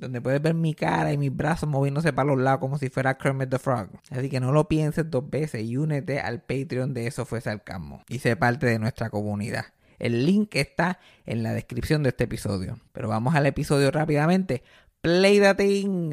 donde 0.00 0.20
puedes 0.20 0.40
ver 0.42 0.54
mi 0.54 0.74
cara 0.74 1.12
y 1.12 1.18
mis 1.18 1.34
brazos 1.34 1.68
moviéndose 1.68 2.12
para 2.12 2.28
los 2.28 2.38
lados 2.38 2.60
como 2.60 2.78
si 2.78 2.88
fuera 2.88 3.16
Kermit 3.16 3.50
the 3.50 3.58
Frog. 3.58 3.88
Así 4.10 4.28
que 4.28 4.40
no 4.40 4.52
lo 4.52 4.68
pienses 4.68 5.10
dos 5.10 5.28
veces 5.28 5.62
y 5.62 5.76
únete 5.76 6.20
al 6.20 6.42
Patreon 6.42 6.94
de 6.94 7.06
Eso 7.06 7.24
Fue 7.24 7.40
Sarcasmo 7.40 8.02
y 8.08 8.18
sé 8.18 8.36
parte 8.36 8.66
de 8.66 8.78
nuestra 8.78 9.10
comunidad. 9.10 9.66
El 9.98 10.24
link 10.24 10.56
está 10.56 10.98
en 11.26 11.42
la 11.42 11.52
descripción 11.52 12.02
de 12.02 12.08
este 12.08 12.24
episodio. 12.24 12.78
Pero 12.92 13.08
vamos 13.08 13.34
al 13.34 13.46
episodio 13.46 13.90
rápidamente. 13.90 14.62
Play 15.02 15.38
the 15.38 15.54
thing. 15.54 16.12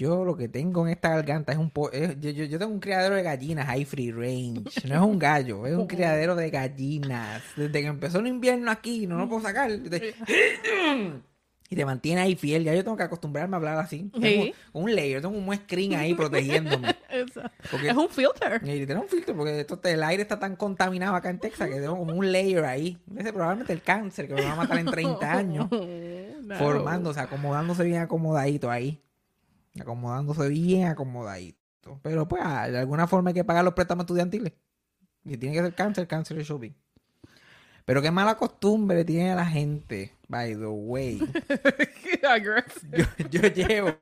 Yo 0.00 0.24
lo 0.24 0.34
que 0.34 0.48
tengo 0.48 0.86
en 0.86 0.92
esta 0.92 1.10
garganta 1.10 1.52
es 1.52 1.58
un 1.58 1.68
po 1.70 1.90
es- 1.92 2.18
yo, 2.20 2.30
yo- 2.30 2.44
yo 2.46 2.58
tengo 2.58 2.72
un 2.72 2.80
criadero 2.80 3.14
de 3.16 3.22
gallinas 3.22 3.66
high 3.66 3.84
free 3.84 4.10
range. 4.12 4.62
No 4.88 4.94
es 4.94 5.00
un 5.02 5.18
gallo, 5.18 5.66
es 5.66 5.74
un 5.76 5.86
criadero 5.86 6.34
de 6.36 6.48
gallinas. 6.48 7.42
Desde 7.54 7.82
que 7.82 7.86
empezó 7.86 8.18
el 8.20 8.26
invierno 8.28 8.70
aquí, 8.70 9.06
no 9.06 9.18
lo 9.18 9.28
puedo 9.28 9.42
sacar. 9.42 9.70
Y 11.72 11.76
te 11.76 11.84
mantiene 11.84 12.20
ahí 12.22 12.34
fiel. 12.34 12.64
Ya 12.64 12.74
yo 12.74 12.82
tengo 12.82 12.96
que 12.96 13.02
acostumbrarme 13.04 13.54
a 13.54 13.58
hablar 13.58 13.78
así. 13.78 14.10
Tengo 14.12 14.44
Sí. 14.44 14.54
un 14.72 14.92
layer, 14.94 15.20
tengo 15.22 15.36
un 15.38 15.54
screen 15.54 15.94
ahí 15.94 16.14
protegiéndome. 16.14 16.96
Porque- 17.70 17.90
Es 17.90 17.96
un 17.96 18.08
filter. 18.08 18.60
Y 18.64 18.86
tener 18.86 18.98
un 18.98 19.08
filtro, 19.08 19.36
porque 19.36 19.60
esto, 19.60 19.78
el 19.84 20.02
aire 20.02 20.22
está 20.22 20.38
tan 20.38 20.56
contaminado 20.56 21.14
acá 21.14 21.30
en 21.30 21.38
Texas 21.38 21.68
que 21.68 21.74
tengo 21.76 21.96
como 21.98 22.14
un 22.14 22.32
layer 22.32 22.64
ahí. 22.64 22.98
Ese 23.16 23.32
probablemente 23.32 23.72
el 23.72 23.82
cáncer 23.82 24.26
que 24.26 24.34
me 24.34 24.42
va 24.44 24.52
a 24.52 24.56
matar 24.56 24.78
en 24.78 24.86
30 24.86 25.32
años. 25.32 25.68
No. 26.40 26.56
formándose, 26.56 27.20
acomodándose 27.20 27.84
bien 27.84 28.00
acomodadito 28.00 28.68
ahí. 28.70 29.00
Acomodándose 29.78 30.48
bien 30.48 30.88
acomodadito. 30.88 32.00
Pero 32.02 32.26
pues 32.26 32.42
ah, 32.44 32.68
de 32.68 32.78
alguna 32.78 33.06
forma 33.06 33.30
hay 33.30 33.34
que 33.34 33.44
pagar 33.44 33.64
los 33.64 33.74
préstamos 33.74 34.04
estudiantiles. 34.04 34.52
Y 35.24 35.36
tiene 35.36 35.54
que 35.54 35.62
ser 35.62 35.74
cáncer, 35.74 36.06
cáncer 36.08 36.36
de 36.36 36.44
shopping. 36.44 36.72
Pero 37.84 38.02
qué 38.02 38.10
mala 38.10 38.36
costumbre 38.36 39.04
tiene 39.04 39.34
la 39.34 39.46
gente, 39.46 40.14
by 40.28 40.54
the 40.54 40.66
way. 40.66 41.18
Yo, 42.92 43.04
yo 43.30 43.48
llevo, 43.48 43.94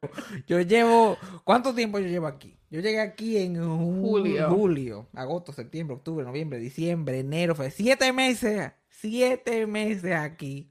yo 0.47 0.61
llevo, 0.61 1.17
¿cuánto 1.45 1.75
tiempo 1.75 1.99
yo 1.99 2.07
llevo 2.07 2.27
aquí? 2.27 2.59
Yo 2.69 2.81
llegué 2.81 3.01
aquí 3.01 3.39
en 3.39 3.57
Julio. 3.65 4.51
julio, 4.51 5.09
agosto, 5.15 5.53
septiembre, 5.53 5.97
octubre, 5.97 6.25
noviembre, 6.27 6.59
diciembre, 6.59 7.21
enero, 7.21 7.55
fue 7.55 7.71
siete 7.71 8.13
meses, 8.13 8.73
siete 8.91 9.67
meses 9.67 10.15
aquí. 10.15 10.71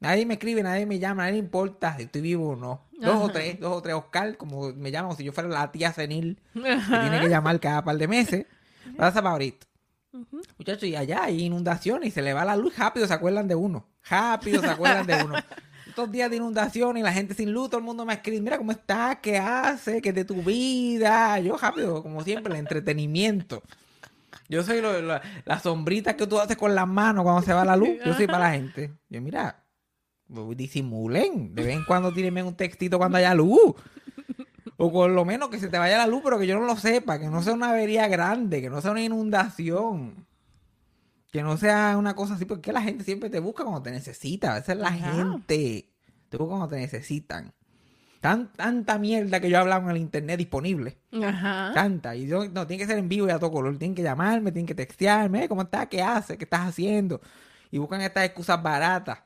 Nadie 0.00 0.24
me 0.24 0.34
escribe, 0.34 0.62
nadie 0.62 0.86
me 0.86 0.98
llama, 0.98 1.24
nadie 1.24 1.32
le 1.32 1.38
importa 1.40 1.96
si 1.96 2.04
estoy 2.04 2.22
vivo 2.22 2.50
o 2.50 2.56
no. 2.56 2.83
Dos 3.00 3.14
o 3.16 3.24
Ajá. 3.24 3.32
tres, 3.32 3.60
dos 3.60 3.72
o 3.76 3.82
tres, 3.82 3.94
Oscar, 3.94 4.36
como 4.36 4.72
me 4.72 4.90
llaman, 4.90 5.08
como 5.10 5.16
si 5.18 5.24
yo 5.24 5.32
fuera 5.32 5.48
la 5.48 5.70
tía 5.72 5.92
senil, 5.92 6.40
que 6.52 6.60
tiene 6.60 7.20
que 7.20 7.28
llamar 7.28 7.58
cada 7.60 7.82
par 7.84 7.96
de 7.96 8.08
meses. 8.08 8.46
Pasa 8.96 9.20
para 9.20 9.32
ahorita. 9.32 9.66
Muchachos, 10.58 10.84
y 10.84 10.94
allá 10.94 11.24
hay 11.24 11.42
inundaciones 11.42 12.08
y 12.08 12.10
se 12.12 12.22
le 12.22 12.32
va 12.32 12.44
la 12.44 12.56
luz, 12.56 12.76
rápido 12.78 13.06
se 13.06 13.14
acuerdan 13.14 13.48
de 13.48 13.54
uno. 13.56 13.86
Rápido 14.08 14.60
se 14.62 14.68
acuerdan 14.70 15.06
de 15.06 15.22
uno. 15.24 15.34
Estos 15.88 16.10
días 16.10 16.30
de 16.30 16.36
inundación 16.36 16.96
y 16.96 17.02
la 17.02 17.12
gente 17.12 17.34
sin 17.34 17.52
luz, 17.52 17.68
todo 17.70 17.78
el 17.78 17.84
mundo 17.84 18.04
me 18.04 18.14
escribe, 18.14 18.40
mira 18.40 18.58
cómo 18.58 18.70
estás, 18.72 19.18
qué 19.20 19.38
haces, 19.38 20.00
qué 20.02 20.10
es 20.10 20.14
de 20.14 20.24
tu 20.24 20.42
vida. 20.42 21.38
Yo 21.40 21.56
rápido, 21.56 22.02
como 22.02 22.22
siempre, 22.22 22.52
el 22.52 22.58
entretenimiento. 22.60 23.62
Yo 24.48 24.62
soy 24.62 24.80
lo- 24.80 25.00
la, 25.02 25.22
la 25.44 25.58
sombrita 25.58 26.16
que 26.16 26.26
tú 26.26 26.38
haces 26.38 26.56
con 26.56 26.74
las 26.74 26.86
manos 26.86 27.24
cuando 27.24 27.42
se 27.42 27.52
va 27.52 27.64
la 27.64 27.76
luz. 27.76 27.90
Yo 28.04 28.14
soy 28.14 28.26
para 28.26 28.40
la 28.40 28.52
gente. 28.52 28.92
Yo, 29.08 29.20
mira, 29.20 29.63
disimulen. 30.56 31.54
De 31.54 31.62
vez 31.64 31.76
en 31.76 31.84
cuando 31.84 32.12
tírenme 32.12 32.42
un 32.42 32.54
textito 32.54 32.98
cuando 32.98 33.18
haya 33.18 33.34
luz. 33.34 33.74
O 34.76 34.90
por 34.90 35.08
lo 35.10 35.24
menos 35.24 35.50
que 35.50 35.60
se 35.60 35.68
te 35.68 35.78
vaya 35.78 35.98
la 35.98 36.06
luz, 36.06 36.20
pero 36.24 36.38
que 36.38 36.46
yo 36.48 36.58
no 36.58 36.66
lo 36.66 36.76
sepa, 36.76 37.18
que 37.20 37.28
no 37.28 37.42
sea 37.42 37.52
una 37.54 37.70
avería 37.70 38.08
grande, 38.08 38.60
que 38.60 38.68
no 38.70 38.80
sea 38.80 38.90
una 38.90 39.02
inundación. 39.02 40.26
Que 41.30 41.42
no 41.42 41.56
sea 41.56 41.96
una 41.98 42.14
cosa 42.14 42.34
así, 42.34 42.44
porque 42.44 42.72
la 42.72 42.82
gente 42.82 43.04
siempre 43.04 43.30
te 43.30 43.38
busca 43.40 43.62
cuando 43.64 43.82
te 43.82 43.90
necesita. 43.92 44.52
A 44.52 44.58
veces 44.60 44.76
la 44.76 44.88
Ajá. 44.88 45.12
gente 45.12 45.88
te 46.28 46.36
busca 46.36 46.50
cuando 46.50 46.68
te 46.68 46.76
necesitan. 46.76 47.52
Tan, 48.20 48.50
tanta 48.52 48.98
mierda 48.98 49.38
que 49.38 49.50
yo 49.50 49.56
he 49.58 49.60
hablado 49.60 49.82
en 49.82 49.90
el 49.90 49.96
internet 49.98 50.38
disponible. 50.38 50.96
Ajá. 51.22 51.72
Tanta. 51.74 52.16
Y 52.16 52.26
yo, 52.26 52.48
no, 52.48 52.66
tiene 52.66 52.82
que 52.82 52.86
ser 52.88 52.98
en 52.98 53.08
vivo 53.08 53.26
y 53.28 53.30
a 53.30 53.38
todo 53.38 53.52
color. 53.52 53.76
Tienen 53.78 53.94
que 53.94 54.02
llamarme, 54.02 54.50
tienen 54.50 54.66
que 54.66 54.74
textearme. 54.74 55.44
"Eh, 55.44 55.48
¿Cómo 55.48 55.62
estás? 55.62 55.86
¿Qué 55.88 56.02
haces? 56.02 56.36
¿Qué 56.38 56.44
estás 56.44 56.68
haciendo? 56.68 57.20
Y 57.70 57.78
buscan 57.78 58.00
estas 58.00 58.24
excusas 58.24 58.62
baratas. 58.62 59.18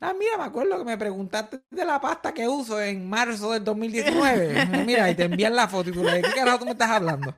Ah, 0.00 0.14
mira, 0.16 0.38
me 0.38 0.44
acuerdo 0.44 0.78
que 0.78 0.84
me 0.84 0.96
preguntaste 0.96 1.60
de 1.70 1.84
la 1.84 2.00
pasta 2.00 2.32
que 2.32 2.46
uso 2.46 2.80
en 2.80 3.08
marzo 3.08 3.52
del 3.52 3.64
2019. 3.64 4.84
mira, 4.86 5.10
y 5.10 5.14
te 5.14 5.24
envían 5.24 5.56
la 5.56 5.66
foto 5.66 5.90
y 5.90 5.92
tú 5.92 6.04
le 6.04 6.18
dices, 6.18 6.32
¿qué 6.32 6.40
carajo 6.40 6.60
tú 6.60 6.64
me 6.66 6.72
estás 6.72 6.90
hablando? 6.90 7.34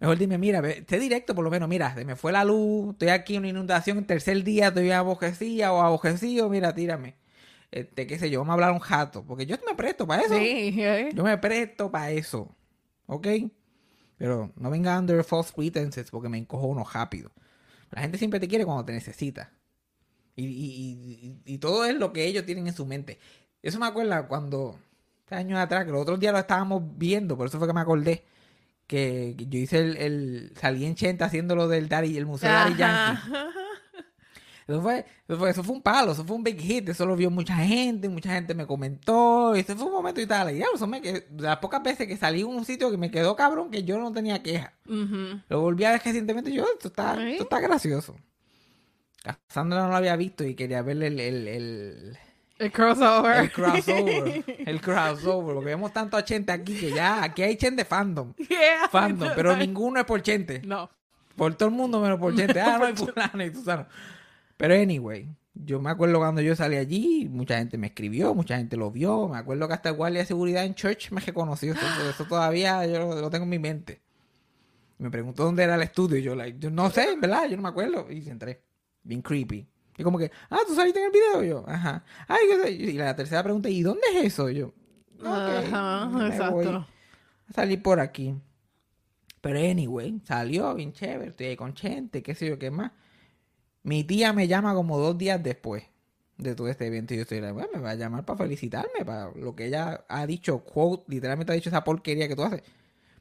Mejor 0.00 0.18
dime, 0.18 0.38
mira, 0.38 0.62
sé 0.62 0.98
directo 0.98 1.34
por 1.34 1.44
lo 1.44 1.50
menos, 1.50 1.68
mira, 1.68 1.94
se 1.94 2.04
me 2.04 2.16
fue 2.16 2.32
la 2.32 2.44
luz, 2.44 2.92
estoy 2.92 3.08
aquí 3.08 3.34
en 3.34 3.40
una 3.40 3.48
inundación, 3.48 3.98
el 3.98 4.06
tercer 4.06 4.42
día 4.44 4.68
estoy 4.68 4.90
abojecida 4.90 5.72
o 5.72 5.80
abojecido, 5.82 6.48
mira, 6.48 6.74
tírame. 6.74 7.16
Este, 7.70 8.06
qué 8.06 8.18
sé 8.18 8.30
yo, 8.30 8.40
vamos 8.40 8.50
a 8.50 8.54
hablar 8.54 8.72
un 8.72 8.80
jato, 8.80 9.24
porque 9.24 9.46
yo 9.46 9.56
me 9.66 9.74
presto 9.74 10.06
para 10.06 10.22
eso. 10.22 10.34
Sí, 10.34 10.74
¿eh? 10.78 11.10
Yo 11.14 11.22
me 11.22 11.36
presto 11.38 11.90
para 11.90 12.10
eso. 12.10 12.54
¿Ok? 13.06 13.26
Pero 14.16 14.52
no 14.56 14.70
venga 14.70 14.98
under 14.98 15.22
false 15.24 15.52
pretenses 15.54 16.10
porque 16.10 16.28
me 16.28 16.38
encojono 16.38 16.84
rápido. 16.84 17.30
La 17.90 18.02
gente 18.02 18.18
siempre 18.18 18.40
te 18.40 18.48
quiere 18.48 18.64
cuando 18.64 18.84
te 18.84 18.92
necesita. 18.92 19.52
Y, 20.44 20.46
y- 20.46 21.36
y- 21.46 21.54
y 21.54 21.58
todo 21.58 21.84
es 21.84 21.94
lo 21.96 22.12
que 22.12 22.24
ellos 22.26 22.44
tienen 22.46 22.66
en 22.66 22.74
su 22.74 22.86
mente. 22.86 23.18
Eso 23.62 23.78
me 23.78 23.86
acuerda 23.86 24.26
cuando, 24.28 24.78
años 25.30 25.58
atrás, 25.58 25.84
que 25.84 25.90
los 25.92 26.00
otros 26.02 26.18
días 26.20 26.32
lo 26.32 26.38
estábamos 26.38 26.82
viendo, 26.96 27.36
por 27.36 27.46
eso 27.48 27.58
fue 27.58 27.66
que 27.68 27.74
me 27.74 27.80
acordé, 27.80 28.24
que, 28.86 29.34
yo 29.36 29.58
hice 29.58 29.78
el, 29.78 29.96
el- 29.98 30.52
salí 30.60 30.84
en 30.84 30.94
Chenta 30.94 31.26
haciendo 31.26 31.54
lo 31.54 31.68
del 31.68 31.88
Daddy, 31.88 32.16
el 32.16 32.26
museo 32.26 32.50
Daddy 32.50 32.74
Yankee. 32.76 33.20
Eso 34.66 34.80
fue, 34.82 35.04
eso 35.26 35.36
fue, 35.38 35.50
eso 35.50 35.64
fue 35.64 35.74
un 35.74 35.82
palo, 35.82 36.12
eso 36.12 36.24
fue 36.24 36.36
un 36.36 36.44
big 36.44 36.60
hit, 36.60 36.88
eso 36.88 37.04
lo 37.04 37.16
vio 37.16 37.28
mucha 37.28 37.56
gente, 37.56 38.08
mucha 38.08 38.32
gente 38.32 38.54
me 38.54 38.66
comentó, 38.68 39.56
y 39.56 39.60
ese 39.60 39.74
fue 39.74 39.86
un 39.86 39.92
momento 39.92 40.20
y 40.20 40.26
tal. 40.26 40.54
Y 40.54 40.58
ya, 40.58 40.66
eso 40.72 40.86
me, 40.86 41.00
que, 41.00 41.12
de 41.28 41.42
las 41.42 41.56
pocas 41.58 41.82
veces 41.82 42.06
que 42.06 42.16
salí 42.16 42.42
en 42.42 42.46
un 42.46 42.64
sitio 42.64 42.88
que 42.88 42.96
me 42.96 43.10
quedó 43.10 43.34
cabrón, 43.34 43.70
que 43.72 43.82
yo 43.82 43.98
no 43.98 44.12
tenía 44.12 44.42
queja. 44.44 44.72
Lo 45.48 45.60
volví 45.60 45.82
a 45.84 45.90
ver 45.90 46.02
recientemente 46.04 46.50
y 46.50 46.54
yo, 46.54 46.64
esto 46.72 46.86
está, 46.86 47.16
¿Sí? 47.16 47.32
esto 47.32 47.42
está 47.44 47.58
gracioso. 47.58 48.14
Cassandra 49.22 49.82
no 49.82 49.88
lo 49.88 49.96
había 49.96 50.16
visto 50.16 50.44
y 50.44 50.54
quería 50.54 50.82
ver 50.82 51.02
el, 51.02 51.20
el, 51.20 51.48
el, 51.48 52.18
El 52.58 52.72
crossover. 52.72 53.36
el 53.44 53.52
crossover. 53.52 54.44
el 54.66 54.80
crossover, 54.80 55.54
porque 55.54 55.66
vemos 55.66 55.92
tanto 55.92 56.16
a 56.16 56.24
Chente 56.24 56.52
aquí 56.52 56.74
que 56.78 56.90
ya, 56.90 57.22
aquí 57.22 57.42
hay 57.42 57.56
Chente 57.56 57.84
fandom. 57.84 58.32
Yeah. 58.36 58.88
Fandom, 58.90 59.30
pero 59.34 59.56
ninguno 59.56 60.00
es 60.00 60.06
por 60.06 60.22
Chente. 60.22 60.62
No. 60.64 60.90
Por 61.36 61.54
todo 61.54 61.68
el 61.68 61.74
mundo 61.74 62.00
menos 62.00 62.18
por 62.18 62.34
Chente. 62.34 62.60
Ah, 62.60 62.78
no 62.78 62.86
hay 62.86 62.96
fulano 62.96 63.44
y 63.44 63.52
Susano. 63.52 63.86
Pero 64.56 64.74
anyway, 64.74 65.28
yo 65.54 65.80
me 65.80 65.90
acuerdo 65.90 66.18
cuando 66.18 66.40
yo 66.40 66.54
salí 66.56 66.76
allí, 66.76 67.28
mucha 67.30 67.58
gente 67.58 67.78
me 67.78 67.88
escribió, 67.88 68.34
mucha 68.34 68.56
gente 68.56 68.76
lo 68.76 68.90
vio. 68.90 69.28
Me 69.28 69.38
acuerdo 69.38 69.68
que 69.68 69.74
hasta 69.74 69.90
el 69.90 69.96
guardia 69.96 70.20
de 70.20 70.26
seguridad 70.26 70.64
en 70.64 70.74
Church 70.74 71.10
me 71.12 71.20
reconoció. 71.20 71.72
Eso, 71.72 71.82
eso 72.10 72.24
todavía 72.24 72.86
yo 72.86 72.98
lo, 73.00 73.20
lo 73.20 73.30
tengo 73.30 73.44
en 73.44 73.50
mi 73.50 73.58
mente. 73.58 74.00
Me 74.98 75.10
preguntó 75.10 75.44
dónde 75.44 75.62
era 75.62 75.76
el 75.76 75.82
estudio 75.82 76.18
y 76.18 76.22
yo, 76.22 76.34
like, 76.34 76.58
yo 76.58 76.70
no 76.70 76.90
sé, 76.90 77.16
¿verdad? 77.18 77.48
Yo 77.48 77.56
no 77.56 77.62
me 77.62 77.68
acuerdo. 77.70 78.06
Y 78.10 78.28
entré. 78.28 78.62
Bien 79.02 79.22
creepy. 79.22 79.66
Y 79.96 80.02
como 80.02 80.18
que, 80.18 80.30
ah, 80.48 80.58
¿tú 80.66 80.74
saliste 80.74 80.98
en 81.00 81.06
el 81.06 81.12
video? 81.12 81.44
Y 81.44 81.48
yo, 81.48 81.64
ajá. 81.68 82.04
Ay, 82.26 82.44
¿qué 82.48 82.62
sé? 82.62 82.70
Y 82.72 82.92
la 82.92 83.14
tercera 83.14 83.42
pregunta, 83.42 83.68
¿y 83.68 83.82
dónde 83.82 84.02
es 84.14 84.24
eso? 84.26 84.48
Y 84.48 84.56
yo, 84.56 84.68
ok, 85.18 85.26
Ajá, 85.26 86.06
me 86.08 86.28
exacto. 86.28 86.54
voy 86.54 86.66
a 86.66 86.86
salir 87.52 87.82
por 87.82 88.00
aquí. 88.00 88.34
Pero 89.40 89.58
anyway, 89.58 90.20
salió 90.24 90.74
bien 90.74 90.92
chévere, 90.92 91.30
estoy 91.30 91.46
ahí 91.46 91.56
con 91.56 91.74
gente, 91.74 92.22
qué 92.22 92.34
sé 92.34 92.48
yo, 92.48 92.58
qué 92.58 92.70
más. 92.70 92.92
Mi 93.82 94.04
tía 94.04 94.32
me 94.32 94.46
llama 94.46 94.74
como 94.74 94.98
dos 94.98 95.16
días 95.16 95.42
después 95.42 95.84
de 96.36 96.54
todo 96.54 96.68
este 96.68 96.86
evento 96.86 97.12
y 97.14 97.18
yo 97.18 97.22
estoy 97.22 97.40
like, 97.40 97.52
bueno, 97.52 97.70
me 97.74 97.80
va 97.80 97.90
a 97.90 97.94
llamar 97.94 98.24
para 98.24 98.38
felicitarme, 98.38 99.04
para 99.04 99.30
lo 99.32 99.54
que 99.54 99.66
ella 99.66 100.04
ha 100.08 100.26
dicho, 100.26 100.64
quote, 100.64 101.04
literalmente 101.08 101.52
ha 101.52 101.54
dicho 101.54 101.68
esa 101.70 101.84
porquería 101.84 102.28
que 102.28 102.36
tú 102.36 102.42
haces. 102.42 102.62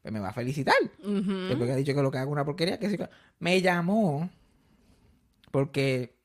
Pues 0.01 0.13
me 0.13 0.19
va 0.21 0.29
a 0.29 0.33
felicitar. 0.33 0.75
Ujú. 1.03 1.31
Después 1.49 1.67
que 1.67 1.71
ha 1.73 1.75
dicho 1.75 1.93
que 1.93 2.01
lo 2.01 2.11
que 2.11 2.17
hago 2.17 2.29
es 2.29 2.33
una 2.33 2.45
porquería, 2.45 2.79
que 2.79 2.89
sí 2.89 2.97
me 3.39 3.61
llamó 3.61 4.29
porque 5.51 6.15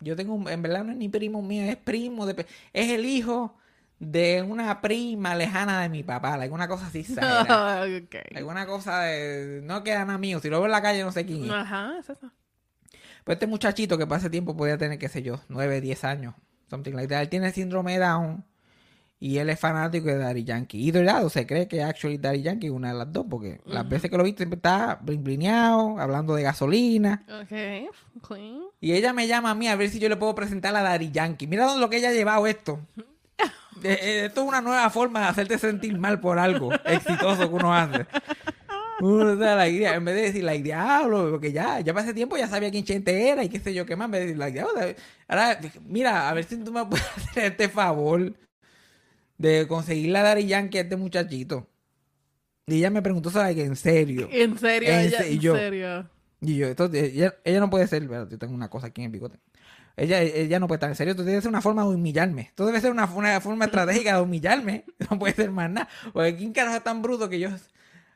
yo 0.00 0.16
tengo, 0.16 0.34
un- 0.34 0.48
en 0.48 0.62
verdad 0.62 0.84
no 0.84 0.92
es 0.92 0.98
ni 0.98 1.08
primo 1.08 1.42
mío, 1.42 1.64
es 1.64 1.76
primo, 1.76 2.26
de, 2.26 2.46
es 2.72 2.90
el 2.90 3.04
hijo 3.04 3.56
de 3.98 4.42
una 4.42 4.80
prima 4.80 5.34
lejana 5.34 5.82
de 5.82 5.88
mi 5.90 6.02
papá, 6.02 6.34
alguna 6.34 6.68
cosa 6.68 6.86
así 6.86 7.00
exagerada. 7.00 7.82
ok. 8.04 8.16
alguna 8.36 8.66
cosa 8.66 9.00
de, 9.02 9.60
no 9.62 9.84
que 9.84 9.90
eran 9.90 10.08
amigos, 10.10 10.42
si 10.42 10.48
lo 10.48 10.56
veo 10.58 10.66
en 10.66 10.72
la 10.72 10.80
calle 10.82 11.02
no 11.02 11.12
sé 11.12 11.26
quién 11.26 11.44
es. 11.44 11.50
Ajá, 11.50 11.96
es 11.98 12.08
eso. 12.08 12.30
Pues 13.24 13.36
este 13.36 13.46
muchachito 13.46 13.98
que 13.98 14.06
para 14.06 14.18
ese 14.20 14.30
tiempo 14.30 14.56
podía 14.56 14.78
tener, 14.78 14.98
qué 14.98 15.08
sé 15.10 15.22
yo, 15.22 15.40
9, 15.48 15.80
10 15.82 16.04
años, 16.04 16.34
something 16.70 16.92
like 16.92 17.08
that, 17.08 17.20
él 17.20 17.28
tiene 17.28 17.52
síndrome 17.52 17.92
de 17.92 17.98
Down 17.98 18.44
y 19.22 19.36
él 19.36 19.50
es 19.50 19.60
fanático 19.60 20.06
de 20.06 20.16
Daddy 20.16 20.44
Yankee. 20.44 20.78
Y 20.78 20.90
de 20.92 21.04
lado 21.04 21.28
se 21.28 21.46
cree 21.46 21.68
que 21.68 21.82
actually 21.82 22.16
Daddy 22.16 22.40
Yankee 22.40 22.68
es 22.68 22.72
una 22.72 22.88
de 22.92 22.98
las 22.98 23.12
dos, 23.12 23.26
porque 23.28 23.60
las 23.66 23.86
veces 23.86 24.10
que 24.10 24.16
lo 24.16 24.24
viste 24.24 24.38
siempre 24.38 24.56
está 24.56 24.98
blineado, 25.02 25.98
hablando 26.00 26.34
de 26.34 26.42
gasolina. 26.42 27.22
Ok, 27.42 27.92
clean. 28.26 28.62
Y 28.80 28.94
ella 28.94 29.12
me 29.12 29.28
llama 29.28 29.50
a 29.50 29.54
mí 29.54 29.68
a 29.68 29.76
ver 29.76 29.90
si 29.90 29.98
yo 29.98 30.08
le 30.08 30.16
puedo 30.16 30.34
presentar 30.34 30.74
a 30.74 30.82
Daddy 30.82 31.10
Yankee. 31.10 31.46
Mira 31.46 31.66
dónde 31.66 31.82
lo 31.82 31.90
que 31.90 31.98
ella 31.98 32.08
ha 32.08 32.12
llevado 32.14 32.46
esto. 32.46 32.80
Eh, 33.82 33.98
eh, 34.02 34.24
Esto 34.26 34.42
es 34.42 34.48
una 34.48 34.60
nueva 34.60 34.90
forma 34.90 35.20
de 35.20 35.26
hacerte 35.28 35.56
sentir 35.56 35.96
mal 35.96 36.20
por 36.20 36.38
algo 36.38 36.70
exitoso 36.84 37.48
que 37.48 37.54
uno 37.54 37.74
hace. 37.74 38.04
Uno 39.00 39.34
da 39.36 39.56
la 39.56 39.68
idea, 39.68 39.94
en 39.94 40.04
vez 40.04 40.14
de 40.16 40.20
decir, 40.20 40.44
like, 40.44 40.62
diablo, 40.62 41.30
porque 41.30 41.50
ya, 41.50 41.80
ya 41.80 41.94
pasé 41.94 42.12
tiempo, 42.12 42.36
ya 42.36 42.46
sabía 42.46 42.70
quién 42.70 42.84
Chente 42.84 43.30
era 43.30 43.42
y 43.42 43.48
qué 43.48 43.58
sé 43.58 43.72
yo 43.72 43.86
qué 43.86 43.96
más, 43.96 44.04
en 44.06 44.10
vez 44.10 44.20
de 44.20 44.26
decir, 44.26 44.38
like, 44.38 44.52
diablo, 44.52 44.94
ahora, 45.28 45.58
mira, 45.86 46.28
a 46.28 46.34
ver 46.34 46.44
si 46.44 46.58
tú 46.62 46.70
me 46.72 46.84
puedes 46.84 47.06
hacer 47.16 47.52
este 47.52 47.70
favor 47.70 48.34
de 49.40 49.66
conseguirle 49.66 50.18
a 50.18 50.22
Daddy 50.22 50.46
Yankee 50.46 50.76
a 50.78 50.82
este 50.82 50.96
muchachito. 50.96 51.66
Y 52.66 52.74
ella 52.76 52.90
me 52.90 53.00
preguntó, 53.00 53.30
¿sabes 53.30 53.56
qué? 53.56 53.64
En 53.64 53.74
serio. 53.74 54.28
En 54.30 54.58
serio, 54.58 54.90
En 54.90 55.00
ella, 55.00 55.26
y 55.26 55.34
en 55.34 55.40
yo- 55.40 55.56
serio. 55.56 56.10
Y 56.42 56.56
yo, 56.56 56.68
entonces, 56.68 57.12
ella, 57.14 57.34
ella 57.44 57.60
no 57.60 57.68
puede 57.70 57.86
ser, 57.86 58.06
¿verdad? 58.06 58.28
yo 58.30 58.38
tengo 58.38 58.54
una 58.54 58.68
cosa 58.68 58.88
aquí 58.88 59.00
en 59.00 59.06
el 59.06 59.12
bigote. 59.12 59.38
Ella, 59.96 60.22
ella 60.22 60.58
no 60.60 60.66
puede 60.68 60.76
estar 60.76 60.88
en 60.90 60.96
serio, 60.96 61.10
esto 61.12 61.24
debe 61.24 61.40
ser 61.40 61.48
una 61.50 61.60
forma 61.62 61.82
de 61.82 61.88
humillarme. 61.88 62.42
Esto 62.42 62.64
debe 62.66 62.80
ser 62.80 62.90
una, 62.90 63.06
una 63.06 63.40
forma 63.40 63.64
estratégica 63.64 64.16
de 64.16 64.22
humillarme. 64.22 64.84
No 65.10 65.18
puede 65.18 65.34
ser 65.34 65.50
más 65.50 65.70
nada. 65.70 65.88
Porque 66.12 66.36
quién 66.36 66.52
carajo 66.52 66.76
es 66.76 66.84
tan 66.84 67.00
bruto 67.02 67.28
que 67.28 67.40
yo 67.40 67.48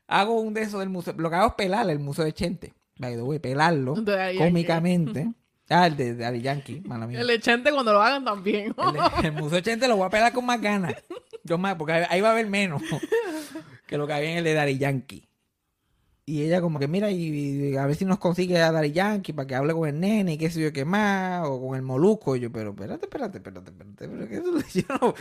hago 0.06 0.40
un 0.40 0.52
de 0.54 0.62
esos 0.62 0.80
del 0.80 0.88
museo. 0.90 1.14
Lo 1.16 1.30
que 1.30 1.36
hago 1.36 1.48
es 1.48 1.54
pelar 1.54 1.88
el 1.90 1.98
museo 1.98 2.24
de 2.26 2.32
Chente. 2.32 2.74
By 2.98 3.16
the 3.16 3.22
way, 3.22 3.38
pelarlo 3.38 3.94
cómicamente. 4.38 5.32
Ah, 5.70 5.86
el 5.86 5.96
de 5.96 6.14
Daddy 6.14 6.42
Yankee, 6.42 6.82
mala 6.84 7.06
mía. 7.06 7.20
El 7.20 7.30
echente 7.30 7.70
cuando 7.72 7.92
lo 7.92 8.02
hagan 8.02 8.24
también. 8.24 8.74
El, 8.76 8.92
de- 9.22 9.28
el 9.28 9.32
museo 9.32 9.56
de 9.56 9.62
Chente 9.62 9.88
lo 9.88 9.96
voy 9.96 10.06
a 10.06 10.10
pelar 10.10 10.32
con 10.32 10.44
más 10.44 10.60
ganas. 10.60 10.94
Yo 11.42 11.56
más, 11.58 11.76
porque 11.76 11.92
ahí 12.08 12.20
va 12.20 12.28
a 12.28 12.32
haber 12.32 12.46
menos 12.48 12.82
que 13.86 13.96
lo 13.98 14.06
que 14.06 14.12
había 14.12 14.30
en 14.32 14.38
el 14.38 14.44
de 14.44 14.54
Daddy 14.54 14.78
Yankee. 14.78 15.28
Y 16.26 16.42
ella 16.42 16.60
como 16.62 16.78
que 16.78 16.88
mira 16.88 17.10
y, 17.10 17.22
y 17.72 17.76
a 17.76 17.84
ver 17.86 17.96
si 17.96 18.04
nos 18.06 18.18
consigue 18.18 18.58
a 18.60 18.72
Daddy 18.72 18.92
Yankee 18.92 19.32
para 19.34 19.46
que 19.46 19.54
hable 19.54 19.74
con 19.74 19.88
el 19.88 20.00
nene 20.00 20.34
y 20.34 20.38
qué 20.38 20.50
sé 20.50 20.60
yo 20.60 20.72
qué 20.72 20.84
más, 20.86 21.46
o 21.46 21.60
con 21.66 21.76
el 21.76 21.82
molusco. 21.82 22.34
Y 22.36 22.40
yo, 22.40 22.50
pero 22.52 22.70
espérate, 22.70 23.04
espérate, 23.06 23.38
espérate, 23.38 23.70
espérate, 23.70 24.08
pero 24.08 24.28
que 24.28 24.34
eso- 24.36 24.68
yo 24.88 24.98
no... 25.00 25.14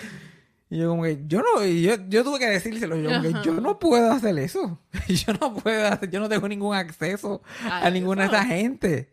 Y 0.70 0.78
yo 0.80 0.90
como 0.90 1.04
que, 1.04 1.20
yo 1.28 1.42
no, 1.44 1.64
y 1.64 1.84
yo, 1.84 1.96
yo 2.10 2.24
tuve 2.24 2.40
que 2.40 2.48
decírselo, 2.50 2.96
yo 2.98 3.10
como 3.10 3.22
que 3.22 3.34
yo 3.46 3.54
no 3.62 3.78
puedo 3.80 4.12
hacer 4.12 4.38
eso. 4.40 4.80
Yo 5.08 5.34
no 5.34 5.54
puedo 5.54 5.86
hacer, 5.88 6.10
yo 6.10 6.20
no 6.20 6.30
tengo 6.30 6.48
ningún 6.48 6.74
acceso 6.76 7.44
a 7.64 7.90
ninguna 7.92 8.24
de 8.24 8.28
esa 8.30 8.46
gente. 8.46 9.10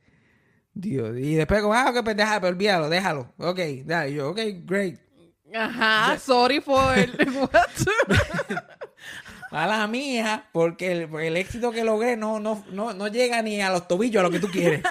Dios, 0.72 1.19
y 1.19 1.34
después 1.34 1.62
como, 1.62 1.75
ah, 1.75 1.90
ok, 1.90 2.05
pues 2.05 2.17
déjalo, 2.17 2.40
pero 2.40 2.52
olvídalo, 2.52 2.88
déjalo. 2.88 3.34
Ok, 3.38 3.58
dale, 3.84 4.14
yo, 4.14 4.31
ok, 4.31 4.38
great. 4.64 4.99
Ajá, 5.55 6.19
sorry 6.19 6.61
for. 6.61 6.94
What? 7.40 7.69
Mala 9.50 9.87
mía, 9.88 10.49
porque 10.52 10.93
el, 10.93 11.14
el 11.14 11.37
éxito 11.37 11.72
que 11.72 11.82
logré 11.82 12.17
no, 12.17 12.38
no, 12.38 12.64
no, 12.70 12.94
no 12.94 13.08
llega 13.08 13.43
ni 13.43 13.61
a 13.61 13.70
los 13.70 13.88
tobillos 13.88 14.20
a 14.20 14.22
lo 14.22 14.31
que 14.31 14.38
tú 14.38 14.49
quieres. 14.49 14.82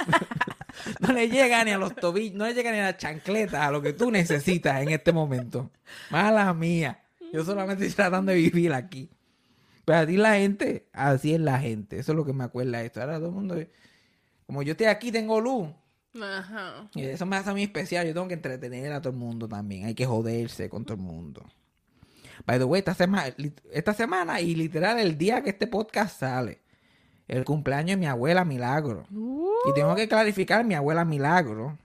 no 0.99 1.13
le 1.13 1.29
llega 1.29 1.63
ni 1.63 1.71
a 1.71 1.77
los 1.77 1.95
tobillos, 1.95 2.35
no 2.35 2.45
le 2.45 2.53
llega 2.53 2.71
ni 2.73 2.79
a 2.79 2.83
la 2.83 2.97
chancleta 2.97 3.65
a 3.65 3.71
lo 3.71 3.81
que 3.81 3.93
tú 3.93 4.11
necesitas 4.11 4.81
en 4.81 4.89
este 4.89 5.13
momento. 5.13 5.71
Mala 6.09 6.53
mía. 6.53 6.99
Yo 7.31 7.45
solamente 7.45 7.85
estoy 7.85 8.03
tratando 8.03 8.31
de 8.33 8.37
vivir 8.37 8.73
aquí. 8.73 9.09
Pero 9.85 9.99
a 9.99 10.05
ti 10.05 10.17
la 10.17 10.33
gente, 10.35 10.89
así 10.91 11.33
es 11.33 11.39
la 11.39 11.59
gente. 11.59 11.97
Eso 11.97 12.11
es 12.11 12.15
lo 12.17 12.25
que 12.25 12.33
me 12.33 12.43
acuerda 12.43 12.79
de 12.79 12.87
esto. 12.87 13.01
Ahora 13.01 13.17
todo 13.17 13.27
el 13.29 13.33
mundo, 13.33 13.55
como 14.49 14.63
yo 14.63 14.71
estoy 14.71 14.87
aquí, 14.87 15.11
tengo 15.11 15.39
luz. 15.39 15.67
Ajá. 16.19 16.89
Y 16.95 17.03
eso 17.03 17.27
me 17.27 17.35
hace 17.35 17.51
a 17.51 17.53
mí 17.53 17.61
especial. 17.61 18.07
Yo 18.07 18.15
tengo 18.15 18.27
que 18.27 18.33
entretener 18.33 18.91
a 18.91 18.99
todo 18.99 19.13
el 19.13 19.19
mundo 19.19 19.47
también. 19.47 19.85
Hay 19.85 19.93
que 19.93 20.07
joderse 20.07 20.69
con 20.69 20.85
todo 20.85 20.95
el 20.95 21.03
mundo. 21.03 21.45
By 22.47 22.57
the 22.57 22.63
way, 22.63 22.79
esta 22.79 22.95
semana, 22.95 23.31
esta 23.71 23.93
semana 23.93 24.41
y 24.41 24.55
literal 24.55 24.97
el 24.97 25.19
día 25.19 25.43
que 25.43 25.51
este 25.51 25.67
podcast 25.67 26.19
sale, 26.19 26.61
el 27.27 27.45
cumpleaños 27.45 27.91
de 27.91 27.97
mi 27.97 28.07
abuela 28.07 28.43
Milagro. 28.43 29.05
Y 29.11 29.73
tengo 29.75 29.93
que 29.93 30.07
clarificar 30.07 30.65
mi 30.65 30.73
abuela 30.73 31.05
Milagro. 31.05 31.77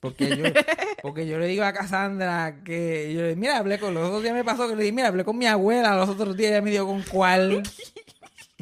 Porque 0.00 0.36
yo, 0.36 0.44
porque 1.02 1.26
yo 1.26 1.38
le 1.38 1.46
digo 1.46 1.64
a 1.64 1.72
Cassandra 1.72 2.62
que 2.62 3.14
yo 3.14 3.22
le 3.22 3.36
mira, 3.36 3.56
hablé 3.56 3.78
con 3.78 3.94
los 3.94 4.06
otros 4.06 4.22
días 4.22 4.34
me 4.34 4.44
pasó 4.44 4.68
que 4.68 4.76
le 4.76 4.82
dije, 4.82 4.92
mira, 4.92 5.08
hablé 5.08 5.24
con 5.24 5.38
mi 5.38 5.46
abuela, 5.46 5.96
los 5.96 6.10
otros 6.10 6.36
días 6.36 6.50
ella 6.50 6.60
me 6.60 6.72
dijo 6.72 6.86
con 6.86 7.02
cuál. 7.04 7.62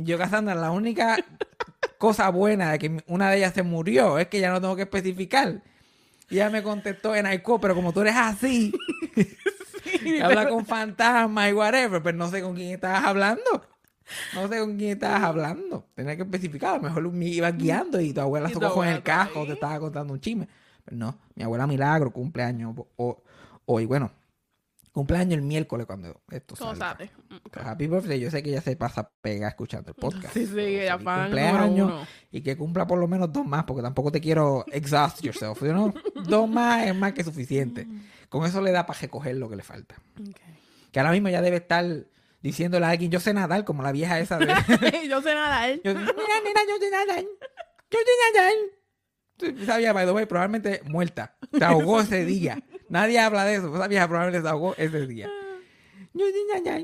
Y 0.00 0.05
yo, 0.05 0.17
Cassandra, 0.17 0.55
la 0.55 0.70
única 0.70 1.19
cosa 1.99 2.31
buena 2.31 2.73
de 2.73 2.79
que 2.79 3.05
una 3.06 3.31
de 3.31 3.37
ellas 3.37 3.52
se 3.52 3.62
murió 3.62 4.19
es 4.19 4.29
que 4.29 4.41
ya 4.41 4.50
no 4.50 4.58
tengo 4.58 4.75
que 4.75 4.82
especificar. 4.82 5.61
Y 6.31 6.37
ella 6.37 6.49
me 6.49 6.62
contestó 6.62 7.14
en 7.14 7.26
Aiko, 7.26 7.61
pero 7.61 7.75
como 7.75 7.93
tú 7.93 8.00
eres 8.00 8.17
así, 8.17 8.73
habla 10.23 10.49
con 10.49 10.64
fantasmas 10.64 11.50
y 11.50 11.52
whatever, 11.52 12.02
pero 12.02 12.17
no 12.17 12.31
sé 12.31 12.41
con 12.41 12.55
quién 12.55 12.70
estabas 12.70 13.05
hablando. 13.05 13.43
No 14.35 14.49
sé 14.49 14.58
con 14.61 14.79
quién 14.79 14.93
estabas 14.93 15.23
hablando. 15.23 15.87
Tenía 15.95 16.16
que 16.16 16.23
especificar. 16.23 16.71
A 16.71 16.76
lo 16.78 16.85
mejor 16.85 17.12
me 17.12 17.26
ibas 17.26 17.54
guiando 17.59 18.00
y 18.00 18.14
tu 18.14 18.23
abuela 18.23 18.49
se 18.49 18.54
cogió 18.54 18.85
en 18.85 18.90
el 18.90 19.02
casco, 19.02 19.45
te 19.45 19.52
estaba 19.52 19.78
contando 19.80 20.14
un 20.14 20.21
chisme. 20.21 20.49
Pero 20.83 20.97
no, 20.97 21.19
mi 21.35 21.45
abuela 21.45 21.66
Milagro, 21.66 22.11
cumpleaños 22.11 22.75
hoy. 23.66 23.85
Bueno, 23.85 24.11
cumpleaños 24.92 25.35
el 25.35 25.42
miércoles 25.42 25.87
cuando 25.87 26.20
esto 26.30 26.54
¿Cómo 26.56 26.70
salga. 26.73 26.92
sabes? 26.92 27.11
Pues 27.50 27.66
happy 27.66 27.87
birthday. 27.87 28.20
Yo 28.20 28.30
sé 28.30 28.42
que 28.42 28.50
ella 28.50 28.61
se 28.61 28.75
pasa 28.76 29.11
pega 29.20 29.49
escuchando 29.49 29.90
el 29.90 29.94
podcast. 30.00 30.35
Sí, 30.35 30.47
sí, 30.47 30.59
ella 30.59 30.99
fan 30.99 31.25
cumpleaños 31.25 31.90
uno. 31.92 32.06
y 32.30 32.40
que 32.42 32.56
cumpla 32.56 32.87
por 32.87 32.99
lo 32.99 33.06
menos 33.09 33.32
dos 33.32 33.47
más, 33.47 33.64
porque 33.64 33.82
tampoco 33.82 34.11
te 34.12 34.20
quiero 34.20 34.64
exhaust 34.73 35.23
yourself. 35.23 35.61
you 35.62 35.68
know? 35.68 35.94
Dos 36.26 36.49
más 36.49 36.87
es 36.87 36.94
más 36.94 37.12
que 37.12 37.25
suficiente. 37.25 37.87
Con 38.28 38.44
eso 38.47 38.61
le 38.61 38.70
da 38.73 38.87
para 38.87 38.99
recoger 39.00 39.37
lo 39.37 39.49
que 39.49 39.56
le 39.56 39.62
falta. 39.62 39.97
Que 40.92 41.00
ahora 41.00 41.12
mismo 41.12 41.28
ya 41.28 41.40
debe 41.42 41.56
estar 41.59 41.85
diciéndole 42.42 42.87
a 42.87 42.90
alguien, 42.90 43.11
yo 43.11 43.20
sé 43.20 43.32
nadar, 43.35 43.64
como 43.64 43.82
la 43.82 43.92
vieja 43.92 44.18
esa 44.18 44.38
de... 44.38 44.47
Yo 45.09 45.20
sé 45.23 45.35
nadar. 45.35 45.75
Yo, 45.85 45.94
mira, 45.94 46.12
nena, 46.44 46.61
yo 46.68 46.78
sé 46.80 46.90
nadar. 46.90 47.25
Yo 47.90 47.99
sé 47.99 49.50
nadar. 49.50 49.66
Sabía, 49.66 49.92
by 49.92 50.06
the 50.06 50.12
way, 50.12 50.26
probablemente 50.26 50.80
muerta. 50.88 51.35
Se 51.56 51.64
ahogó 51.64 52.00
ese 52.00 52.25
día. 52.25 52.62
Nadie 52.90 53.20
habla 53.20 53.44
de 53.44 53.54
eso. 53.54 53.75
Esa 53.75 53.88
vieja 53.88 54.06
probablemente 54.06 54.42
se 54.47 54.50
ahogó 54.50 54.75
ese 54.76 55.06
día. 55.06 55.30
Nadar. 56.52 56.82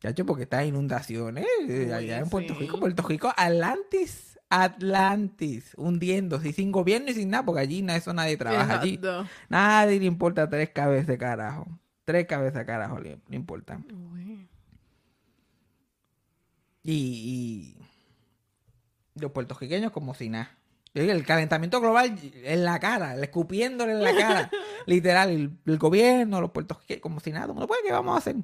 Chacho, 0.00 0.24
porque 0.24 0.44
está 0.44 0.64
inundaciones. 0.64 1.44
eh, 1.68 1.92
allá 1.92 2.20
en 2.20 2.30
Puerto 2.30 2.54
sí. 2.54 2.60
Rico. 2.60 2.78
Puerto 2.78 3.02
Rico, 3.02 3.32
Atlantis. 3.36 4.38
Atlantis. 4.48 5.72
Hundiéndose. 5.76 6.50
Y 6.50 6.52
sin 6.52 6.70
gobierno 6.70 7.10
y 7.10 7.14
sin 7.14 7.30
nada, 7.30 7.44
porque 7.44 7.62
allí 7.62 7.84
eso 7.90 8.14
nadie 8.14 8.36
trabaja 8.36 8.80
allí. 8.80 9.00
Nadie 9.48 9.98
le 9.98 10.04
importa 10.06 10.48
tres 10.48 10.70
cabezas 10.70 11.08
de 11.08 11.18
carajo. 11.18 11.66
Tres 12.04 12.26
cabezas 12.26 12.60
de 12.60 12.66
carajo 12.66 13.00
le, 13.00 13.18
le 13.28 13.36
importan. 13.36 13.84
Uy. 14.12 14.46
Y, 16.84 16.92
y 16.92 17.76
los 19.20 19.32
puertorriqueños 19.32 19.90
como 19.90 20.14
si 20.14 20.28
nada. 20.28 20.56
El 20.94 21.26
calentamiento 21.26 21.80
global 21.80 22.16
en 22.44 22.64
la 22.64 22.78
cara, 22.78 23.16
escupiéndole 23.16 23.92
en 23.92 24.02
la 24.02 24.14
cara. 24.16 24.50
literal, 24.86 25.30
el, 25.30 25.50
el 25.66 25.78
gobierno, 25.78 26.40
los 26.40 26.50
puertorriqueños, 26.52 27.02
como 27.02 27.18
si 27.20 27.32
nada. 27.32 27.52
Puede, 27.52 27.82
¿qué 27.84 27.92
vamos 27.92 28.14
a 28.14 28.18
hacer? 28.18 28.36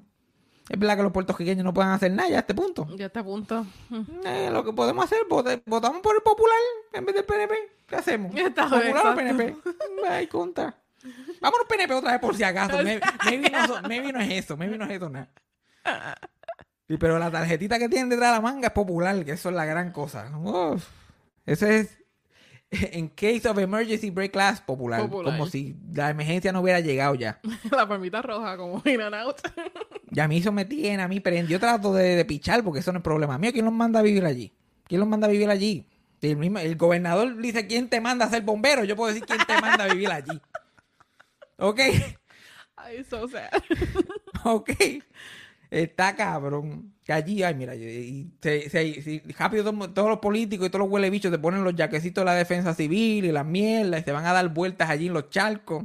Es 0.68 0.78
verdad 0.78 0.96
que 0.96 1.02
los 1.04 1.12
puertorriqueños 1.12 1.64
no 1.64 1.72
pueden 1.74 1.90
hacer 1.92 2.10
nada 2.12 2.28
ya 2.28 2.36
a 2.36 2.40
este 2.40 2.54
punto. 2.54 2.86
Ya 2.96 3.06
a 3.06 3.24
punto. 3.24 3.66
Eh, 4.24 4.50
lo 4.52 4.64
que 4.64 4.72
podemos 4.72 5.04
hacer, 5.04 5.18
votamos 5.28 6.00
por 6.00 6.14
el 6.16 6.22
popular 6.22 6.58
en 6.92 7.04
vez 7.06 7.14
del 7.14 7.24
PNP. 7.24 7.54
¿Qué 7.86 7.96
hacemos? 7.96 8.34
Está 8.36 8.68
¿Popular 8.68 9.06
o. 9.06 9.14
PNP? 9.16 9.56
Ay, 10.08 10.26
contra. 10.26 10.76
Vámonos 11.40 11.66
PNP 11.68 11.94
otra 11.94 12.12
vez 12.12 12.20
por 12.20 12.36
si 12.36 12.42
acaso. 12.44 12.76
Maybe, 12.82 13.00
maybe 13.24 13.50
no, 13.50 13.66
so- 13.66 13.82
maybe 13.88 14.12
no 14.12 14.20
es 14.20 14.30
eso, 14.44 14.56
maybe 14.56 14.76
no 14.76 14.84
es 14.84 14.90
eso 14.92 15.08
nada. 15.08 15.28
Pero 16.98 17.18
la 17.18 17.30
tarjetita 17.30 17.78
que 17.78 17.88
tienen 17.88 18.08
detrás 18.08 18.30
de 18.30 18.36
la 18.36 18.40
manga 18.40 18.68
es 18.68 18.72
popular, 18.74 19.24
que 19.24 19.32
eso 19.32 19.48
es 19.48 19.54
la 19.54 19.64
gran 19.64 19.92
cosa. 19.92 20.28
Uf. 20.36 20.84
Eso 21.46 21.66
es, 21.66 21.98
en 22.92 23.08
case 23.08 23.48
of 23.48 23.58
emergency 23.58 24.10
break 24.10 24.32
class, 24.32 24.60
popular. 24.60 25.00
Popular. 25.02 25.32
Como 25.32 25.46
si 25.46 25.76
la 25.92 26.10
emergencia 26.10 26.52
no 26.52 26.60
hubiera 26.60 26.80
llegado 26.80 27.14
ya. 27.14 27.40
La 27.70 27.88
palmita 27.88 28.22
roja, 28.22 28.56
como 28.56 28.82
in 28.84 29.00
and 29.00 29.14
out. 29.14 29.36
Y 30.10 30.20
a 30.20 30.28
mí 30.28 30.38
eso 30.38 30.52
me 30.52 30.64
tiene, 30.64 31.02
a 31.02 31.08
mí, 31.08 31.20
pero 31.20 31.36
yo 31.46 31.58
trato 31.58 31.92
de, 31.92 32.16
de 32.16 32.24
pichar 32.24 32.62
porque 32.62 32.80
eso 32.80 32.92
no 32.92 32.98
es 32.98 33.04
problema 33.04 33.38
mío. 33.38 33.52
¿Quién 33.52 33.64
los 33.64 33.74
manda 33.74 34.00
a 34.00 34.02
vivir 34.02 34.24
allí? 34.24 34.52
¿Quién 34.84 35.00
los 35.00 35.08
manda 35.08 35.26
a 35.26 35.30
vivir 35.30 35.50
allí? 35.50 35.86
El, 36.20 36.36
mismo, 36.36 36.58
el 36.58 36.76
gobernador 36.76 37.36
dice 37.38 37.66
quién 37.66 37.88
te 37.88 38.00
manda 38.00 38.26
a 38.26 38.30
ser 38.30 38.42
bombero. 38.42 38.84
Yo 38.84 38.94
puedo 38.94 39.12
decir 39.12 39.26
quién 39.26 39.40
te 39.46 39.60
manda 39.60 39.84
a 39.84 39.88
vivir 39.88 40.10
allí. 40.10 40.40
¿Ok? 41.56 41.80
Ay, 42.76 43.04
so 43.04 43.28
sad. 43.28 43.50
Ok. 44.44 44.70
Está 45.70 46.16
cabrón. 46.16 46.92
Que 47.04 47.12
allí, 47.12 47.42
ay, 47.42 47.54
mira, 47.54 47.74
y- 47.74 48.30
se, 48.42 48.68
se- 48.70 49.22
rápido 49.38 49.64
todo- 49.64 49.90
todos 49.90 50.08
los 50.08 50.18
políticos 50.18 50.66
y 50.66 50.70
todos 50.70 50.84
los 50.84 50.92
huele 50.92 51.10
bichos 51.10 51.30
te 51.30 51.38
ponen 51.38 51.62
los 51.64 51.74
jaquecitos 51.74 52.22
de 52.22 52.26
la 52.26 52.34
defensa 52.34 52.74
civil 52.74 53.24
y 53.24 53.32
la 53.32 53.44
mierda 53.44 53.98
y 53.98 54.02
se 54.02 54.12
van 54.12 54.26
a 54.26 54.32
dar 54.32 54.48
vueltas 54.48 54.90
allí 54.90 55.06
en 55.06 55.12
los 55.14 55.30
charcos 55.30 55.84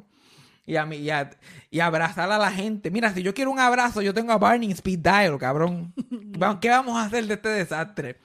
y 0.66 0.76
a, 0.78 0.86
y 0.94 1.10
a, 1.12 1.30
y 1.70 1.80
a 1.80 1.86
abrazar 1.86 2.32
a 2.32 2.38
la 2.40 2.52
gente. 2.52 2.90
Mira, 2.90 3.14
si 3.14 3.22
yo 3.22 3.34
quiero 3.36 3.52
un 3.52 3.60
abrazo, 3.60 4.02
yo 4.02 4.14
tengo 4.14 4.32
a 4.34 4.38
Barney 4.40 4.72
Speed 4.72 5.00
Dial, 5.00 5.38
cabrón. 5.38 5.94
¿Qué 6.62 6.70
vamos 6.70 6.98
a 6.98 7.04
hacer 7.06 7.26
de 7.28 7.36
este 7.36 7.50
desastre? 7.50 8.18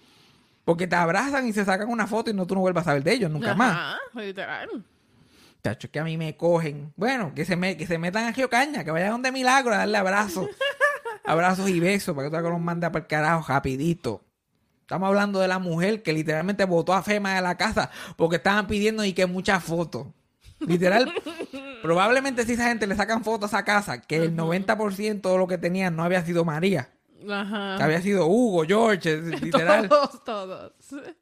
Porque 0.64 0.86
te 0.86 0.96
abrazan 0.96 1.46
y 1.46 1.52
se 1.52 1.64
sacan 1.64 1.88
una 1.88 2.06
foto 2.06 2.30
y 2.30 2.34
no 2.34 2.46
tú 2.46 2.54
no 2.54 2.60
vuelvas 2.60 2.82
a 2.86 2.90
saber 2.90 3.02
de 3.02 3.12
ellos 3.12 3.30
nunca 3.30 3.54
más. 3.54 3.72
Ajá, 3.72 3.98
literal. 4.14 4.84
Chacho, 5.62 5.90
que 5.90 5.98
a 6.00 6.04
mí 6.04 6.16
me 6.16 6.36
cogen. 6.36 6.92
Bueno, 6.96 7.32
que 7.34 7.44
se, 7.44 7.54
me, 7.56 7.76
que 7.76 7.86
se 7.86 7.98
metan 7.98 8.24
a 8.26 8.32
Geocaña, 8.32 8.82
que 8.84 8.90
vayan 8.90 9.10
donde 9.12 9.30
Milagro 9.32 9.74
a 9.74 9.78
darle 9.78 9.98
abrazos. 9.98 10.48
abrazos 11.24 11.68
y 11.68 11.80
besos 11.80 12.14
para 12.14 12.30
que 12.30 12.36
que 12.36 12.42
los 12.42 12.60
mande 12.60 12.88
para 12.90 13.02
el 13.02 13.06
carajo 13.06 13.46
rapidito. 13.48 14.24
Estamos 14.82 15.06
hablando 15.06 15.38
de 15.38 15.46
la 15.46 15.60
mujer 15.60 16.02
que 16.02 16.12
literalmente 16.12 16.64
votó 16.64 16.92
a 16.92 17.02
FEMA 17.02 17.36
de 17.36 17.42
la 17.42 17.56
casa 17.56 17.90
porque 18.16 18.36
estaban 18.36 18.66
pidiendo 18.66 19.04
y 19.04 19.12
que 19.12 19.26
muchas 19.26 19.62
fotos. 19.62 20.08
Literal, 20.58 21.12
probablemente 21.82 22.44
si 22.44 22.52
esa 22.52 22.68
gente 22.68 22.86
le 22.86 22.96
sacan 22.96 23.24
fotos 23.24 23.54
a 23.54 23.58
esa 23.58 23.64
casa, 23.64 24.00
que 24.00 24.16
el 24.16 24.36
90% 24.36 25.30
de 25.30 25.38
lo 25.38 25.46
que 25.46 25.58
tenían 25.58 25.96
no 25.96 26.02
había 26.02 26.24
sido 26.24 26.44
María, 26.44 26.90
Ajá. 27.30 27.76
que 27.78 27.82
había 27.82 28.02
sido 28.02 28.26
Hugo, 28.26 28.64
George, 28.66 29.16
literal. 29.40 29.88
Todos, 29.88 30.24
todos. 30.24 30.72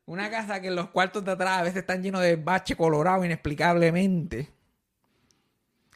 Una 0.07 0.31
casa 0.31 0.61
que 0.61 0.69
en 0.69 0.77
los 0.77 0.89
cuartos 0.89 1.25
de 1.25 1.33
atrás 1.33 1.61
a 1.61 1.63
veces 1.63 1.81
están 1.81 2.03
llenos 2.03 2.23
de 2.23 2.37
bache 2.37 2.75
colorado 2.75 3.25
inexplicablemente. 3.25 4.51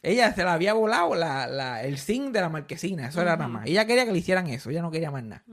Ella 0.03 0.33
se 0.35 0.43
la 0.43 0.53
había 0.53 0.73
volado 0.73 1.15
la, 1.15 1.47
la- 1.47 1.81
el 1.83 1.97
zinc 1.97 2.31
de 2.33 2.41
la 2.41 2.49
marquesina, 2.49 3.07
eso 3.07 3.21
era 3.21 3.37
nada 3.37 3.47
más. 3.47 3.67
Ella 3.67 3.85
quería 3.87 4.05
que 4.05 4.11
le 4.11 4.17
hicieran 4.19 4.47
eso, 4.47 4.69
ella 4.69 4.81
no 4.81 4.91
quería 4.91 5.09
más 5.11 5.23
nada. 5.23 5.43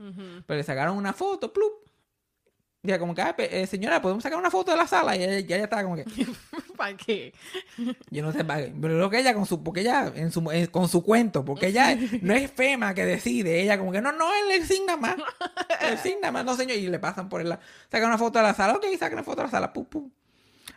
Pero 0.45 0.57
le 0.57 0.63
sacaron 0.63 0.97
una 0.97 1.13
foto, 1.13 1.51
plup. 1.53 1.71
Y 2.83 2.87
ella 2.89 2.97
como 2.99 3.13
que, 3.13 3.21
"Ah, 3.21 3.35
eh, 3.37 3.67
señora, 3.67 4.01
¿podemos 4.01 4.23
sacar 4.23 4.39
una 4.39 4.49
foto 4.49 4.71
de 4.71 4.77
la 4.77 4.87
sala? 4.87 5.15
Y 5.15 5.23
ella, 5.23 5.39
y 5.39 5.43
ella 5.43 5.63
estaba 5.65 5.83
como 5.83 5.95
que, 5.95 6.03
¿Para 6.75 6.97
qué? 6.97 7.31
yo 8.09 8.23
no 8.23 8.31
sé, 8.31 8.43
pa- 8.43 8.57
pero 8.81 8.97
lo 8.97 9.07
que 9.09 9.19
ella 9.19 9.35
con 9.35 9.45
su, 9.45 9.63
porque 9.63 9.81
ella, 9.81 10.11
en 10.15 10.31
su, 10.31 10.49
en- 10.51 10.65
con 10.65 10.89
su 10.89 11.03
cuento, 11.03 11.45
porque 11.45 11.67
ella 11.67 11.95
no 12.23 12.33
es 12.33 12.49
FEMA 12.51 12.95
que 12.95 13.05
decide, 13.05 13.61
ella 13.61 13.77
como 13.77 13.91
que, 13.91 14.01
no, 14.01 14.11
no, 14.11 14.25
él 14.33 14.59
el 14.59 14.65
zinc 14.67 14.85
nada 14.87 14.97
más. 14.97 15.15
El 15.81 15.97
zinc 15.97 16.17
nada 16.21 16.31
más, 16.31 16.43
no 16.45 16.55
señor, 16.55 16.77
y 16.77 16.87
le 16.87 16.99
pasan 16.99 17.29
por 17.29 17.41
el. 17.41 17.55
Saca 17.91 18.05
una 18.05 18.17
foto 18.17 18.37
de 18.39 18.43
la 18.45 18.53
sala, 18.53 18.73
ok, 18.75 18.85
saca 18.99 19.13
una 19.13 19.23
foto 19.23 19.37
de 19.37 19.43
la 19.43 19.51
sala, 19.51 19.71
pum, 19.73 19.85
pum. 19.85 20.11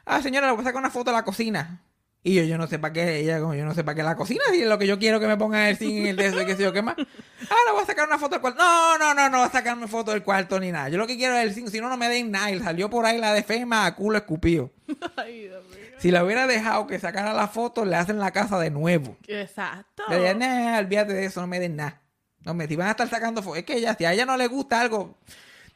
Ah, 0.04 0.20
señora, 0.22 0.46
le 0.46 0.52
voy 0.52 0.60
a 0.62 0.64
sacar 0.64 0.80
una 0.80 0.90
foto 0.90 1.10
de 1.10 1.16
la 1.16 1.24
cocina. 1.24 1.82
Y 2.26 2.36
yo, 2.36 2.42
yo 2.44 2.56
no 2.56 2.66
sé 2.66 2.78
para 2.78 2.94
qué, 2.94 3.18
ella 3.18 3.38
como, 3.38 3.54
yo 3.54 3.66
no 3.66 3.74
sé 3.74 3.84
para 3.84 3.96
qué 3.96 4.02
la 4.02 4.16
cocina, 4.16 4.42
si 4.50 4.62
es 4.62 4.66
lo 4.66 4.78
que 4.78 4.86
yo 4.86 4.98
quiero 4.98 5.20
que 5.20 5.26
me 5.26 5.36
pongan 5.36 5.66
el 5.66 5.76
zinc 5.76 5.92
en 5.92 6.06
el 6.06 6.16
de 6.16 6.26
eso 6.28 6.40
y 6.40 6.46
qué 6.46 6.56
sé 6.56 6.62
yo, 6.62 6.72
qué 6.72 6.80
más. 6.80 6.96
Ah, 6.98 7.56
le 7.66 7.72
voy 7.72 7.82
a 7.82 7.86
sacar 7.86 8.08
una 8.08 8.18
foto 8.18 8.30
del 8.36 8.40
cuarto. 8.40 8.62
No, 8.62 8.96
no, 8.96 9.12
no, 9.12 9.28
no 9.28 9.38
voy 9.38 9.46
a 9.46 9.50
sacarme 9.50 9.86
foto 9.88 10.10
del 10.10 10.22
cuarto 10.22 10.58
ni 10.58 10.72
nada. 10.72 10.88
Yo 10.88 10.96
lo 10.96 11.06
que 11.06 11.18
quiero 11.18 11.34
es 11.34 11.44
el 11.44 11.52
zinc, 11.52 11.68
si 11.68 11.82
no, 11.82 11.90
no 11.90 11.98
me 11.98 12.08
den 12.08 12.30
nada. 12.30 12.50
Y 12.50 12.58
salió 12.60 12.88
por 12.88 13.04
ahí 13.04 13.18
la 13.18 13.34
de 13.34 13.42
FEMA 13.42 13.84
a 13.84 13.94
culo 13.94 14.16
escupido. 14.16 14.72
Ay, 15.16 15.48
Dios 15.48 15.62
mío. 15.68 15.84
Si 15.98 16.10
la 16.10 16.24
hubiera 16.24 16.46
dejado 16.46 16.86
que 16.86 16.98
sacara 16.98 17.34
la 17.34 17.46
foto, 17.46 17.84
le 17.84 17.94
hacen 17.96 18.18
la 18.18 18.30
casa 18.30 18.58
de 18.58 18.70
nuevo. 18.70 19.18
Exacto. 19.26 20.04
Le 20.08 20.16
dirían, 20.16 20.38
nah, 20.38 20.78
olvídate 20.78 21.12
de 21.12 21.26
eso, 21.26 21.42
no 21.42 21.46
me 21.46 21.60
den 21.60 21.76
nada. 21.76 22.00
No 22.40 22.54
me, 22.54 22.66
si 22.66 22.74
van 22.74 22.88
a 22.88 22.92
estar 22.92 23.08
sacando 23.08 23.42
fotos, 23.42 23.58
es 23.58 23.64
que 23.64 23.74
ella, 23.74 23.94
si 23.98 24.06
a 24.06 24.14
ella 24.14 24.24
no 24.24 24.38
le 24.38 24.46
gusta 24.46 24.80
algo, 24.80 25.18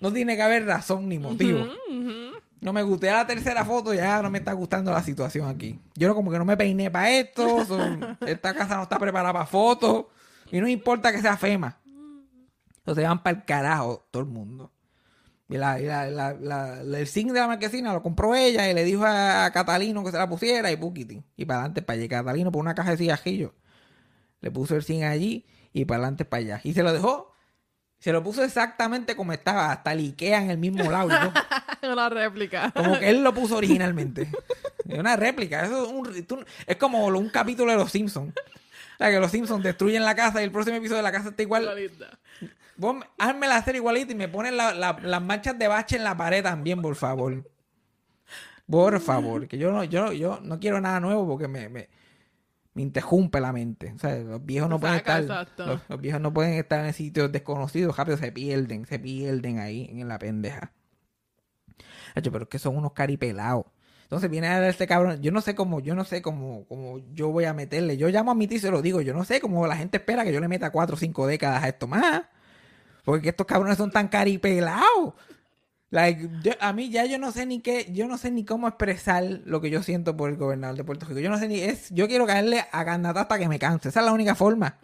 no 0.01 0.11
tiene 0.13 0.35
que 0.35 0.43
haber 0.43 0.65
razón 0.65 1.11
ni 1.11 1.19
motivo. 1.19 1.67
No 2.61 2.73
me 2.73 2.83
gusté 2.83 3.11
la 3.11 3.27
tercera 3.27 3.65
foto, 3.65 3.95
ya 3.95 4.21
no 4.21 4.31
me 4.31 4.39
está 4.39 4.53
gustando 4.53 4.91
la 4.91 5.03
situación 5.03 5.49
aquí. 5.49 5.79
Yo 5.95 6.15
como 6.15 6.31
que 6.31 6.39
no 6.39 6.45
me 6.45 6.57
peiné 6.57 6.91
para 6.91 7.11
esto, 7.11 7.65
son- 7.65 8.19
esta 8.27 8.55
casa 8.55 8.77
no 8.77 8.83
está 8.83 8.99
preparada 8.99 9.33
para 9.33 9.47
fotos, 9.47 10.07
y 10.51 10.61
no 10.61 10.67
importa 10.69 11.13
que 11.13 11.21
sea 11.21 11.37
FEMA. 11.37 11.79
Entonces 12.79 13.05
van 13.05 13.23
para 13.23 13.39
el 13.39 13.45
carajo 13.45 14.07
todo 14.11 14.23
el 14.23 14.29
mundo. 14.29 14.73
Y 15.51 15.57
la, 15.57 15.79
la- 15.79 16.35
la- 16.35 16.81
el 16.81 17.07
zinc 17.07 17.33
de 17.33 17.41
la 17.41 17.47
marquesina 17.47 17.93
lo 17.93 18.03
compró 18.03 18.35
ella 18.35 18.69
y 18.71 18.75
le 18.75 18.85
dijo 18.85 19.05
a, 19.07 19.51
Catalino 19.53 20.05
que 20.05 20.11
se 20.11 20.19
la 20.19 20.29
pusiera 20.29 20.71
y 20.71 20.77
puquiti. 20.77 21.23
Y 21.37 21.45
para 21.47 21.61
adelante 21.61 21.83
para 21.83 21.99
allá. 21.99 22.09
Catalino 22.09 22.51
por 22.53 22.61
una 22.61 22.75
caja 22.75 22.91
de 22.91 22.97
cigajillos. 22.99 23.53
Le 24.41 24.51
puso 24.51 24.77
el 24.77 24.83
zinc 24.85 25.05
allí 25.05 25.47
y 25.73 25.85
para 25.85 25.99
adelante 25.99 26.25
para 26.25 26.41
allá. 26.43 26.61
Y 26.65 26.75
se 26.75 26.83
lo 26.83 26.93
dejó. 26.93 27.28
Se 27.99 28.13
lo 28.13 28.23
puso 28.23 28.45
exactamente 28.45 29.17
como 29.17 29.33
estaba, 29.33 29.73
hasta 29.73 29.93
el 29.93 29.99
Ikea 30.01 30.43
en 30.43 30.51
el 30.51 30.59
mismo 30.59 30.91
lado. 30.91 31.09
todo. 31.09 31.93
Una 31.93 32.09
réplica. 32.09 32.71
Como 32.73 32.99
que 32.99 33.09
él 33.11 33.23
lo 33.25 33.35
puso 33.35 33.57
originalmente. 33.59 34.31
Una 34.87 35.17
réplica. 35.17 35.65
Eso 35.65 35.85
es, 35.85 35.91
un- 35.93 36.25
tú- 36.27 36.45
es 36.67 36.77
como 36.77 37.07
un 37.07 37.29
capítulo 37.31 37.73
de 37.73 37.79
los 37.79 37.91
Simpsons. 37.91 38.33
O 38.35 38.97
sea, 38.99 39.11
que 39.11 39.19
los 39.21 39.31
Simpsons 39.31 39.63
destruyen 39.65 40.05
la 40.05 40.15
casa 40.15 40.41
y 40.41 40.45
el 40.45 40.51
próximo 40.53 40.77
episodio 40.77 40.99
de 40.99 41.03
la 41.03 41.13
casa 41.13 41.31
está 41.31 41.43
igual. 41.43 41.63
Igualita. 41.65 42.19
Vos 42.77 42.95
me- 42.97 43.07
hazme 43.19 43.49
la 43.49 43.57
hacer 43.57 43.75
igualita 43.77 44.13
y 44.13 44.15
me 44.15 44.29
ponen 44.29 44.57
la- 44.57 44.75
la- 44.75 44.99
las 45.03 45.23
manchas 45.23 45.59
de 45.59 45.67
bache 45.69 45.97
en 45.97 46.05
la 46.05 46.17
pared 46.17 46.43
también, 46.43 46.81
por 46.81 46.95
favor. 46.95 47.45
Por 48.71 49.01
favor, 49.01 49.49
que 49.49 49.57
yo 49.59 49.73
no, 49.73 49.83
yo, 49.85 50.13
yo 50.13 50.41
no 50.43 50.61
quiero 50.61 50.81
nada 50.81 51.01
nuevo 51.01 51.27
porque 51.27 51.49
me 51.49 51.89
interrumpe 52.83 53.41
la 53.41 53.53
mente. 53.53 53.93
O 53.95 53.99
sea, 53.99 54.17
los 54.17 54.45
viejos 54.45 54.69
no 54.69 54.79
pueden 54.81 54.97
estar. 54.97 55.23
Los, 55.59 55.81
los 55.89 56.01
viejos 56.01 56.21
no 56.21 56.33
pueden 56.33 56.55
estar 56.55 56.85
en 56.85 56.93
sitios 56.93 57.31
desconocidos, 57.33 57.97
rápido 57.97 58.17
se 58.17 58.33
pierden, 58.33 58.87
se 58.87 58.99
pierden 58.99 59.59
ahí 59.59 59.89
en 59.91 60.09
la 60.09 60.19
pendeja. 60.19 60.73
Hacho, 62.15 62.33
pero 62.33 62.45
es 62.45 62.49
que 62.49 62.59
son 62.59 62.77
unos 62.77 62.93
caripelados. 62.93 63.67
Entonces 64.09 64.31
viene 64.31 64.49
a 64.49 64.67
este 64.69 64.87
cabrón. 64.87 65.21
Yo 65.21 65.31
no 65.33 65.43
sé 65.43 65.55
cómo, 65.55 65.81
yo 65.81 65.95
no 65.95 66.03
sé 66.05 66.23
cómo, 66.23 66.65
cómo 66.67 66.99
yo 67.13 67.29
voy 67.29 67.45
a 67.45 67.53
meterle. 67.53 67.99
Yo 67.99 68.09
llamo 68.09 68.31
a 68.31 68.35
mi 68.35 68.47
tío 68.47 68.57
y 68.57 68.61
se 68.61 68.71
lo 68.71 68.81
digo. 68.81 69.03
Yo 69.03 69.13
no 69.13 69.25
sé 69.25 69.39
cómo 69.39 69.67
la 69.67 69.77
gente 69.77 69.99
espera 69.99 70.25
que 70.25 70.33
yo 70.33 70.41
le 70.41 70.49
meta 70.49 70.71
cuatro 70.71 70.97
o 70.97 70.99
cinco 70.99 71.27
décadas 71.27 71.63
a 71.63 71.69
esto 71.69 71.87
más. 71.87 72.23
Porque 73.05 73.29
estos 73.29 73.47
cabrones 73.47 73.77
son 73.77 73.91
tan 73.91 74.09
caripelados. 74.09 75.13
Like, 75.91 76.29
yo- 76.43 76.53
a 76.61 76.73
mí 76.75 76.91
ya 76.91 77.07
yo 77.07 77.19
no 77.19 77.33
sé 77.33 77.47
ni 77.47 77.61
qué, 77.61 77.91
yo 77.93 78.07
no 78.09 78.19
sé 78.19 78.31
ni 78.31 78.45
cómo 78.45 78.69
expresar 78.69 79.25
lo 79.47 79.61
que 79.63 79.71
yo 79.71 79.83
siento 79.83 80.17
por 80.17 80.29
el 80.29 80.37
gobernador 80.37 80.77
de 80.77 80.85
Puerto 80.85 81.07
Rico. 81.07 81.21
Yo 81.21 81.31
no 81.31 81.39
sé 81.39 81.49
ni, 81.49 81.61
es, 81.61 81.89
yo 81.91 82.07
quiero 82.09 82.27
caerle 82.27 82.65
a 82.73 82.85
Gandata 82.85 83.23
hasta 83.23 83.39
que 83.39 83.49
me 83.49 83.59
canse. 83.59 83.89
Esa 83.89 84.01
es 84.01 84.07
la 84.07 84.13
única 84.13 84.35
forma. 84.35 84.77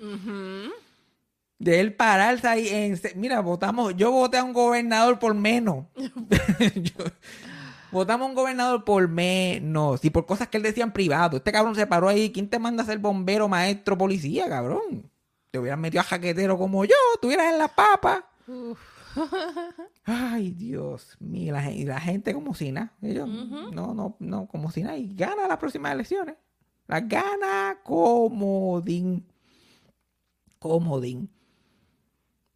De 1.58 1.80
él 1.80 1.94
pararse 1.94 2.46
ahí 2.49 2.68
en... 2.68 3.00
Mira, 3.16 3.40
votamos... 3.40 3.94
Yo 3.96 4.11
voté 4.11 4.38
a 4.38 4.44
un 4.44 4.52
gobernador 4.52 5.18
por 5.18 5.34
menos. 5.34 5.84
Yo- 6.75 7.04
votamos 7.92 8.26
a 8.26 8.28
un 8.30 8.34
gobernador 8.34 8.84
por 8.84 9.06
menos. 9.08 10.04
Y 10.04 10.11
por 10.11 10.25
cosas 10.26 10.49
que 10.49 10.56
él 10.56 10.62
decía 10.62 10.84
en 10.84 10.92
privado. 10.92 11.37
Este 11.37 11.52
cabrón 11.52 11.75
se 11.75 11.87
paró 11.87 12.08
ahí. 12.08 12.32
¿Quién 12.32 12.49
te 12.49 12.58
manda 12.58 12.82
a 12.82 12.87
ser 12.87 12.99
bombero, 12.99 13.46
maestro, 13.49 13.96
policía, 13.96 14.49
cabrón? 14.49 15.11
Te 15.50 15.58
hubieran 15.58 15.80
metido 15.80 16.00
a 16.00 16.04
jaquetero 16.04 16.58
como 16.58 16.84
yo. 16.84 16.94
Estuvieras 17.14 17.52
en 17.52 17.58
la 17.58 17.68
papa. 17.68 18.25
Ay, 20.04 20.50
Dios 20.52 21.16
mío. 21.21 21.52
La, 21.52 21.71
y 21.71 21.85
la 21.85 22.00
gente 22.00 22.35
como 22.35 22.54
si 22.54 22.73
nada. 22.73 22.92
Ellos, 23.02 23.28
No, 23.28 23.94
no, 23.94 24.16
no, 24.18 24.47
como 24.47 24.71
si 24.71 24.83
nada. 24.83 24.97
Y 24.97 25.14
gana 25.14 25.49
las 25.49 25.59
próximas 25.59 25.92
elecciones. 25.92 26.37
Las 26.87 27.09
gana 27.09 27.78
comodín. 27.83 29.26
Comodín. 30.59 31.30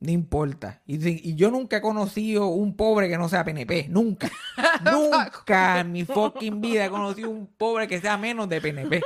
No 0.00 0.12
importa. 0.12 0.81
Y, 0.87 1.31
y 1.31 1.35
yo 1.35 1.50
nunca 1.50 1.79
he 1.79 1.81
conocido 1.81 2.47
un 2.49 2.77
pobre 2.77 3.09
que 3.09 3.19
no 3.19 3.29
sea 3.29 3.45
PNP. 3.45 3.88
Nunca. 3.88 4.31
nunca 4.85 5.81
en 5.81 5.93
mi 5.93 6.05
fucking 6.05 6.61
vida 6.61 6.87
he 6.87 6.91
conocido 6.91 7.31
un 7.31 7.47
pobre 7.47 7.88
que 7.88 8.00
sea 8.00 8.17
menos 8.17 8.49
de 8.49 8.61
PNP. 8.61 9.03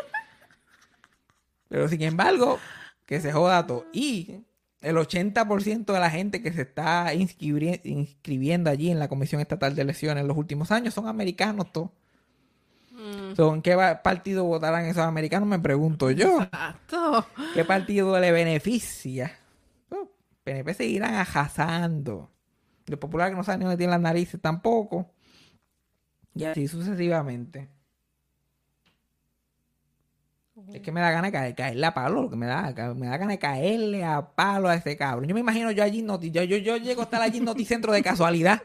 Pero 1.69 1.89
sin 1.89 2.03
embargo, 2.03 2.59
que 3.07 3.21
se 3.21 3.33
joda 3.33 3.67
todo. 3.67 3.87
Y 3.93 4.43
el 4.83 4.97
80% 4.97 5.93
de 5.93 6.01
la 6.01 6.11
gente 6.11 6.43
que 6.43 6.53
se 6.53 6.63
está 6.63 7.15
inscribiendo 7.15 8.69
allí 8.69 8.91
en 8.91 8.99
la 8.99 9.09
Comisión 9.09 9.41
Estatal 9.41 9.75
de 9.75 9.83
Elecciones 9.83 10.23
en 10.23 10.29
los 10.29 10.37
últimos 10.37 10.71
años 10.71 10.93
son 10.93 11.09
americanos 11.09 11.73
todos. 11.73 11.91
So, 13.37 13.55
¿En 13.55 13.63
qué 13.63 13.77
partido 14.03 14.45
votarán 14.45 14.85
esos 14.85 15.03
americanos? 15.03 15.49
Me 15.49 15.59
pregunto 15.59 16.11
yo. 16.11 16.43
Exacto. 16.43 17.27
¿Qué 17.55 17.65
partido 17.65 18.19
le 18.21 18.31
beneficia? 18.31 19.33
Oh, 19.91 20.09
PNP 20.45 20.75
seguirán 20.75 21.15
ajazando. 21.15 22.31
Los 22.87 23.01
populares 23.01 23.33
que 23.33 23.37
no 23.37 23.45
saben 23.45 23.61
ni 23.61 23.65
dónde 23.65 23.79
tienen 23.79 23.93
las 23.93 24.01
narices 24.01 24.41
tampoco. 24.41 25.11
Y 26.35 26.45
así 26.45 26.69
sucesivamente. 26.69 27.69
Es 30.73 30.83
que 30.83 30.93
me 30.93 31.01
da 31.01 31.11
ganas 31.11 31.33
de 31.33 31.39
caer, 31.39 31.55
caerle 31.55 31.87
a 31.87 31.95
palo, 31.95 32.23
lo 32.23 32.31
que 32.31 32.37
me 32.37 32.45
da, 32.47 32.75
me 32.95 33.07
da 33.07 33.17
ganas 33.17 33.29
de 33.29 33.39
caerle 33.39 34.05
a 34.05 34.21
palo 34.21 34.69
a 34.69 34.75
ese 34.75 34.97
cabrón. 34.99 35.27
Yo 35.27 35.35
me 35.35 35.41
imagino 35.41 35.71
yo 35.71 35.83
allí, 35.83 36.03
noti, 36.03 36.31
yo, 36.31 36.43
yo, 36.43 36.59
yo 36.59 36.77
llego 36.77 37.01
a 37.01 37.05
estar 37.05 37.23
allí 37.23 37.39
en 37.39 37.47
Noticentro 37.47 37.91
de 37.91 38.03
casualidad, 38.03 38.63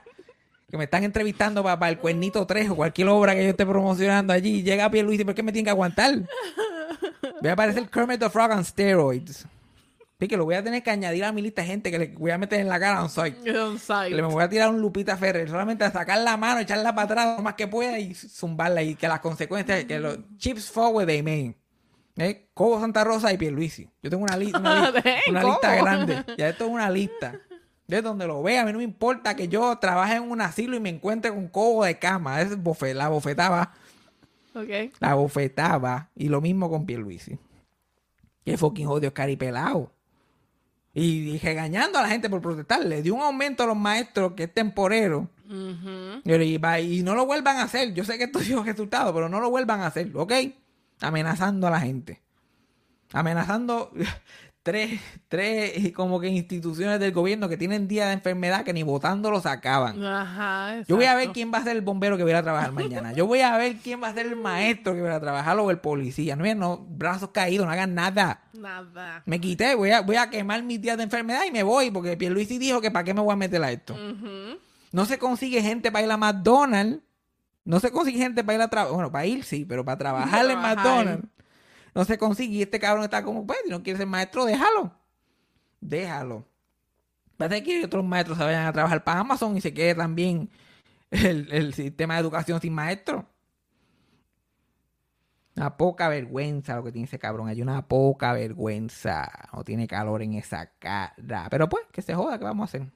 que 0.70 0.78
me 0.78 0.84
están 0.84 1.06
entrevistando 1.06 1.64
para, 1.64 1.90
el 1.90 1.98
Cuernito 1.98 2.46
3 2.46 2.72
o 2.72 2.76
cualquier 2.76 3.08
obra 3.08 3.36
que 3.36 3.44
yo 3.44 3.50
esté 3.52 3.66
promocionando 3.66 4.34
allí, 4.34 4.60
y 4.60 4.64
llega 4.64 4.92
Pierluisi, 4.92 5.24
¿por 5.24 5.34
qué 5.34 5.44
me 5.44 5.54
tiene 5.54 5.66
que 5.66 5.70
aguantar? 5.70 6.14
Voy 7.42 7.50
a 7.50 7.54
aparecer 7.54 7.90
Kermit 7.90 8.20
the 8.20 8.30
Frog 8.30 8.52
on 8.52 8.66
steroids. 8.66 9.48
Sí, 10.20 10.28
que 10.28 10.36
lo 10.36 10.46
voy 10.46 10.56
a 10.56 10.64
tener 10.64 10.82
que 10.82 10.90
añadir 10.90 11.24
a 11.24 11.32
mi 11.32 11.44
lista 11.44 11.62
de 11.62 11.68
gente 11.68 11.92
que 11.92 12.00
le 12.00 12.08
voy 12.08 12.32
a 12.32 12.40
meter 12.40 12.60
en 12.60 12.68
la 12.68 12.80
cara 12.80 13.04
on 13.04 13.10
site. 13.10 13.52
On 13.60 13.78
site. 13.78 14.10
Le 14.10 14.22
me 14.24 14.28
voy 14.28 14.44
a 14.44 14.50
tirar 14.50 14.70
un 14.70 14.82
Lupita 14.82 15.16
Ferrer, 15.16 15.48
solamente 15.48 15.86
a 15.86 15.92
sacar 15.92 16.20
la 16.20 16.36
mano, 16.36 16.60
echarla 16.60 16.94
para 16.96 17.06
atrás 17.06 17.38
lo 17.38 17.44
más 17.44 17.54
que 17.54 17.68
pueda 17.68 17.98
y 18.00 18.14
zumbarla 18.16 18.82
y 18.82 18.96
que 18.96 19.08
las 19.08 19.20
consecuencias, 19.20 19.86
que 19.86 20.00
los 20.00 20.18
chips 20.38 20.70
forward 20.70 21.06
they 21.06 21.22
mean. 21.22 21.56
¿Eh? 22.18 22.50
Cobo 22.54 22.80
Santa 22.80 23.04
Rosa 23.04 23.32
y 23.32 23.38
Pierluisi. 23.38 23.90
Yo 24.02 24.10
tengo 24.10 24.24
una, 24.24 24.36
li- 24.38 24.52
una, 24.54 24.90
li- 24.92 25.02
Dang, 25.02 25.16
una 25.30 25.44
lista 25.44 25.76
grande. 25.76 26.24
Ya 26.38 26.50
esto 26.50 26.66
es 26.66 26.72
una 26.72 26.90
lista. 26.90 27.40
De 27.88 28.02
donde 28.02 28.28
lo 28.28 28.44
vea, 28.44 28.64
a 28.64 28.66
mí 28.66 28.72
no 28.74 28.80
me 28.80 28.84
importa 28.84 29.36
que 29.36 29.48
yo 29.48 29.78
trabaje 29.78 30.16
en 30.16 30.24
un 30.30 30.42
asilo 30.42 30.76
y 30.76 30.80
me 30.80 30.90
encuentre 30.90 31.32
con 31.32 31.48
cobo 31.48 31.86
de 31.86 31.98
cama. 32.00 32.42
Es 32.42 32.62
bofe, 32.62 32.94
la 32.94 33.08
bofetaba. 33.08 33.74
La 35.00 35.14
bofetaba. 35.14 36.10
Y 36.16 36.28
lo 36.30 36.42
mismo 36.42 36.70
con 36.70 36.86
Pierluisi. 36.86 37.38
Que 38.44 38.58
fucking 38.58 38.88
odio 38.88 39.14
caripelado. 39.14 39.92
Y, 40.94 41.30
y 41.30 41.38
regañando 41.38 42.00
a 42.00 42.02
la 42.02 42.10
gente 42.10 42.30
por 42.30 42.42
protestar. 42.42 42.84
Le 42.84 43.02
dio 43.04 43.14
un 43.16 43.22
aumento 43.22 43.64
a 43.64 43.68
los 43.68 43.78
maestros 43.78 44.34
que 44.34 44.44
es 44.46 44.54
temporero. 44.54 45.30
Y, 46.26 46.56
y 46.98 47.04
no 47.04 47.14
lo 47.16 47.26
vuelvan 47.26 47.58
a 47.58 47.64
hacer. 47.64 47.94
Yo 47.94 48.04
sé 48.04 48.18
que 48.18 48.26
esto 48.26 48.40
dio 48.40 48.64
resultado, 48.64 49.14
pero 49.14 49.30
no 49.30 49.40
lo 49.40 49.50
vuelvan 49.52 49.82
a 49.82 49.88
hacer, 49.88 50.12
¿ok? 50.16 50.34
Amenazando 51.02 51.68
a 51.68 51.72
la 51.72 51.80
gente. 51.80 52.22
Amenazando 53.14 53.92
tres, 54.68 55.00
tres 55.30 55.94
como 55.94 56.20
que 56.20 56.28
instituciones 56.28 57.00
del 57.00 57.14
gobierno 57.14 57.48
que 57.48 57.56
tienen 57.56 57.88
día 57.88 58.08
de 58.08 58.14
enfermedad 58.14 58.66
que 58.66 58.74
ni 58.74 58.84
votando 58.84 59.32
lo 59.32 59.40
sacaban. 59.40 60.04
Ajá. 60.04 60.82
Yo 60.86 60.98
voy 60.98 61.06
a 61.06 61.16
ver 61.16 61.30
quién 61.30 61.54
va 61.54 61.60
a 61.60 61.64
ser 61.64 61.78
el 61.78 61.82
bombero 61.82 62.18
que 62.18 62.24
va 62.24 62.30
a 62.30 62.32
ir 62.32 62.36
a 62.36 62.44
trabajar 62.44 62.74
mañana. 62.74 63.14
Yo 63.14 63.26
voy 63.28 63.40
a 63.40 63.56
ver 63.58 63.78
quién 63.78 64.04
va 64.04 64.10
a 64.10 64.14
ser 64.14 64.26
el 64.26 64.36
maestro 64.36 64.94
que 64.94 65.00
va 65.00 65.16
a 65.16 65.22
trabajar 65.22 65.58
o 65.58 65.72
el 65.72 65.80
policía. 65.80 66.36
No, 66.36 66.54
no, 66.56 66.86
brazos 66.90 67.30
caídos, 67.30 67.66
no 67.66 67.72
hagan 67.72 67.96
nada. 67.96 68.42
Nada. 68.52 69.24
Me 69.26 69.40
quité, 69.40 69.74
voy 69.76 69.92
a, 69.92 70.02
voy 70.02 70.18
a 70.18 70.30
quemar 70.30 70.62
mis 70.64 70.82
días 70.82 70.98
de 70.98 71.04
enfermedad 71.04 71.44
y 71.48 71.52
me 71.52 71.64
voy 71.64 71.90
porque 71.90 72.18
Pierluisi 72.18 72.58
dijo 72.58 72.82
que 72.82 72.92
para 72.92 73.06
qué 73.06 73.14
me 73.14 73.22
voy 73.22 73.32
a 73.32 73.38
meter 73.38 73.64
a 73.64 73.72
esto. 73.72 73.96
No 74.92 75.06
se 75.06 75.18
consigue 75.18 75.62
gente 75.62 75.94
para 75.94 76.06
ir 76.06 76.12
a 76.12 76.18
McDonald's. 76.18 77.07
No 77.68 77.82
se 77.82 77.92
consigue 77.92 78.20
gente 78.20 78.46
para 78.46 78.56
ir 78.56 78.62
a 78.62 78.70
trabajar. 78.70 78.94
Bueno, 78.94 79.12
para 79.12 79.26
ir 79.26 79.44
sí, 79.44 79.66
pero 79.66 79.84
para 79.84 79.98
trabajar 79.98 80.46
en 80.46 80.52
Trabajar. 80.52 80.78
McDonald's. 80.78 81.28
No 81.94 82.06
se 82.06 82.18
consigue. 82.18 82.56
Y 82.56 82.62
este 82.62 82.80
cabrón 82.80 83.04
está 83.04 83.22
como, 83.24 83.46
pues, 83.46 83.60
si 83.66 83.70
no 83.70 83.84
quiere 83.84 83.98
ser 83.98 84.08
maestro, 84.08 84.46
déjalo. 84.46 84.94
Déjalo. 85.82 86.48
Parece 87.36 87.64
que 87.64 87.84
otros 87.84 88.06
maestros 88.06 88.38
se 88.38 88.46
vayan 88.46 88.68
a 88.68 88.72
trabajar 88.72 89.04
para 89.04 89.20
Amazon 89.20 89.58
y 89.58 89.62
se 89.62 89.74
quede 89.74 89.96
también 89.96 90.50
el, 91.12 91.52
el 91.52 91.74
sistema 91.74 92.14
de 92.14 92.22
educación 92.22 92.62
sin 92.62 92.74
maestro. 92.74 93.28
Una 95.58 95.76
poca 95.76 96.08
vergüenza 96.08 96.78
lo 96.78 96.86
que 96.86 96.94
tiene 96.94 97.06
ese 97.06 97.20
cabrón. 97.20 97.50
Hay 97.50 97.62
una 97.62 97.86
poca 97.86 98.32
vergüenza. 98.32 99.30
No 99.52 99.66
tiene 99.66 99.88
calor 99.88 100.22
en 100.22 100.36
esa 100.36 100.72
cara. 100.80 101.14
Pero 101.50 101.68
pues, 101.68 101.84
que 101.92 102.02
se 102.02 102.16
joda, 102.16 102.40
¿qué 102.40 102.46
vamos 102.46 102.64
a 102.64 102.78
hacer? 102.78 102.90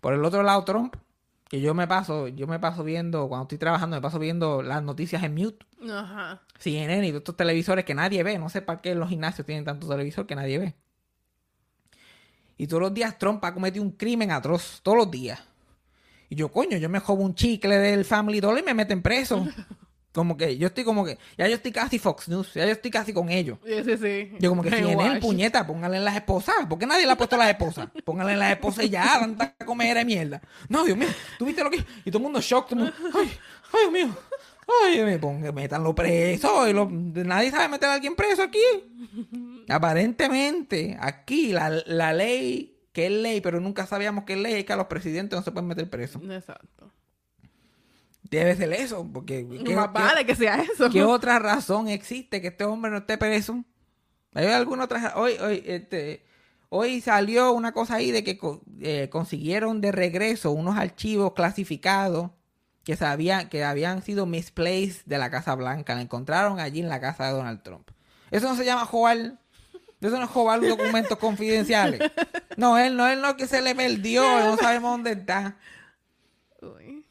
Por 0.00 0.14
el 0.14 0.24
otro 0.24 0.44
lado, 0.44 0.62
Trump, 0.64 0.94
que 1.48 1.60
yo 1.60 1.74
me 1.74 1.86
paso, 1.86 2.28
yo 2.28 2.46
me 2.46 2.58
paso 2.58 2.84
viendo, 2.84 3.28
cuando 3.28 3.44
estoy 3.44 3.58
trabajando, 3.58 3.96
me 3.96 4.02
paso 4.02 4.18
viendo 4.18 4.62
las 4.62 4.82
noticias 4.82 5.22
en 5.22 5.34
mute. 5.34 5.64
Ajá. 5.90 6.42
CNN 6.58 7.06
y 7.06 7.10
todos 7.10 7.20
estos 7.20 7.36
televisores 7.36 7.84
que 7.84 7.94
nadie 7.94 8.22
ve. 8.22 8.38
No 8.38 8.48
sé 8.50 8.60
para 8.60 8.80
qué 8.80 8.94
los 8.94 9.08
gimnasios 9.08 9.46
tienen 9.46 9.64
tanto 9.64 9.88
televisor 9.88 10.26
que 10.26 10.34
nadie 10.34 10.58
ve. 10.58 10.74
Y 12.58 12.66
todos 12.66 12.82
los 12.82 12.94
días 12.94 13.18
Trump 13.18 13.42
ha 13.44 13.54
cometido 13.54 13.84
un 13.84 13.92
crimen 13.92 14.30
atroz. 14.30 14.80
Todos 14.82 14.98
los 14.98 15.10
días. 15.10 15.40
Y 16.28 16.36
yo, 16.36 16.50
coño, 16.50 16.76
yo 16.76 16.88
me 16.90 17.00
jobo 17.00 17.22
un 17.22 17.34
chicle 17.34 17.78
del 17.78 18.04
Family 18.04 18.40
Dollar 18.40 18.62
y 18.62 18.66
me 18.66 18.74
meten 18.74 19.00
preso. 19.00 19.46
Como 20.12 20.36
que 20.36 20.56
yo 20.56 20.68
estoy 20.68 20.84
como 20.84 21.04
que, 21.04 21.18
ya 21.36 21.46
yo 21.46 21.54
estoy 21.54 21.70
casi 21.70 21.98
Fox 21.98 22.28
News, 22.28 22.54
ya 22.54 22.64
yo 22.64 22.72
estoy 22.72 22.90
casi 22.90 23.12
con 23.12 23.28
ellos. 23.28 23.58
Sí, 23.64 23.74
sí, 23.84 23.96
sí. 23.98 24.32
Yo 24.40 24.50
como 24.50 24.62
que 24.62 24.70
CNN, 24.70 24.96
Brainwash. 24.96 25.20
puñeta, 25.20 25.66
pónganle 25.66 25.98
en 25.98 26.04
las 26.04 26.16
esposas. 26.16 26.54
¿Por 26.68 26.78
qué 26.78 26.86
nadie 26.86 27.04
le 27.06 27.12
ha 27.12 27.16
puesto 27.16 27.36
las 27.36 27.48
esposas? 27.50 27.88
Pónganle 28.04 28.32
en 28.32 28.38
las 28.38 28.52
esposas 28.52 28.84
y 28.86 28.88
ya, 28.88 29.04
tanta 29.20 29.54
comer 29.64 29.96
de 29.96 30.04
mierda. 30.04 30.40
No, 30.68 30.84
Dios 30.84 30.96
mío, 30.96 31.08
¿tú 31.38 31.44
viste 31.44 31.62
lo 31.62 31.70
que? 31.70 31.84
Y 32.04 32.10
todo 32.10 32.18
el 32.18 32.22
mundo 32.24 32.40
shock, 32.40 32.68
todo 32.70 32.80
el 32.86 32.92
mundo, 32.92 33.18
ay, 33.18 33.30
ay, 33.72 33.80
Dios 33.82 33.92
mío. 33.92 34.16
Ay, 34.84 35.00
me 35.02 35.18
pongan, 35.18 35.54
métanlo 35.54 35.94
preso. 35.94 36.68
y 36.68 36.72
lo- 36.72 36.88
nadie 36.90 37.50
sabe 37.50 37.68
meter 37.68 37.88
a 37.88 37.94
alguien 37.94 38.16
preso 38.16 38.42
aquí. 38.42 38.58
Aparentemente, 39.68 40.96
aquí 41.00 41.52
la, 41.52 41.70
la 41.86 42.12
ley, 42.12 42.76
que 42.92 43.06
es 43.06 43.12
ley, 43.12 43.40
pero 43.40 43.60
nunca 43.60 43.86
sabíamos 43.86 44.24
que 44.24 44.32
es 44.34 44.38
ley, 44.40 44.54
es 44.54 44.64
que 44.64 44.72
a 44.72 44.76
los 44.76 44.86
presidentes 44.86 45.38
no 45.38 45.42
se 45.44 45.52
pueden 45.52 45.68
meter 45.68 45.88
presos. 45.88 46.22
Exacto. 46.30 46.90
Debe 48.30 48.56
ser 48.56 48.72
eso, 48.74 49.08
porque... 49.12 49.46
¿qué- 49.64 49.74
Más 49.74 49.92
vale 49.92 50.26
que 50.26 50.34
sea 50.34 50.56
eso. 50.56 50.90
¿Qué 50.90 51.02
otra 51.02 51.38
razón 51.38 51.88
existe 51.88 52.40
que 52.42 52.48
este 52.48 52.64
hombre 52.64 52.90
no 52.90 52.98
esté 52.98 53.16
preso? 53.16 53.64
¿Hay 54.34 54.46
alguna 54.46 54.84
otra? 54.84 55.14
Hoy, 55.16 55.32
hoy, 55.40 55.62
este, 55.66 56.24
hoy 56.68 57.00
salió 57.00 57.52
una 57.52 57.72
cosa 57.72 57.94
ahí 57.96 58.10
de 58.10 58.22
que 58.24 58.38
eh, 58.82 59.08
consiguieron 59.10 59.80
de 59.80 59.92
regreso 59.92 60.50
unos 60.50 60.76
archivos 60.76 61.32
clasificados 61.32 62.30
que, 62.84 62.96
sabían, 62.96 63.48
que 63.48 63.64
habían 63.64 64.02
sido 64.02 64.26
misplaced 64.26 65.02
de 65.06 65.18
la 65.18 65.30
Casa 65.30 65.54
Blanca. 65.54 65.94
La 65.94 66.02
encontraron 66.02 66.60
allí 66.60 66.80
en 66.80 66.88
la 66.90 67.00
casa 67.00 67.26
de 67.26 67.32
Donald 67.32 67.62
Trump. 67.62 67.90
Eso 68.30 68.48
no 68.48 68.56
se 68.56 68.64
llama 68.66 68.84
jobar. 68.84 69.38
Eso 70.00 70.16
no 70.18 70.24
es 70.24 70.30
jobar 70.30 70.60
documentos 70.60 71.18
confidenciales. 71.18 72.00
No, 72.56 72.78
él 72.78 72.96
no, 72.96 73.08
él 73.08 73.20
no 73.20 73.36
que 73.36 73.46
se 73.46 73.62
le 73.62 73.74
perdió, 73.74 74.22
no 74.44 74.56
sabemos 74.58 74.92
dónde 74.92 75.12
está. 75.12 75.56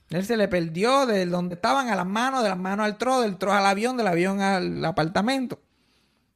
Él 0.09 0.25
se 0.25 0.37
le 0.37 0.47
perdió 0.47 1.05
de 1.05 1.25
donde 1.25 1.55
estaban 1.55 1.89
a 1.89 1.95
las 1.95 2.05
manos, 2.05 2.43
de 2.43 2.49
las 2.49 2.57
manos 2.57 2.85
al 2.85 2.97
tro, 2.97 3.21
del 3.21 3.37
tro 3.37 3.51
al 3.53 3.65
avión, 3.65 3.97
del 3.97 4.07
avión 4.07 4.41
al 4.41 4.83
apartamento. 4.85 5.59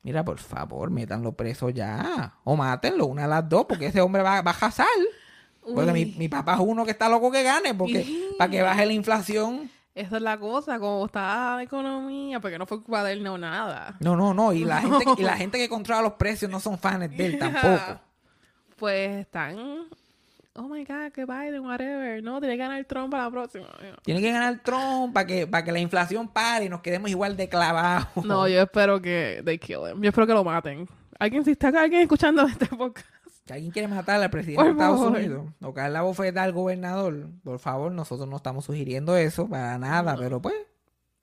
Mira, 0.04 0.26
por 0.26 0.40
favor, 0.40 0.90
métanlo 0.90 1.34
preso 1.34 1.70
ya. 1.70 2.34
O 2.44 2.56
mátenlo, 2.56 3.06
una 3.06 3.24
de 3.24 3.28
las 3.28 3.48
dos, 3.48 3.66
porque 3.70 3.88
ese 3.88 4.02
hombre 4.02 4.24
va, 4.24 4.42
va 4.42 4.52
a 4.52 4.56
jazar. 4.56 4.88
Porque 5.64 5.94
mi, 5.94 6.06
mi 6.06 6.28
papá 6.28 6.56
es 6.56 6.60
uno 6.60 6.84
que 6.86 6.92
está 6.92 7.08
loco 7.08 7.32
que 7.32 7.44
gane, 7.44 7.74
porque 7.76 8.34
para 8.38 8.50
que 8.50 8.62
baje 8.62 8.86
la 8.86 8.94
inflación. 8.94 9.70
Esa 9.94 10.18
es 10.18 10.22
la 10.24 10.40
cosa, 10.40 10.80
como 10.80 11.06
está 11.06 11.58
la 11.58 11.64
economía, 11.64 12.40
porque 12.40 12.58
no 12.58 12.66
fue 12.66 12.82
culpa 12.82 13.04
de 13.04 13.14
él 13.14 13.24
no 13.24 13.38
nada. 13.38 13.96
No, 14.00 14.16
no, 14.16 14.34
no. 14.34 14.54
Y 14.54 14.64
la 14.66 14.78
gente, 14.82 15.06
y 15.18 15.22
la 15.22 15.38
gente 15.38 15.58
que 15.58 15.70
controla 15.70 16.02
los 16.02 16.14
precios 16.14 16.50
no 16.50 16.60
son 16.60 16.80
fans 16.80 17.16
de 17.16 17.26
él 17.26 17.40
tampoco. 17.40 18.02
Pues 18.78 19.20
están, 19.20 19.86
oh 20.56 20.68
my 20.68 20.84
god, 20.84 21.12
que 21.14 21.26
Biden, 21.26 21.66
whatever. 21.66 22.22
No, 22.24 22.40
tiene 22.40 22.56
que 22.56 22.64
ganar 22.64 22.86
Trump 22.86 23.12
para 23.12 23.26
la 23.26 23.32
próxima. 23.32 23.68
Tiene 24.04 24.22
que 24.22 24.32
ganar 24.32 24.60
Trump 24.64 25.14
para 25.14 25.26
que, 25.26 25.48
para 25.48 25.64
que 25.64 25.72
la 25.72 25.80
inflación 25.80 26.28
pare 26.28 26.66
y 26.66 26.70
nos 26.70 26.82
quedemos 26.82 27.10
igual 27.10 27.38
de 27.38 27.50
clavados. 27.50 28.26
No, 28.26 28.48
yo 28.48 28.62
espero 28.62 29.02
que 29.02 29.42
they 29.46 29.58
kill 29.58 29.82
him. 29.90 30.02
Yo 30.02 30.10
espero 30.10 30.28
que 30.28 30.34
lo 30.34 30.44
maten. 30.44 30.88
Alguien, 31.20 31.46
si 31.46 31.52
está 31.52 31.68
alguien 31.68 32.02
escuchando 32.02 32.44
este 32.48 32.66
podcast, 32.68 33.08
Si 33.46 33.54
alguien 33.54 33.72
quiere 33.72 33.88
matar 33.88 34.22
al 34.22 34.30
presidente 34.30 34.64
de 34.64 34.72
Estados. 34.72 35.02
Unidos 35.02 35.48
o 35.62 35.74
caer 35.74 35.92
la 35.92 36.02
bofeta 36.02 36.44
al 36.44 36.52
gobernador, 36.52 37.30
por 37.44 37.60
favor, 37.60 37.92
nosotros 37.92 38.28
no 38.28 38.38
estamos 38.38 38.66
sugiriendo 38.66 39.16
eso 39.16 39.48
para 39.48 39.78
nada, 39.78 40.16
pero 40.18 40.42
pues 40.42 40.56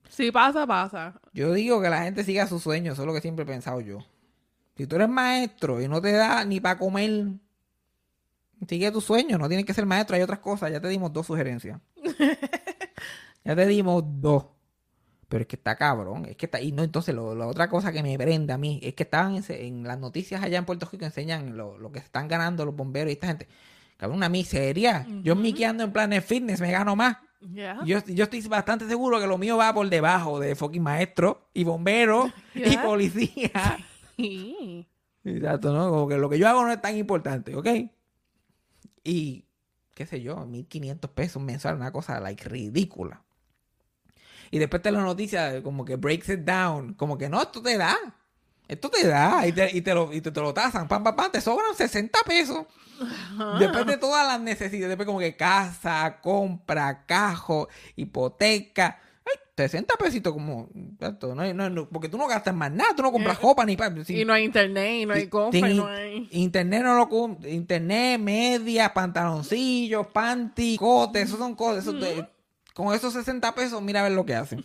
si 0.08 0.32
pasa, 0.32 0.66
pasa. 0.66 1.20
yo 1.32 1.52
digo 1.52 1.82
que 1.82 1.90
la 1.90 2.02
gente 2.02 2.24
siga 2.24 2.46
sus 2.46 2.62
sueños, 2.62 2.94
eso 2.94 3.02
es 3.02 3.06
lo 3.06 3.14
que 3.14 3.20
siempre 3.20 3.44
he 3.44 3.46
pensado 3.46 3.80
yo. 3.80 3.98
Si 4.76 4.86
tú 4.86 4.96
eres 4.96 5.08
maestro 5.08 5.80
y 5.82 5.88
no 5.88 6.00
te 6.00 6.12
da 6.12 6.44
ni 6.44 6.60
para 6.60 6.78
comer, 6.78 7.32
sigue 8.66 8.90
tu 8.90 9.00
sueño, 9.00 9.38
no 9.38 9.46
tienes 9.48 9.66
que 9.66 9.74
ser 9.74 9.86
maestro, 9.86 10.16
hay 10.16 10.22
otras 10.22 10.38
cosas, 10.40 10.70
ya 10.72 10.80
te 10.80 10.88
dimos 10.88 11.12
dos 11.12 11.26
sugerencias. 11.26 11.80
ya 13.44 13.56
te 13.56 13.66
dimos 13.66 14.02
dos. 14.06 14.46
Pero 15.28 15.42
es 15.42 15.46
que 15.48 15.56
está 15.56 15.76
cabrón, 15.76 16.24
es 16.24 16.36
que 16.36 16.46
está, 16.46 16.58
y 16.60 16.72
no, 16.72 16.82
entonces 16.82 17.14
lo- 17.14 17.34
la 17.34 17.46
otra 17.46 17.68
cosa 17.68 17.92
que 17.92 18.02
me 18.02 18.16
prende 18.16 18.52
a 18.54 18.58
mí 18.58 18.80
es 18.82 18.94
que 18.94 19.02
estaban 19.02 19.36
en, 19.36 19.44
en 19.48 19.82
las 19.84 19.98
noticias 19.98 20.42
allá 20.42 20.56
en 20.58 20.64
Puerto 20.64 20.88
Rico 20.90 21.04
enseñan 21.04 21.54
lo, 21.56 21.76
lo 21.78 21.92
que 21.92 21.98
están 21.98 22.28
ganando 22.28 22.64
los 22.64 22.74
bomberos 22.74 23.10
y 23.10 23.12
esta 23.12 23.26
gente. 23.26 23.46
Cabrón, 23.98 24.16
una 24.18 24.28
miseria. 24.30 25.06
Yo 25.22 25.34
miqueando 25.36 25.82
en 25.84 25.92
planes 25.92 26.24
fitness 26.24 26.60
me 26.60 26.70
gano 26.70 26.94
más. 26.96 27.16
Yeah. 27.52 27.80
Yo, 27.84 27.98
yo 28.06 28.24
estoy 28.24 28.40
bastante 28.48 28.86
seguro 28.88 29.20
que 29.20 29.26
lo 29.26 29.38
mío 29.38 29.56
va 29.56 29.74
por 29.74 29.88
debajo 29.88 30.40
de 30.40 30.54
fucking 30.56 30.82
maestro 30.82 31.48
y 31.52 31.64
bombero 31.64 32.32
y 32.54 32.70
Ya. 32.70 32.82
policía. 32.82 33.50
Sí. 34.16 34.86
Exacto, 35.24 35.72
¿no? 35.74 35.90
Como 35.90 36.08
que 36.08 36.16
lo 36.16 36.30
que 36.30 36.38
yo 36.38 36.48
hago 36.48 36.64
no 36.64 36.72
es 36.72 36.80
tan 36.80 36.96
importante, 36.96 37.54
¿ok? 37.54 37.66
Y, 39.08 39.46
qué 39.94 40.04
sé 40.04 40.20
yo, 40.20 40.44
1500 40.44 41.10
pesos 41.12 41.42
mensual, 41.42 41.76
una 41.76 41.90
cosa, 41.90 42.20
like, 42.20 42.46
ridícula. 42.46 43.22
Y 44.50 44.58
después 44.58 44.82
te 44.82 44.90
la 44.90 45.00
noticia 45.00 45.62
como 45.62 45.86
que 45.86 45.96
breaks 45.96 46.28
it 46.28 46.40
down, 46.40 46.92
como 46.92 47.16
que 47.16 47.30
no, 47.30 47.40
esto 47.40 47.62
te 47.62 47.78
da. 47.78 47.96
Esto 48.68 48.90
te 48.90 49.06
da 49.06 49.46
y 49.46 49.52
te, 49.52 49.74
y 49.74 49.80
te 49.80 49.94
lo, 49.94 50.12
y 50.12 50.20
te, 50.20 50.30
te 50.30 50.40
lo 50.42 50.52
tasan, 50.52 50.86
pam, 50.88 51.02
pam, 51.02 51.16
pam, 51.16 51.32
te 51.32 51.40
sobran 51.40 51.74
60 51.74 52.18
pesos. 52.26 52.66
Después 53.58 53.86
de 53.86 53.96
todas 53.96 54.26
las 54.26 54.40
necesidades, 54.42 54.88
después 54.88 55.06
como 55.06 55.20
que 55.20 55.36
casa, 55.36 56.18
compra, 56.20 57.06
cajo, 57.06 57.68
hipoteca. 57.96 59.00
Ay, 59.30 59.40
60 59.56 59.94
pesitos 59.96 60.32
como... 60.32 60.68
no 60.72 61.54
no- 61.54 61.70
no- 61.70 61.88
porque 61.88 62.08
tú 62.08 62.16
no 62.16 62.26
gastas 62.28 62.54
más 62.54 62.70
nada, 62.70 62.94
tú 62.94 63.02
no 63.02 63.10
compras 63.12 63.40
ropa 63.42 63.64
ni... 63.64 63.76
pa- 63.76 63.92
si- 64.04 64.20
Y 64.20 64.24
no 64.24 64.32
hay 64.32 64.44
internet, 64.44 65.02
y 65.02 65.06
no 65.06 65.14
hay 65.14 65.22
si- 65.22 65.28
compra, 65.28 65.70
y 65.70 65.74
no 65.74 65.86
hay... 65.86 66.28
Internet 66.32 66.82
no 66.84 66.94
lo 66.96 67.48
Internet, 67.48 68.20
medias, 68.20 68.90
pantaloncillos, 68.92 70.06
panty, 70.08 70.76
cotes, 70.76 71.28
eso 71.28 71.36
son 71.38 71.54
cosas. 71.54 71.86
eso 71.86 71.98
con 72.74 72.94
esos 72.94 73.12
60 73.12 73.54
pesos, 73.56 73.82
mira 73.82 74.00
a 74.00 74.02
ver 74.04 74.12
lo 74.12 74.24
que 74.24 74.36
hacen. 74.36 74.64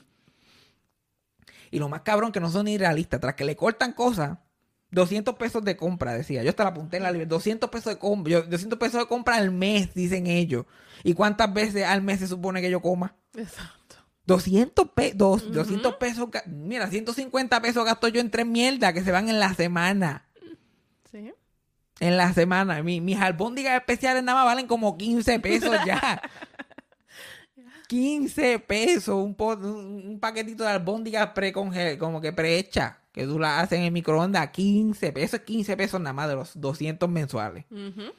Y 1.72 1.80
lo 1.80 1.90
más 1.90 2.02
cabrón 2.02 2.32
que 2.32 2.40
no 2.40 2.52
son 2.52 2.66
ni 2.66 2.78
realistas. 2.78 3.20
Tras 3.20 3.34
que 3.34 3.44
le 3.46 3.56
cortan 3.56 3.94
cosas, 3.94 4.38
200 4.92 5.34
pesos 5.36 5.64
de 5.64 5.76
compra, 5.76 6.14
decía. 6.14 6.44
Yo 6.44 6.50
hasta 6.52 6.64
la 6.64 6.70
apunté 6.70 6.98
en 6.98 7.04
la 7.04 7.12
libreta. 7.12 7.34
200 7.34 7.68
pesos 7.72 7.94
de 7.94 7.98
compra. 8.00 8.32
yo- 8.32 8.44
200 8.44 8.78
pesos 8.78 9.02
de 9.02 9.08
compra 9.08 9.38
al 9.38 9.50
mes, 9.50 9.96
dicen 9.96 10.28
ellos. 10.28 10.66
¿Y 11.04 11.16
cuántas 11.16 11.52
veces 11.52 11.86
al 11.86 12.04
mes 12.04 12.20
se 12.20 12.28
supone 12.28 12.62
que 12.62 12.70
yo 12.70 12.80
coma? 12.82 13.16
Exacto. 13.36 13.83
200, 14.26 14.90
pe- 14.90 15.14
dos- 15.16 15.52
200 15.52 15.96
pesos. 15.96 16.30
Mira, 16.48 16.88
150 16.90 17.62
pesos 17.62 17.84
gasto 17.86 18.08
yo 18.08 18.22
en 18.22 18.32
tres 18.32 18.46
mierdas 18.46 18.94
que 18.94 19.04
se 19.04 19.12
van 19.12 19.30
en 19.30 19.40
la 19.40 19.54
semana. 19.54 20.26
Sí. 21.12 21.32
En 22.00 22.18
la 22.18 22.34
semana. 22.34 22.82
Mi- 22.84 23.02
mis 23.02 23.20
albóndigas 23.20 23.76
especiales 23.76 24.24
nada 24.24 24.40
más 24.40 24.46
valen 24.46 24.68
como 24.68 24.98
15 24.98 25.40
pesos 25.40 25.76
ya. 25.86 26.22
15 27.88 28.60
pesos. 28.60 29.16
Un, 29.16 29.36
po- 29.36 29.54
un, 29.56 30.18
paquetito 30.20 30.64
de 30.64 30.70
albóndigas 30.70 31.30
pre 31.32 31.52
como 31.54 32.22
que 32.22 32.34
prehecha. 32.34 33.00
Que 33.12 33.26
tú 33.26 33.38
la 33.38 33.60
haces 33.60 33.78
en 33.78 33.86
el 33.86 33.92
microondas. 33.92 34.50
15 34.50 35.12
pesos. 35.12 35.28
Eso 35.28 35.36
es 35.38 35.44
15 35.44 35.78
pesos 35.78 36.00
nada 36.02 36.14
más 36.14 36.28
de 36.30 36.36
los 36.36 36.60
200 36.60 37.08
mensuales. 37.10 37.66
Ujú. 37.70 38.12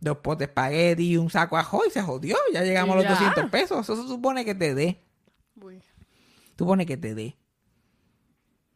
Dos 0.00 0.18
potes 0.18 0.38
de 0.38 0.44
espagueti 0.46 1.10
y 1.10 1.16
un 1.16 1.30
saco 1.30 1.56
ajo 1.58 1.82
y 1.86 1.90
se 1.90 2.00
jodió. 2.00 2.36
Ya 2.52 2.62
llegamos 2.62 2.94
a 2.94 2.96
los 2.96 3.04
Ya. 3.04 3.10
200 3.10 3.50
pesos. 3.50 3.80
Eso 3.82 4.00
se 4.02 4.08
supone 4.08 4.44
que 4.44 4.54
te 4.54 4.74
dé. 4.74 4.98
Uy. 5.60 5.82
supone 6.58 6.86
que 6.86 6.96
te 6.96 7.14
dé. 7.14 7.36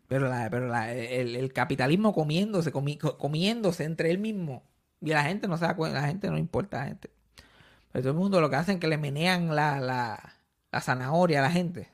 Pero, 0.09 0.29
la, 0.29 0.49
pero 0.51 0.69
la- 0.69 0.93
el, 0.95 1.35
el 1.37 1.53
capitalismo 1.53 2.15
comiéndose, 2.15 2.73
comi- 2.73 2.99
co- 2.99 3.19
comiéndose 3.19 3.85
entre 3.85 4.11
él 4.11 4.19
mismo. 4.19 4.63
Y 5.01 5.11
la 5.11 5.25
gente 5.25 5.49
no 5.49 5.57
se 5.59 5.65
da 5.67 5.75
cuenta, 5.77 6.01
la 6.01 6.07
gente 6.09 6.31
no 6.31 6.39
importa 6.39 6.79
a 6.79 6.81
la 6.83 6.87
gente. 6.89 7.11
Pero 7.93 8.03
todo 8.03 8.13
el 8.13 8.19
mundo 8.19 8.41
lo 8.41 8.49
que 8.51 8.57
hacen 8.57 8.75
es 8.77 8.81
que 8.81 8.89
le 8.89 8.99
menean 8.99 9.55
la, 9.55 9.81
la, 9.81 10.35
la 10.71 10.81
zanahoria 10.81 11.41
a 11.41 11.43
la 11.43 11.51
gente. 11.51 11.89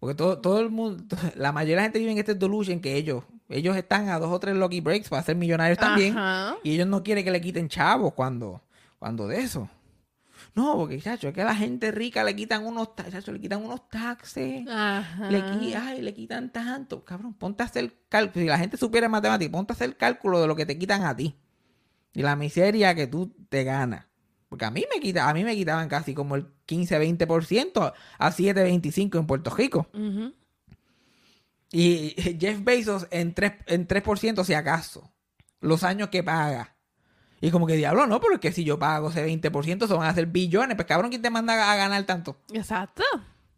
Porque 0.00 0.14
todo, 0.14 0.40
todo 0.40 0.60
el 0.60 0.70
mundo, 0.70 1.04
la 1.36 1.52
mayoría 1.52 1.74
de 1.74 1.80
la 1.80 1.82
gente 1.84 1.98
vive 1.98 2.12
en 2.12 2.18
este 2.18 2.34
delusion 2.34 2.80
que 2.80 2.96
ellos, 2.96 3.24
ellos 3.48 3.76
están 3.76 4.08
a 4.08 4.18
dos 4.18 4.32
o 4.32 4.38
tres 4.40 4.56
lucky 4.56 4.80
breaks 4.80 5.08
para 5.08 5.22
ser 5.22 5.36
millonarios 5.36 5.78
también. 5.78 6.14
Y 6.64 6.74
ellos 6.74 6.86
no 6.86 7.02
quieren 7.02 7.24
que 7.24 7.30
le 7.30 7.40
quiten 7.40 7.68
chavos 7.68 8.14
cuando, 8.14 8.62
cuando 8.98 9.26
de 9.28 9.40
eso. 9.40 9.68
No, 10.58 10.76
porque, 10.76 11.00
chacho, 11.00 11.28
es 11.28 11.34
que 11.34 11.42
a 11.42 11.44
la 11.44 11.54
gente 11.54 11.92
rica 11.92 12.24
le 12.24 12.34
quitan 12.34 12.66
unos, 12.66 12.88
chacho, 12.96 13.30
le 13.30 13.40
quitan 13.40 13.64
unos 13.64 13.88
taxes. 13.88 14.64
Le, 14.64 15.76
ay, 15.76 16.02
le 16.02 16.12
quitan 16.12 16.50
tanto. 16.50 17.04
Cabrón, 17.04 17.34
ponte 17.34 17.62
a 17.62 17.66
hacer 17.66 17.94
cálculo. 18.08 18.42
Si 18.42 18.48
la 18.48 18.58
gente 18.58 18.76
supiera 18.76 19.08
matemáticas, 19.08 19.52
ponte 19.52 19.72
a 19.72 19.76
hacer 19.76 19.96
cálculo 19.96 20.40
de 20.40 20.48
lo 20.48 20.56
que 20.56 20.66
te 20.66 20.76
quitan 20.76 21.04
a 21.04 21.14
ti. 21.14 21.36
Y 22.12 22.22
la 22.22 22.34
miseria 22.34 22.92
que 22.96 23.06
tú 23.06 23.32
te 23.48 23.62
ganas. 23.62 24.06
Porque 24.48 24.64
a 24.64 24.72
mí 24.72 24.84
me 24.92 25.00
quita, 25.00 25.28
a 25.28 25.32
mí 25.32 25.44
me 25.44 25.54
quitaban 25.54 25.88
casi 25.88 26.12
como 26.12 26.34
el 26.34 26.48
15-20% 26.66 27.92
a 28.18 28.32
7-25 28.32 29.16
en 29.16 29.26
Puerto 29.28 29.54
Rico. 29.54 29.86
Y 31.70 32.16
Jeff 32.40 32.64
Bezos 32.64 33.06
en 33.12 33.32
3%, 33.32 33.58
en 33.68 33.86
3% 33.86 34.44
si 34.44 34.54
acaso. 34.54 35.12
Los 35.60 35.84
años 35.84 36.08
que 36.08 36.24
paga. 36.24 36.74
Y 37.40 37.50
como 37.50 37.66
que 37.66 37.74
diablo, 37.76 38.06
no, 38.06 38.20
pero 38.20 38.34
es 38.34 38.40
que 38.40 38.50
si 38.52 38.64
yo 38.64 38.78
pago 38.78 39.10
ese 39.10 39.24
20%, 39.26 39.86
se 39.86 39.94
van 39.94 40.06
a 40.06 40.10
hacer 40.10 40.26
billones. 40.26 40.74
Pues 40.76 40.86
cabrón, 40.88 41.10
¿quién 41.10 41.22
te 41.22 41.30
manda 41.30 41.70
a 41.72 41.76
ganar 41.76 42.02
tanto? 42.04 42.36
Exacto. 42.52 43.04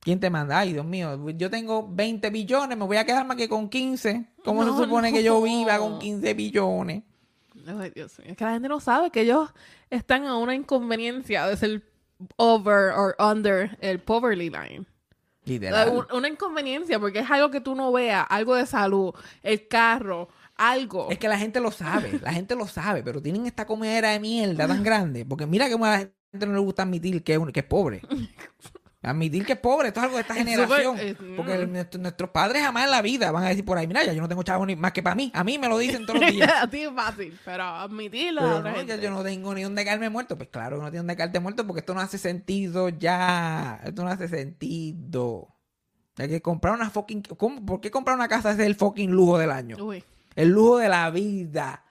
¿Quién 0.00 0.18
te 0.20 0.30
manda? 0.30 0.58
Ay, 0.58 0.72
Dios 0.72 0.84
mío, 0.86 1.28
yo 1.30 1.50
tengo 1.50 1.86
20 1.90 2.30
billones, 2.30 2.76
me 2.76 2.84
voy 2.86 2.96
a 2.96 3.04
quedar 3.04 3.26
más 3.26 3.36
que 3.36 3.48
con 3.48 3.68
15. 3.68 4.26
¿Cómo 4.44 4.64
No, 4.64 4.76
se 4.76 4.84
supone 4.84 5.12
que 5.12 5.22
yo 5.22 5.40
viva 5.42 5.78
con 5.78 5.98
15 5.98 6.32
billones? 6.34 7.02
Ay, 7.66 7.90
Dios 7.94 8.18
mío. 8.18 8.28
Es 8.30 8.36
que 8.36 8.44
la 8.44 8.52
gente 8.52 8.68
no 8.68 8.80
sabe 8.80 9.10
que 9.10 9.22
ellos 9.22 9.50
están 9.90 10.24
a 10.26 10.36
una 10.38 10.54
inconveniencia 10.54 11.46
de 11.46 11.56
ser 11.56 11.82
over 12.36 12.92
or 12.96 13.14
under 13.18 13.76
el 13.80 13.98
poverty 14.00 14.50
line. 14.50 14.86
Literal. 15.44 15.88
Un- 15.90 16.06
Una 16.16 16.28
inconveniencia 16.28 16.98
porque 17.00 17.20
es 17.20 17.30
algo 17.30 17.50
que 17.50 17.60
tú 17.60 17.74
no 17.74 17.90
veas, 17.92 18.26
algo 18.28 18.54
de 18.54 18.66
salud, 18.66 19.12
el 19.42 19.68
carro, 19.68 20.28
algo. 20.60 21.08
Es 21.10 21.18
que 21.18 21.28
la 21.28 21.38
gente 21.38 21.58
lo 21.60 21.70
sabe, 21.70 22.20
la 22.22 22.32
gente 22.32 22.54
lo 22.54 22.66
sabe, 22.66 23.02
pero 23.02 23.20
tienen 23.22 23.46
esta 23.46 23.66
comedera 23.66 24.10
de 24.10 24.20
mierda 24.20 24.66
tan 24.68 24.82
grande. 24.82 25.24
Porque 25.24 25.46
mira 25.46 25.68
que 25.68 25.74
a 25.74 25.78
la 25.78 25.98
gente 25.98 26.46
no 26.46 26.52
le 26.52 26.58
gusta 26.60 26.82
admitir 26.82 27.22
que 27.24 27.32
es, 27.32 27.38
un- 27.38 27.50
que 27.52 27.60
es 27.60 27.66
pobre. 27.66 28.02
Admitir 29.02 29.46
que 29.46 29.54
es 29.54 29.58
pobre, 29.58 29.88
esto 29.88 30.00
es 30.00 30.04
algo 30.04 30.16
de 30.16 30.20
esta 30.22 30.34
Es 30.34 30.40
generación. 30.44 30.98
es- 30.98 31.16
porque 31.34 31.66
nuestro- 31.66 32.02
nuestros 32.02 32.28
padres 32.30 32.62
jamás 32.62 32.84
en 32.84 32.90
la 32.90 33.00
vida 33.00 33.30
van 33.32 33.44
a 33.44 33.48
decir 33.48 33.64
por 33.64 33.78
ahí, 33.78 33.86
mira, 33.86 34.04
ya 34.04 34.12
yo 34.12 34.20
no 34.20 34.28
tengo 34.28 34.42
chavos 34.42 34.66
ni 34.66 34.76
más 34.76 34.92
que 34.92 35.02
para 35.02 35.16
mí. 35.16 35.30
A 35.34 35.42
mí 35.42 35.56
me 35.58 35.68
lo 35.68 35.78
dicen 35.78 36.04
todos 36.04 36.20
los 36.20 36.30
días. 36.30 36.52
a 36.62 36.68
ti 36.68 36.82
es 36.82 36.90
fácil, 36.94 37.38
pero 37.42 37.64
admitirlo 37.64 38.42
Pero 38.62 38.84
no, 38.84 38.96
yo 38.96 39.10
no 39.10 39.22
tengo 39.22 39.54
ni 39.54 39.62
dónde 39.62 39.86
caerme 39.86 40.10
muerto. 40.10 40.36
Pues 40.36 40.50
claro 40.50 40.76
que 40.76 40.82
no 40.82 40.90
tiene 40.90 40.98
dónde 40.98 41.16
caerte 41.16 41.40
muerto 41.40 41.66
porque 41.66 41.80
esto 41.80 41.94
no 41.94 42.00
hace 42.00 42.18
sentido 42.18 42.90
ya. 42.90 43.80
Esto 43.84 44.04
no 44.04 44.10
hace 44.10 44.28
sentido. 44.28 45.48
Hay 46.18 46.28
que 46.28 46.42
comprar 46.42 46.74
una 46.74 46.90
fucking... 46.90 47.22
¿cómo? 47.38 47.64
¿Por 47.64 47.80
qué 47.80 47.90
comprar 47.90 48.14
una 48.16 48.28
casa 48.28 48.50
es 48.52 48.58
el 48.58 48.74
fucking 48.74 49.10
lujo 49.10 49.38
del 49.38 49.50
año? 49.50 49.82
Uy. 49.82 50.04
El 50.36 50.48
lujo 50.50 50.78
de 50.78 50.88
la 50.88 51.10
vida. 51.10 51.84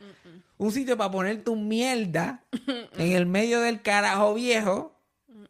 Un 0.58 0.72
sitio 0.72 0.98
para 0.98 1.12
poner 1.12 1.44
tu 1.44 1.56
mierda 1.56 2.44
en 2.98 3.12
el 3.14 3.26
medio 3.26 3.62
del 3.62 3.82
carajo 3.82 4.34
viejo. 4.34 4.96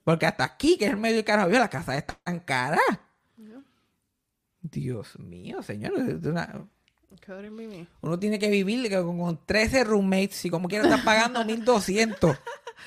Porque 0.03 0.25
hasta 0.25 0.43
aquí, 0.43 0.77
que 0.77 0.85
es 0.85 0.91
el 0.91 0.97
medio 0.97 1.17
del 1.17 1.25
carajo 1.25 1.47
viejo, 1.49 1.61
la 1.63 1.69
casa 1.69 1.97
es 1.97 2.05
tan 2.23 2.39
cara. 2.39 2.79
Dios 4.61 5.17
mío, 5.19 5.59
una- 6.25 6.65
me. 7.51 7.87
uno 8.01 8.19
tiene 8.19 8.39
que 8.39 8.49
vivir 8.49 8.91
con, 8.91 9.17
con 9.19 9.39
13 9.45 9.83
roommates 9.83 10.45
y 10.45 10.49
como 10.49 10.67
quiera 10.67 10.85
estar 10.85 11.03
pagando 11.03 11.43
1200. 11.45 12.37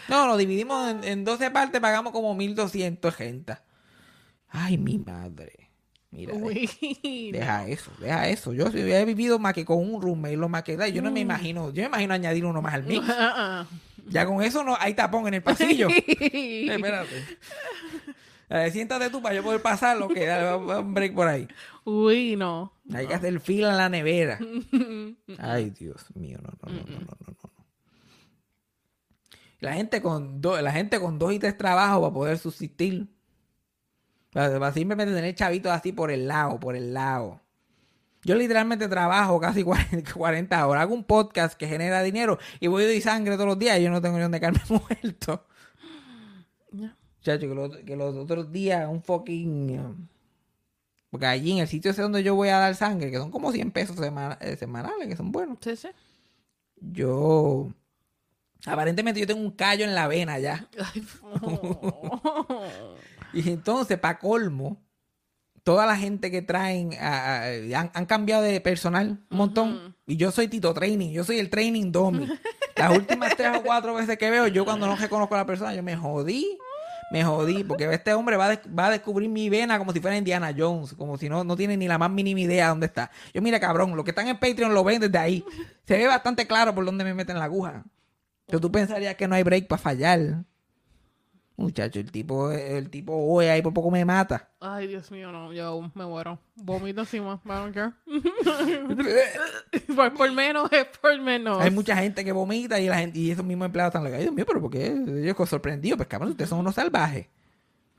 No, 0.08 0.26
lo 0.26 0.36
dividimos 0.36 0.90
en, 0.90 1.04
en 1.04 1.24
12 1.24 1.50
partes, 1.50 1.80
pagamos 1.80 2.12
como 2.12 2.34
1200 2.34 3.14
gente. 3.14 3.56
Ay, 4.48 4.78
mi 4.78 4.98
madre. 4.98 5.61
Mira, 6.12 6.34
Uy. 6.34 6.68
deja 7.32 7.66
eso, 7.66 7.90
deja 7.98 8.28
eso. 8.28 8.52
Yo 8.52 8.66
he 8.68 9.04
vivido 9.06 9.38
más 9.38 9.54
que 9.54 9.64
con 9.64 9.78
un 9.78 10.00
roommate, 10.00 10.36
lo 10.36 10.48
más 10.48 10.62
que 10.62 10.76
da. 10.76 10.86
Yo 10.86 11.00
no 11.02 11.10
me 11.10 11.20
Mm. 11.20 11.22
imagino, 11.22 11.70
yo 11.72 11.82
me 11.82 11.88
imagino 11.88 12.14
añadir 12.14 12.44
uno 12.44 12.60
más 12.62 12.74
al 12.74 12.84
mix. 12.84 13.04
Ya 14.08 14.26
con 14.26 14.42
eso 14.42 14.64
no 14.64 14.76
hay 14.80 14.94
tapón 14.94 15.28
en 15.28 15.34
el 15.34 15.42
pasillo. 15.44 15.88
Eh. 15.88 16.66
Espérate. 16.70 17.24
Siéntate 18.72 19.08
tú 19.10 19.22
para 19.22 19.34
yo 19.36 19.42
poder 19.44 19.62
pasarlo, 19.62 20.08
que 20.08 20.26
dale, 20.26 20.42
va- 20.44 20.56
va 20.56 20.80
un 20.80 20.92
break 20.92 21.14
por 21.14 21.28
ahí. 21.28 21.46
Uy, 21.84 22.34
no. 22.36 22.72
Hay 22.92 23.06
que 23.06 23.14
hacer 23.14 23.38
fila 23.40 23.70
en 23.70 23.76
la 23.76 23.88
nevera. 23.88 24.38
Ay, 25.38 25.70
Dios 25.70 26.04
mío, 26.16 26.38
no, 26.42 26.50
no, 26.62 26.74
no, 26.74 26.82
no, 26.84 26.98
no, 26.98 26.98
no, 27.00 27.36
no. 27.42 27.50
La 29.60 29.74
gente 29.74 30.02
con 30.02 30.40
dos, 30.40 30.60
la 30.60 30.72
gente 30.72 30.98
con 31.00 31.18
dos 31.20 31.32
y 31.32 31.38
tres 31.38 31.56
trabajos 31.56 32.00
para 32.00 32.12
poder 32.12 32.38
subsistir. 32.38 33.06
Para, 34.32 34.58
para 34.58 34.72
simplemente 34.72 35.14
tener 35.14 35.34
chavitos 35.34 35.70
así 35.72 35.92
por 35.92 36.10
el 36.10 36.26
lado, 36.28 36.58
por 36.58 36.74
el 36.76 36.94
lado. 36.94 37.40
Yo 38.24 38.34
literalmente 38.36 38.88
trabajo 38.88 39.38
casi 39.40 39.62
40, 39.64 40.12
40 40.14 40.66
horas. 40.66 40.82
Hago 40.82 40.94
un 40.94 41.04
podcast 41.04 41.54
que 41.58 41.66
genera 41.68 42.02
dinero 42.02 42.38
y 42.60 42.68
voy 42.68 42.84
y 42.84 42.86
doy 42.86 43.00
sangre 43.00 43.34
todos 43.34 43.48
los 43.48 43.58
días. 43.58 43.78
y 43.78 43.82
Yo 43.84 43.90
no 43.90 44.00
tengo 44.00 44.16
ni 44.16 44.22
donde 44.22 44.40
caerme 44.40 44.60
muerto. 44.68 45.44
Chacho, 47.20 47.48
que, 47.48 47.54
los- 47.54 47.76
que 47.78 47.96
los 47.96 48.14
otros 48.16 48.50
días 48.50 48.88
un 48.88 49.02
fucking... 49.02 49.78
um, 49.78 50.08
Porque 51.10 51.26
allí 51.26 51.52
en 51.52 51.58
el 51.58 51.68
sitio 51.68 51.90
ese 51.90 52.02
donde 52.02 52.22
yo 52.22 52.34
voy 52.34 52.48
a 52.48 52.58
dar 52.58 52.74
sangre, 52.74 53.10
que 53.10 53.18
son 53.18 53.30
como 53.30 53.52
100 53.52 53.70
pesos 53.70 53.96
semana- 53.96 54.38
eh, 54.40 54.56
semanales, 54.56 55.06
que 55.08 55.16
son 55.16 55.30
buenos. 55.30 55.58
Sí, 55.60 55.76
sí. 55.76 55.88
Yo... 56.80 57.68
Aparentemente 58.64 59.20
yo 59.20 59.26
tengo 59.26 59.40
un 59.40 59.50
callo 59.50 59.84
en 59.84 59.94
la 59.94 60.06
vena 60.06 60.38
ya. 60.38 60.68
Ay, 60.94 61.04
oh. 61.42 62.94
Y 63.32 63.48
entonces, 63.50 63.98
para 63.98 64.18
colmo, 64.18 64.82
toda 65.62 65.86
la 65.86 65.96
gente 65.96 66.30
que 66.30 66.42
traen 66.42 66.94
a- 67.00 67.42
a- 67.44 67.46
han, 67.80 67.90
han 67.94 68.06
cambiado 68.06 68.42
de 68.42 68.60
personal 68.60 69.24
un 69.30 69.36
montón. 69.38 69.96
Y 70.06 70.16
yo 70.16 70.30
soy 70.32 70.48
Tito 70.48 70.74
Training, 70.74 71.10
yo 71.12 71.24
soy 71.24 71.38
el 71.38 71.50
Training 71.50 71.92
Domi. 71.92 72.28
Las 72.76 72.96
últimas 72.96 73.36
tres 73.36 73.56
o 73.56 73.62
cuatro 73.62 73.94
veces 73.94 74.18
que 74.18 74.30
veo, 74.30 74.46
yo 74.48 74.64
cuando 74.64 74.86
no 74.86 74.96
reconozco 74.96 75.34
a 75.34 75.38
la 75.38 75.46
persona, 75.46 75.74
yo 75.74 75.82
me 75.82 75.96
jodí. 75.96 76.58
Me 77.12 77.22
jodí, 77.22 77.62
porque 77.62 77.92
este 77.92 78.14
hombre 78.14 78.38
va 78.38 78.50
a, 78.52 78.60
va 78.76 78.86
a 78.86 78.90
descubrir 78.90 79.28
mi 79.28 79.50
vena 79.50 79.78
como 79.78 79.92
si 79.92 80.00
fuera 80.00 80.16
Indiana 80.16 80.54
Jones, 80.56 80.94
como 80.94 81.18
si 81.18 81.28
no, 81.28 81.44
no 81.44 81.56
tiene 81.56 81.76
ni 81.76 81.86
la 81.86 81.98
más 81.98 82.10
mínima 82.10 82.40
idea 82.40 82.70
dónde 82.70 82.86
está. 82.86 83.10
Yo, 83.34 83.42
mira, 83.42 83.60
cabrón, 83.60 83.94
los 83.94 84.02
que 84.02 84.12
están 84.12 84.28
en 84.28 84.38
Patreon 84.40 84.72
lo 84.72 84.82
ven 84.82 84.98
desde 84.98 85.18
ahí. 85.18 85.44
Se 85.86 85.98
ve 85.98 86.06
bastante 86.06 86.46
claro 86.46 86.74
por 86.74 86.86
dónde 86.86 87.04
me 87.04 87.12
meten 87.12 87.38
la 87.38 87.44
aguja. 87.44 87.84
Pero 88.46 88.60
tú 88.60 88.72
pensarías 88.72 89.14
que 89.16 89.28
no 89.28 89.34
hay 89.34 89.42
break 89.42 89.66
para 89.68 89.82
fallar. 89.82 90.44
Muchacho, 91.62 92.00
el 92.00 92.10
tipo, 92.10 92.50
el 92.50 92.90
tipo 92.90 93.14
hoy 93.14 93.46
ahí 93.46 93.62
por 93.62 93.72
poco 93.72 93.90
me 93.90 94.04
mata. 94.04 94.50
Ay, 94.60 94.88
Dios 94.88 95.10
mío, 95.10 95.30
no. 95.30 95.52
Yo 95.52 95.90
me 95.94 96.04
muero. 96.04 96.38
Vomito 96.56 97.00
encima. 97.00 97.40
I 97.44 97.48
don't 97.48 97.74
care. 97.74 97.92
por, 99.96 100.14
por 100.14 100.32
menos 100.32 100.70
es 100.72 100.86
por 101.00 101.18
menos. 101.20 101.60
Hay 101.60 101.70
mucha 101.70 101.96
gente 101.96 102.24
que 102.24 102.32
vomita 102.32 102.80
y 102.80 102.88
la 102.88 102.98
gente, 102.98 103.18
y 103.18 103.30
esos 103.30 103.44
mismos 103.44 103.66
empleados 103.66 103.90
están 103.90 104.04
like, 104.04 104.16
ay 104.16 104.22
Dios 104.24 104.34
mío, 104.34 104.44
pero 104.46 104.60
¿por 104.60 104.70
qué? 104.70 104.86
Ellos 104.86 105.48
sorprendidos, 105.48 105.96
pues 105.96 106.08
cabrón, 106.08 106.30
ustedes 106.30 106.50
son 106.50 106.58
unos 106.58 106.74
salvajes. 106.74 107.26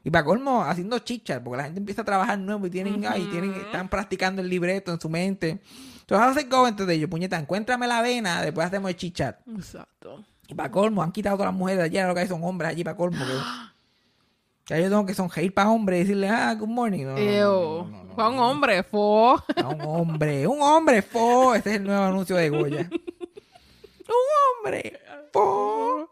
Y 0.04 0.10
para 0.12 0.26
colmo, 0.26 0.64
haciendo 0.64 1.00
chichas, 1.00 1.40
porque 1.42 1.58
la 1.58 1.64
gente 1.64 1.80
empieza 1.80 2.02
a 2.02 2.06
trabajar 2.06 2.38
nuevo 2.38 2.68
y 2.68 2.70
tienen, 2.70 3.06
ay, 3.06 3.26
tienen, 3.32 3.54
están 3.54 3.88
practicando 3.88 4.42
el 4.42 4.50
libreto 4.50 4.92
en 4.92 5.00
su 5.00 5.10
mente. 5.10 5.62
Entonces, 6.02 6.28
hace 6.28 6.44
go 6.50 6.68
entre 6.68 6.86
de 6.86 6.96
ellos, 6.96 7.10
puñeta, 7.10 7.40
encuéntrame 7.40 7.88
la 7.88 8.02
vena, 8.02 8.42
después 8.42 8.68
hacemos 8.68 8.92
el 8.92 8.98
chichat. 8.98 9.40
Exacto. 9.48 10.26
Y 10.48 10.56
para 10.56 10.72
colmo, 10.72 11.02
han 11.02 11.12
quitado 11.12 11.38
todas 11.38 11.52
las 11.52 11.58
mujeres 11.58 11.80
de 11.80 11.86
allá, 11.86 12.08
lo 12.08 12.14
que 12.14 12.22
hay 12.22 12.28
son 12.28 12.44
hombres 12.44 12.72
allí 12.72 12.84
para 12.84 12.98
colmo. 12.98 13.18
Que, 13.26 13.34
ya 14.74 14.80
yo 14.80 14.90
tengo 14.90 15.06
que 15.06 15.14
sonreír 15.14 15.54
para 15.54 15.70
hombres 15.70 16.00
y 16.00 16.04
decirle, 16.04 16.30
ah, 16.30 16.54
good 16.54 16.68
morning. 16.68 17.06
No, 17.06 17.16
no, 17.16 18.08
Fue 18.16 18.30
un 18.30 18.40
hombre, 18.40 18.84
fue. 18.84 19.36
A 19.56 19.68
un 19.70 19.82
hombre, 19.82 20.48
un 20.48 20.62
hombre, 20.62 21.02
fo. 21.02 21.56
Este 21.56 21.72
es 21.72 21.76
el 21.78 21.84
nuevo 21.86 22.04
anuncio 22.04 22.36
de 22.36 22.50
Goya. 22.50 22.90
un 22.92 24.66
hombre, 24.66 25.00
fo. 25.32 26.12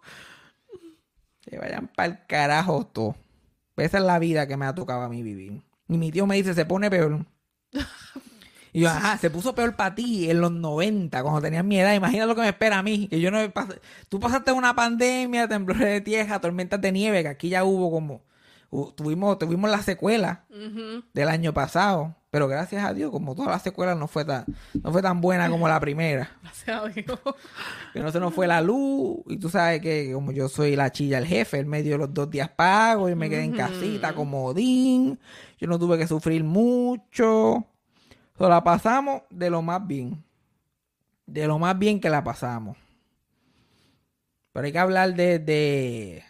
Que 1.41 1.57
vayan 1.57 1.87
para 1.87 2.09
el 2.09 2.25
carajo 2.25 2.85
todo. 2.85 3.15
Esa 3.77 3.97
es 3.97 4.03
la 4.03 4.19
vida 4.19 4.47
que 4.47 4.57
me 4.57 4.65
ha 4.65 4.75
tocado 4.75 5.01
a 5.01 5.09
mí 5.09 5.23
vivir. 5.23 5.61
Y 5.87 5.97
mi 5.97 6.11
tío 6.11 6.25
me 6.25 6.35
dice, 6.35 6.53
se 6.53 6.65
pone 6.65 6.89
peor. 6.89 7.25
Y 8.73 8.81
yo, 8.81 8.89
ajá, 8.89 9.17
se 9.17 9.29
puso 9.29 9.53
peor 9.53 9.75
para 9.75 9.95
ti 9.95 10.29
en 10.29 10.39
los 10.41 10.51
90, 10.51 11.21
cuando 11.23 11.41
tenías 11.41 11.63
mi 11.65 11.79
edad. 11.79 11.93
Imagina 11.93 12.25
lo 12.25 12.35
que 12.35 12.41
me 12.41 12.49
espera 12.49 12.79
a 12.79 12.83
mí. 12.83 13.07
Que 13.09 13.19
yo 13.19 13.29
no 13.31 13.39
pas- 13.53 13.79
Tú 14.09 14.19
pasaste 14.19 14.51
una 14.51 14.73
pandemia, 14.75 15.47
temblores 15.47 15.87
de 15.87 16.01
tierra, 16.01 16.39
tormentas 16.39 16.79
de 16.81 16.91
nieve, 16.91 17.21
que 17.23 17.29
aquí 17.29 17.49
ya 17.49 17.63
hubo 17.63 17.91
como... 17.91 18.21
Tuvimos, 18.95 19.37
tuvimos 19.37 19.69
la 19.69 19.81
secuela 19.81 20.45
del 21.13 21.27
año 21.27 21.53
pasado. 21.53 22.15
Pero 22.29 22.47
gracias 22.47 22.85
a 22.85 22.93
Dios, 22.93 23.11
como 23.11 23.35
todas 23.35 23.51
las 23.51 23.61
secuelas 23.61 23.97
no 23.97 24.07
fue 24.07 24.23
tan, 24.23 24.45
no 24.81 24.93
fue 24.93 25.01
tan 25.01 25.19
buena 25.19 25.49
como 25.49 25.67
la 25.67 25.77
primera. 25.81 26.31
Gracias 26.41 26.81
a 26.81 26.87
Dios. 26.87 27.19
Que 27.91 27.99
no 27.99 28.09
se 28.13 28.21
nos 28.21 28.33
fue 28.33 28.47
la 28.47 28.61
luz. 28.61 29.17
Y 29.27 29.35
tú 29.35 29.49
sabes 29.49 29.81
que 29.81 30.11
como 30.13 30.31
yo 30.31 30.47
soy 30.47 30.77
la 30.77 30.89
chilla, 30.93 31.17
el 31.17 31.25
jefe, 31.27 31.59
en 31.59 31.67
medio 31.67 31.91
de 31.91 31.97
los 31.97 32.13
dos 32.13 32.29
días 32.31 32.47
pago, 32.47 33.09
y 33.09 33.15
me 33.15 33.29
quedé 33.29 33.43
en 33.43 33.51
casita 33.51 34.13
como 34.15 34.45
Odín. 34.45 35.19
Yo 35.59 35.67
no 35.67 35.77
tuve 35.77 35.97
que 35.97 36.07
sufrir 36.07 36.45
mucho. 36.45 37.65
So, 38.41 38.49
la 38.49 38.63
pasamos 38.63 39.21
de 39.29 39.51
lo 39.51 39.61
más 39.61 39.85
bien. 39.85 40.23
De 41.27 41.45
lo 41.45 41.59
más 41.59 41.77
bien 41.77 41.99
que 41.99 42.09
la 42.09 42.23
pasamos. 42.23 42.75
Pero 44.51 44.65
hay 44.65 44.71
que 44.71 44.79
hablar 44.79 45.13
de, 45.13 45.37
de, 45.37 46.23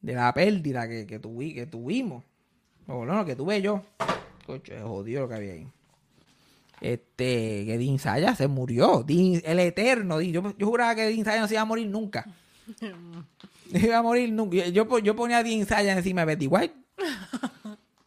de 0.00 0.12
la 0.12 0.34
pérdida 0.34 0.88
que, 0.88 1.06
que, 1.06 1.20
tuvi- 1.22 1.54
que 1.54 1.66
tuvimos. 1.66 2.24
O 2.88 2.96
bueno, 2.96 3.24
que 3.24 3.36
tuve 3.36 3.62
yo. 3.62 3.80
Cocho, 4.44 4.74
es 4.74 4.82
jodido 4.82 5.22
lo 5.22 5.28
que 5.28 5.34
había 5.36 5.52
ahí. 5.52 5.68
Este, 6.80 7.64
que 7.64 7.78
Dean 7.78 8.00
Saya 8.00 8.34
se 8.34 8.48
murió. 8.48 9.04
El 9.08 9.60
eterno. 9.60 10.20
Yo, 10.20 10.52
yo 10.58 10.66
juraba 10.66 10.96
que 10.96 11.06
Dean 11.06 11.24
Saya 11.24 11.42
no 11.42 11.46
se 11.46 11.54
iba 11.54 11.62
a 11.62 11.66
morir 11.66 11.86
nunca. 11.86 12.26
No 13.72 13.78
iba 13.78 13.98
a 13.98 14.02
morir 14.02 14.32
nunca. 14.32 14.56
Yo, 14.56 14.64
yo, 14.84 14.98
yo 14.98 15.14
ponía 15.14 15.38
a 15.38 15.42
Dean 15.44 15.64
Saya 15.64 15.92
encima 15.92 16.22
de 16.22 16.26
Betty 16.26 16.48
White. 16.48 16.74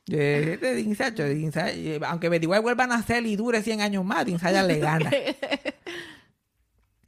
Yo 0.05 0.17
decía, 0.17 0.53
este 0.53 0.75
Dean 0.75 0.95
Saya, 0.95 1.25
Dean 1.25 1.51
Saya, 1.51 1.99
aunque 2.09 2.27
Betty 2.29 2.45
White 2.45 2.61
vuelva 2.61 2.83
a 2.83 2.87
nacer 2.87 3.25
y 3.25 3.35
dure 3.37 3.61
100 3.61 3.81
años 3.81 4.03
más, 4.03 4.25
Dean 4.25 4.39
Saya 4.39 4.63
le 4.63 4.79
gana. 4.79 5.09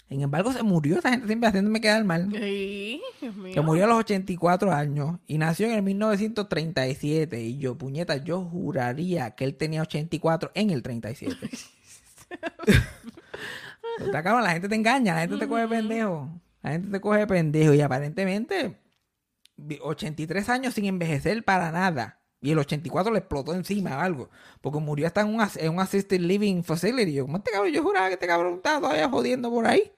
Sin 0.08 0.21
embargo, 0.21 0.53
se 0.53 0.62
murió. 0.63 0.99
Esa 0.99 1.10
gente 1.10 1.27
siempre 1.27 1.49
haciéndome 1.49 1.81
quedar 1.81 2.03
mal. 2.05 2.29
Ay, 2.39 3.01
Dios 3.19 3.36
mío. 3.36 3.53
Se 3.53 3.62
murió 3.62 3.86
a 3.86 3.88
los 3.88 3.97
84 3.97 4.71
años 4.71 5.19
y 5.25 5.38
nació 5.39 5.65
en 5.67 5.73
el 5.73 5.81
1937. 5.81 7.41
Y 7.41 7.58
yo, 7.58 7.75
puñeta, 7.77 8.15
yo 8.17 8.43
juraría 8.45 9.31
que 9.31 9.43
él 9.45 9.55
tenía 9.55 9.81
84 9.81 10.51
en 10.53 10.69
el 10.69 10.84
37. 10.84 11.49
Pero 12.27 12.38
está 14.05 14.23
cabrón, 14.23 14.43
la 14.43 14.51
gente 14.51 14.69
te 14.69 14.75
engaña, 14.75 15.15
la 15.15 15.21
gente 15.21 15.38
te 15.38 15.47
coge 15.47 15.67
pendejo. 15.67 16.29
La 16.62 16.71
gente 16.71 16.89
te 16.91 17.01
coge 17.01 17.27
pendejo 17.27 17.73
y 17.73 17.81
aparentemente 17.81 18.77
vi- 19.58 19.79
83 19.81 20.49
años 20.49 20.73
sin 20.75 20.86
envejecer 20.86 21.43
para 21.43 21.71
nada. 21.71 22.19
Y 22.41 22.52
el 22.52 22.60
84 22.60 23.12
le 23.12 23.19
explotó 23.19 23.54
encima 23.56 23.98
o 23.98 24.02
algo. 24.02 24.30
Porque 24.62 24.80
murió 24.80 25.08
hasta 25.08 25.21
en 25.21 25.28
un, 25.36 25.41
en 25.56 25.69
un 25.74 25.80
assisted 25.80 26.19
living 26.19 26.62
facility. 26.63 27.13
Yo, 27.13 27.26
como 27.26 27.38
este 27.38 27.52
cabrón, 27.52 27.71
yo 27.74 27.82
juraba 27.84 28.08
que 28.08 28.13
este 28.13 28.28
cabrón 28.28 28.56
estaba 28.56 28.82
todavía 28.82 29.10
jodiendo 29.10 29.50
por 29.50 29.65
ahí. 29.65 29.91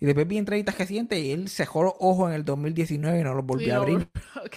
Y 0.00 0.06
después 0.06 0.26
vi 0.26 0.38
entrevistas 0.38 0.74
que 0.74 0.86
siente 0.86 1.18
y 1.20 1.30
él 1.30 1.48
cerró 1.48 1.84
los 1.84 1.94
ojos 2.00 2.28
en 2.30 2.34
el 2.34 2.44
2019 2.44 3.20
y 3.20 3.22
no 3.22 3.34
los 3.34 3.46
volvió 3.46 3.74
a 3.74 3.76
abrir. 3.78 4.08
Ok. 4.44 4.56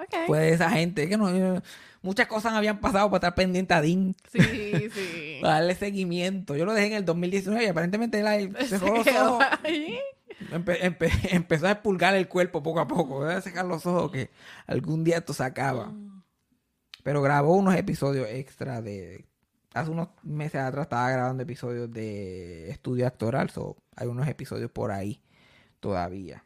Ok. 0.00 0.14
Fue 0.26 0.38
de 0.40 0.52
esa 0.52 0.70
gente 0.70 1.08
que 1.08 1.16
no, 1.16 1.28
muchas 2.02 2.26
cosas 2.28 2.52
habían 2.52 2.80
pasado 2.80 3.08
para 3.10 3.16
estar 3.18 3.34
pendiente 3.34 3.74
a 3.74 3.80
Dean, 3.80 4.14
Sí, 4.32 4.38
sí. 4.94 5.38
para 5.40 5.54
darle 5.54 5.74
seguimiento. 5.74 6.54
Yo 6.56 6.64
lo 6.64 6.72
dejé 6.74 6.88
en 6.88 6.92
el 6.94 7.04
2019 7.04 7.64
y 7.64 7.68
aparentemente 7.68 8.20
él 8.20 8.26
ahí 8.26 8.52
cerró 8.68 8.96
los 8.96 9.06
ojos. 9.06 9.44
ahí. 9.64 9.98
Empe- 10.50 10.80
empe- 10.80 11.10
empezó 11.32 11.66
a 11.66 11.72
expulgar 11.72 12.14
el 12.14 12.28
cuerpo 12.28 12.62
poco 12.62 12.80
a 12.80 12.88
poco. 12.88 13.18
Voy 13.20 13.32
a 13.32 13.40
sacar 13.40 13.64
los 13.66 13.84
ojos 13.86 14.10
que 14.12 14.30
algún 14.66 15.04
día 15.04 15.18
esto 15.18 15.32
se 15.34 15.42
acaba. 15.44 15.92
Pero 17.02 17.22
grabó 17.22 17.56
unos 17.56 17.74
episodios 17.76 18.28
extra 18.30 18.80
de... 18.82 19.24
Hace 19.74 19.90
unos 19.90 20.08
meses 20.22 20.60
atrás 20.60 20.84
estaba 20.84 21.10
grabando 21.10 21.42
episodios 21.42 21.90
de 21.92 22.70
estudio 22.70 23.06
actoral. 23.06 23.50
So, 23.50 23.76
hay 23.96 24.08
unos 24.08 24.26
episodios 24.28 24.70
por 24.70 24.90
ahí 24.90 25.20
todavía. 25.80 26.44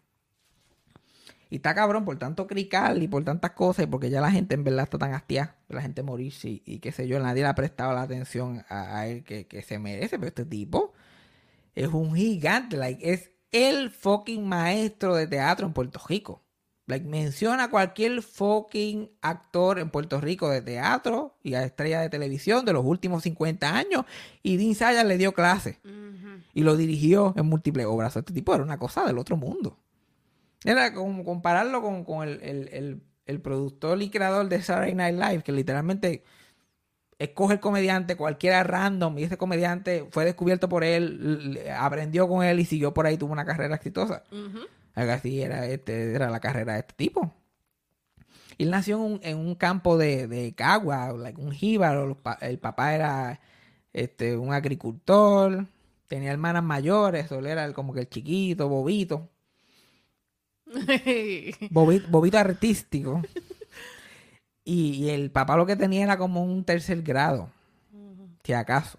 Y 1.50 1.56
está 1.56 1.74
cabrón 1.74 2.04
por 2.04 2.18
tanto 2.18 2.46
crical 2.46 3.02
y 3.02 3.08
por 3.08 3.24
tantas 3.24 3.52
cosas. 3.52 3.84
y 3.84 3.86
Porque 3.88 4.10
ya 4.10 4.20
la 4.20 4.30
gente 4.30 4.54
en 4.54 4.64
verdad 4.64 4.84
está 4.84 4.98
tan 4.98 5.14
hastiada. 5.14 5.56
La 5.68 5.82
gente 5.82 6.02
morirse 6.02 6.48
y, 6.48 6.62
y 6.64 6.78
qué 6.80 6.92
sé 6.92 7.06
yo. 7.06 7.18
Nadie 7.20 7.42
le 7.42 7.48
ha 7.48 7.54
prestado 7.54 7.92
la 7.92 8.02
atención 8.02 8.64
a, 8.68 8.98
a 8.98 9.06
él 9.06 9.22
que, 9.24 9.46
que 9.46 9.62
se 9.62 9.78
merece. 9.78 10.18
Pero 10.18 10.28
este 10.28 10.44
tipo 10.46 10.92
es 11.74 11.88
un 11.88 12.14
gigante. 12.14 12.76
Like, 12.76 13.12
es 13.12 13.30
el 13.52 13.90
fucking 13.90 14.46
maestro 14.48 15.14
de 15.14 15.26
teatro 15.26 15.66
en 15.66 15.72
Puerto 15.72 16.00
Rico. 16.08 16.42
Like, 16.86 17.06
menciona 17.06 17.64
a 17.64 17.70
cualquier 17.70 18.22
fucking 18.22 19.08
actor 19.20 19.78
en 19.78 19.88
Puerto 19.90 20.20
Rico 20.20 20.50
de 20.50 20.60
teatro 20.62 21.36
y 21.42 21.54
a 21.54 21.62
estrella 21.64 22.00
de 22.00 22.08
televisión 22.10 22.64
de 22.64 22.72
los 22.72 22.84
últimos 22.84 23.22
50 23.22 23.76
años. 23.76 24.04
Y 24.42 24.56
Dean 24.56 24.74
Sayas 24.74 25.06
le 25.06 25.16
dio 25.16 25.32
clase. 25.32 25.78
Y 26.54 26.62
lo 26.62 26.76
dirigió 26.76 27.32
en 27.36 27.46
múltiples 27.46 27.86
obras. 27.86 28.16
Este 28.16 28.32
tipo 28.32 28.52
era 28.54 28.64
una 28.64 28.78
cosa 28.78 29.04
del 29.06 29.18
otro 29.18 29.36
mundo. 29.36 29.78
Era 30.64 30.92
como 30.92 31.24
compararlo 31.24 31.82
con, 31.82 32.04
con 32.04 32.28
el, 32.28 32.40
el- 32.42 32.68
el- 32.72 33.02
el 33.26 33.40
productor 33.40 34.02
y 34.02 34.10
creador 34.10 34.48
de 34.48 34.60
Saturday 34.60 34.94
Night 34.96 35.14
Live, 35.16 35.42
que 35.44 35.52
literalmente 35.52 36.24
escoge 37.22 37.54
el 37.54 37.60
comediante 37.60 38.16
cualquiera 38.16 38.62
random 38.62 39.18
y 39.18 39.24
ese 39.24 39.36
comediante 39.36 40.06
fue 40.10 40.24
descubierto 40.24 40.68
por 40.68 40.84
él, 40.84 41.60
aprendió 41.78 42.28
con 42.28 42.44
él 42.44 42.60
y 42.60 42.64
siguió 42.64 42.92
por 42.92 43.06
ahí, 43.06 43.16
tuvo 43.16 43.32
una 43.32 43.44
carrera 43.44 43.76
exitosa. 43.76 44.24
Algo 44.94 45.12
así 45.12 45.40
era, 45.40 45.66
este, 45.66 46.14
era 46.14 46.30
la 46.30 46.40
carrera 46.40 46.74
de 46.74 46.80
este 46.80 46.94
tipo. 46.94 47.34
Él 48.58 48.70
nació 48.70 48.96
en 48.96 49.02
un, 49.02 49.20
en 49.22 49.38
un 49.38 49.54
campo 49.54 49.96
de, 49.96 50.28
de 50.28 50.52
Cagua, 50.54 51.12
like 51.12 51.40
un 51.40 51.52
jíbaro. 51.52 52.18
El 52.40 52.58
papá 52.58 52.94
era 52.94 53.40
este, 53.92 54.36
un 54.36 54.52
agricultor, 54.52 55.66
tenía 56.08 56.30
hermanas 56.32 56.62
mayores, 56.62 57.30
él 57.32 57.46
era 57.46 57.72
como 57.72 57.94
que 57.94 58.00
el 58.00 58.08
chiquito, 58.08 58.68
bobito. 58.68 59.28
Bobito, 61.70 62.08
bobito 62.08 62.38
artístico. 62.38 63.20
Y, 64.64 64.92
y 65.04 65.10
el 65.10 65.30
papá 65.30 65.56
lo 65.56 65.66
que 65.66 65.76
tenía 65.76 66.04
era 66.04 66.18
como 66.18 66.42
un 66.44 66.64
tercer 66.64 67.02
grado, 67.02 67.50
si 68.44 68.52
acaso. 68.52 68.98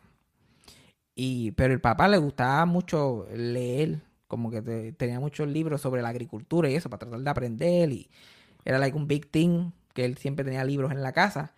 Y, 1.15 1.51
pero 1.51 1.73
el 1.73 1.81
papá 1.81 2.07
le 2.07 2.17
gustaba 2.17 2.65
mucho 2.65 3.27
leer, 3.35 4.01
como 4.27 4.49
que 4.51 4.61
te- 4.61 4.93
tenía 4.93 5.19
muchos 5.19 5.47
libros 5.47 5.81
sobre 5.81 6.01
la 6.01 6.09
agricultura 6.09 6.69
y 6.69 6.75
eso, 6.75 6.89
para 6.89 6.99
tratar 7.01 7.19
de 7.21 7.29
aprender. 7.29 7.91
Y 7.91 8.09
era 8.65 8.79
like 8.79 8.97
un 8.97 9.07
big 9.07 9.29
thing, 9.31 9.71
que 9.93 10.05
él 10.05 10.17
siempre 10.17 10.45
tenía 10.45 10.63
libros 10.65 10.91
en 10.91 11.03
la 11.03 11.13
casa. 11.13 11.53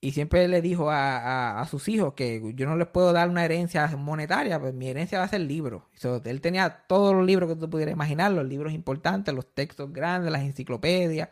Y 0.00 0.12
siempre 0.12 0.48
le 0.48 0.62
dijo 0.62 0.90
a, 0.90 1.18
a- 1.18 1.62
a 1.62 1.66
sus 1.68 1.88
hijos 1.88 2.14
que 2.14 2.52
yo 2.56 2.66
no 2.68 2.76
les 2.76 2.88
puedo 2.88 3.12
dar 3.12 3.30
una 3.30 3.44
herencia 3.44 3.86
monetaria, 3.98 4.60
pues 4.60 4.74
mi 4.74 4.88
herencia 4.88 5.18
va 5.20 5.26
a 5.26 5.28
ser 5.28 5.42
libros. 5.42 5.82
So, 5.96 6.22
él 6.24 6.40
tenía 6.42 6.70
todos 6.88 7.14
los 7.14 7.26
libros 7.26 7.50
que 7.50 7.56
tú 7.56 7.70
pudieras 7.70 7.94
imaginar, 7.94 8.32
los 8.32 8.46
libros 8.46 8.72
importantes, 8.74 9.34
los 9.34 9.46
textos 9.54 9.92
grandes, 9.92 10.32
las 10.32 10.42
enciclopedias, 10.42 11.30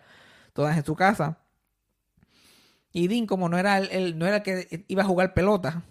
todas 0.55 0.77
en 0.79 0.85
su 0.85 0.97
casa. 0.97 1.39
Y 2.93 3.09
Dean, 3.09 3.27
como 3.27 3.49
no 3.49 3.59
era 3.59 3.79
el, 3.79 3.91
el- 3.91 4.19
no 4.19 4.27
era 4.27 4.37
el 4.39 4.43
que 4.43 4.85
iba 4.89 5.03
a 5.03 5.07
jugar 5.07 5.33
pelota, 5.35 5.83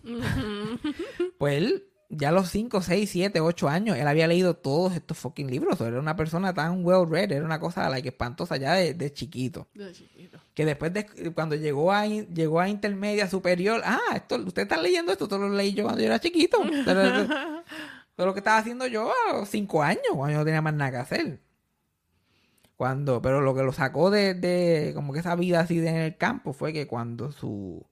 pues 1.38 1.58
él, 1.58 1.88
ya 2.10 2.30
a 2.30 2.32
los 2.32 2.50
5, 2.50 2.82
6, 2.82 3.10
7, 3.10 3.40
8 3.40 3.70
años, 3.70 3.98
él 3.98 4.08
había 4.08 4.28
leído 4.28 4.56
todos 4.56 4.94
estos 4.94 5.18
fucking 5.18 5.50
libros. 5.50 5.80
Era 5.82 6.00
una 6.00 6.16
persona 6.16 6.54
tan 6.54 6.86
well 6.86 7.10
read, 7.10 7.32
era 7.32 7.46
una 7.46 7.60
cosa 7.60 7.90
like, 7.90 8.10
espantosa 8.10 8.58
ya 8.58 8.74
de, 8.74 8.94
de 8.94 9.14
chiquito. 9.14 9.68
De 9.74 9.92
chiquito. 9.94 10.38
Que 10.54 10.66
después 10.66 10.94
de 10.94 11.06
cuando 11.34 11.56
llegó 11.56 11.92
a 11.92 12.06
llegó 12.06 12.60
a 12.60 12.68
intermedia 12.70 13.30
superior, 13.30 13.82
ah, 13.86 14.00
esto, 14.16 14.36
usted 14.36 14.64
está 14.64 14.78
leyendo 14.78 15.12
esto, 15.14 15.24
esto 15.26 15.38
lo 15.38 15.50
leí 15.50 15.74
yo 15.74 15.84
cuando 15.84 16.02
yo 16.02 16.08
era 16.08 16.20
chiquito. 16.20 16.58
Eso 18.14 18.24
es 18.24 18.26
lo 18.28 18.34
que 18.34 18.40
estaba 18.42 18.58
haciendo 18.58 18.86
yo 18.88 19.10
a 19.30 19.38
los 19.38 19.50
5 19.50 19.82
años, 19.82 20.04
cuando 20.14 20.34
yo 20.34 20.40
no 20.40 20.46
tenía 20.46 20.62
más 20.62 20.74
nada 20.74 20.92
que 20.92 20.98
hacer. 20.98 21.40
Cuando, 22.82 23.22
pero 23.22 23.42
lo 23.42 23.54
que 23.54 23.62
lo 23.62 23.74
sacó 23.74 24.10
de, 24.10 24.34
de 24.34 24.94
como 24.96 25.14
que 25.14 25.20
esa 25.20 25.36
vida 25.36 25.60
así 25.60 25.78
de 25.78 25.90
en 25.90 25.98
el 25.98 26.18
campo 26.18 26.52
fue 26.52 26.74
que 26.74 26.88
cuando 26.88 27.32
su, 27.32 27.86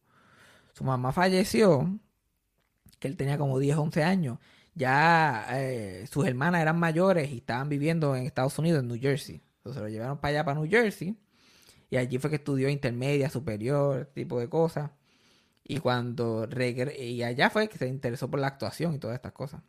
su 0.74 0.84
mamá 0.84 1.12
falleció, 1.12 2.00
que 2.98 3.08
él 3.08 3.16
tenía 3.16 3.38
como 3.38 3.60
10, 3.60 3.78
11 3.78 4.04
años, 4.04 4.40
ya 4.74 5.46
eh, 5.52 6.08
sus 6.12 6.26
hermanas 6.26 6.64
eran 6.64 6.80
mayores 6.80 7.30
y 7.30 7.38
estaban 7.38 7.70
viviendo 7.70 8.16
en 8.16 8.26
Estados 8.26 8.58
Unidos, 8.58 8.82
en 8.82 8.88
New 8.88 9.00
Jersey. 9.00 9.44
Entonces 9.58 9.80
lo 9.80 9.90
llevaron 9.90 10.18
para 10.18 10.32
allá, 10.32 10.44
para 10.44 10.60
New 10.60 10.68
Jersey. 10.68 11.20
Y 11.92 11.98
allí 11.98 12.18
fue 12.18 12.32
que 12.32 12.38
estudió 12.38 12.68
intermedia, 12.68 13.30
superior, 13.30 14.10
tipo 14.16 14.40
de 14.40 14.50
cosas. 14.50 14.90
Y 15.64 15.78
cuando 15.78 16.48
regre 16.48 16.98
y 17.06 17.22
allá 17.22 17.52
fue 17.52 17.70
que 17.70 17.78
se 17.78 17.88
interesó 17.88 18.32
por 18.32 18.40
la 18.40 18.48
actuación 18.48 18.96
y 18.96 18.98
todas 18.98 19.18
estas 19.18 19.34
cosas. 19.34 19.62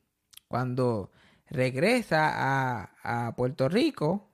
Cuando 0.49 1.11
regresa 1.51 2.31
a, 2.33 3.27
a 3.27 3.37
Puerto 3.37 3.69
Rico, 3.69 4.30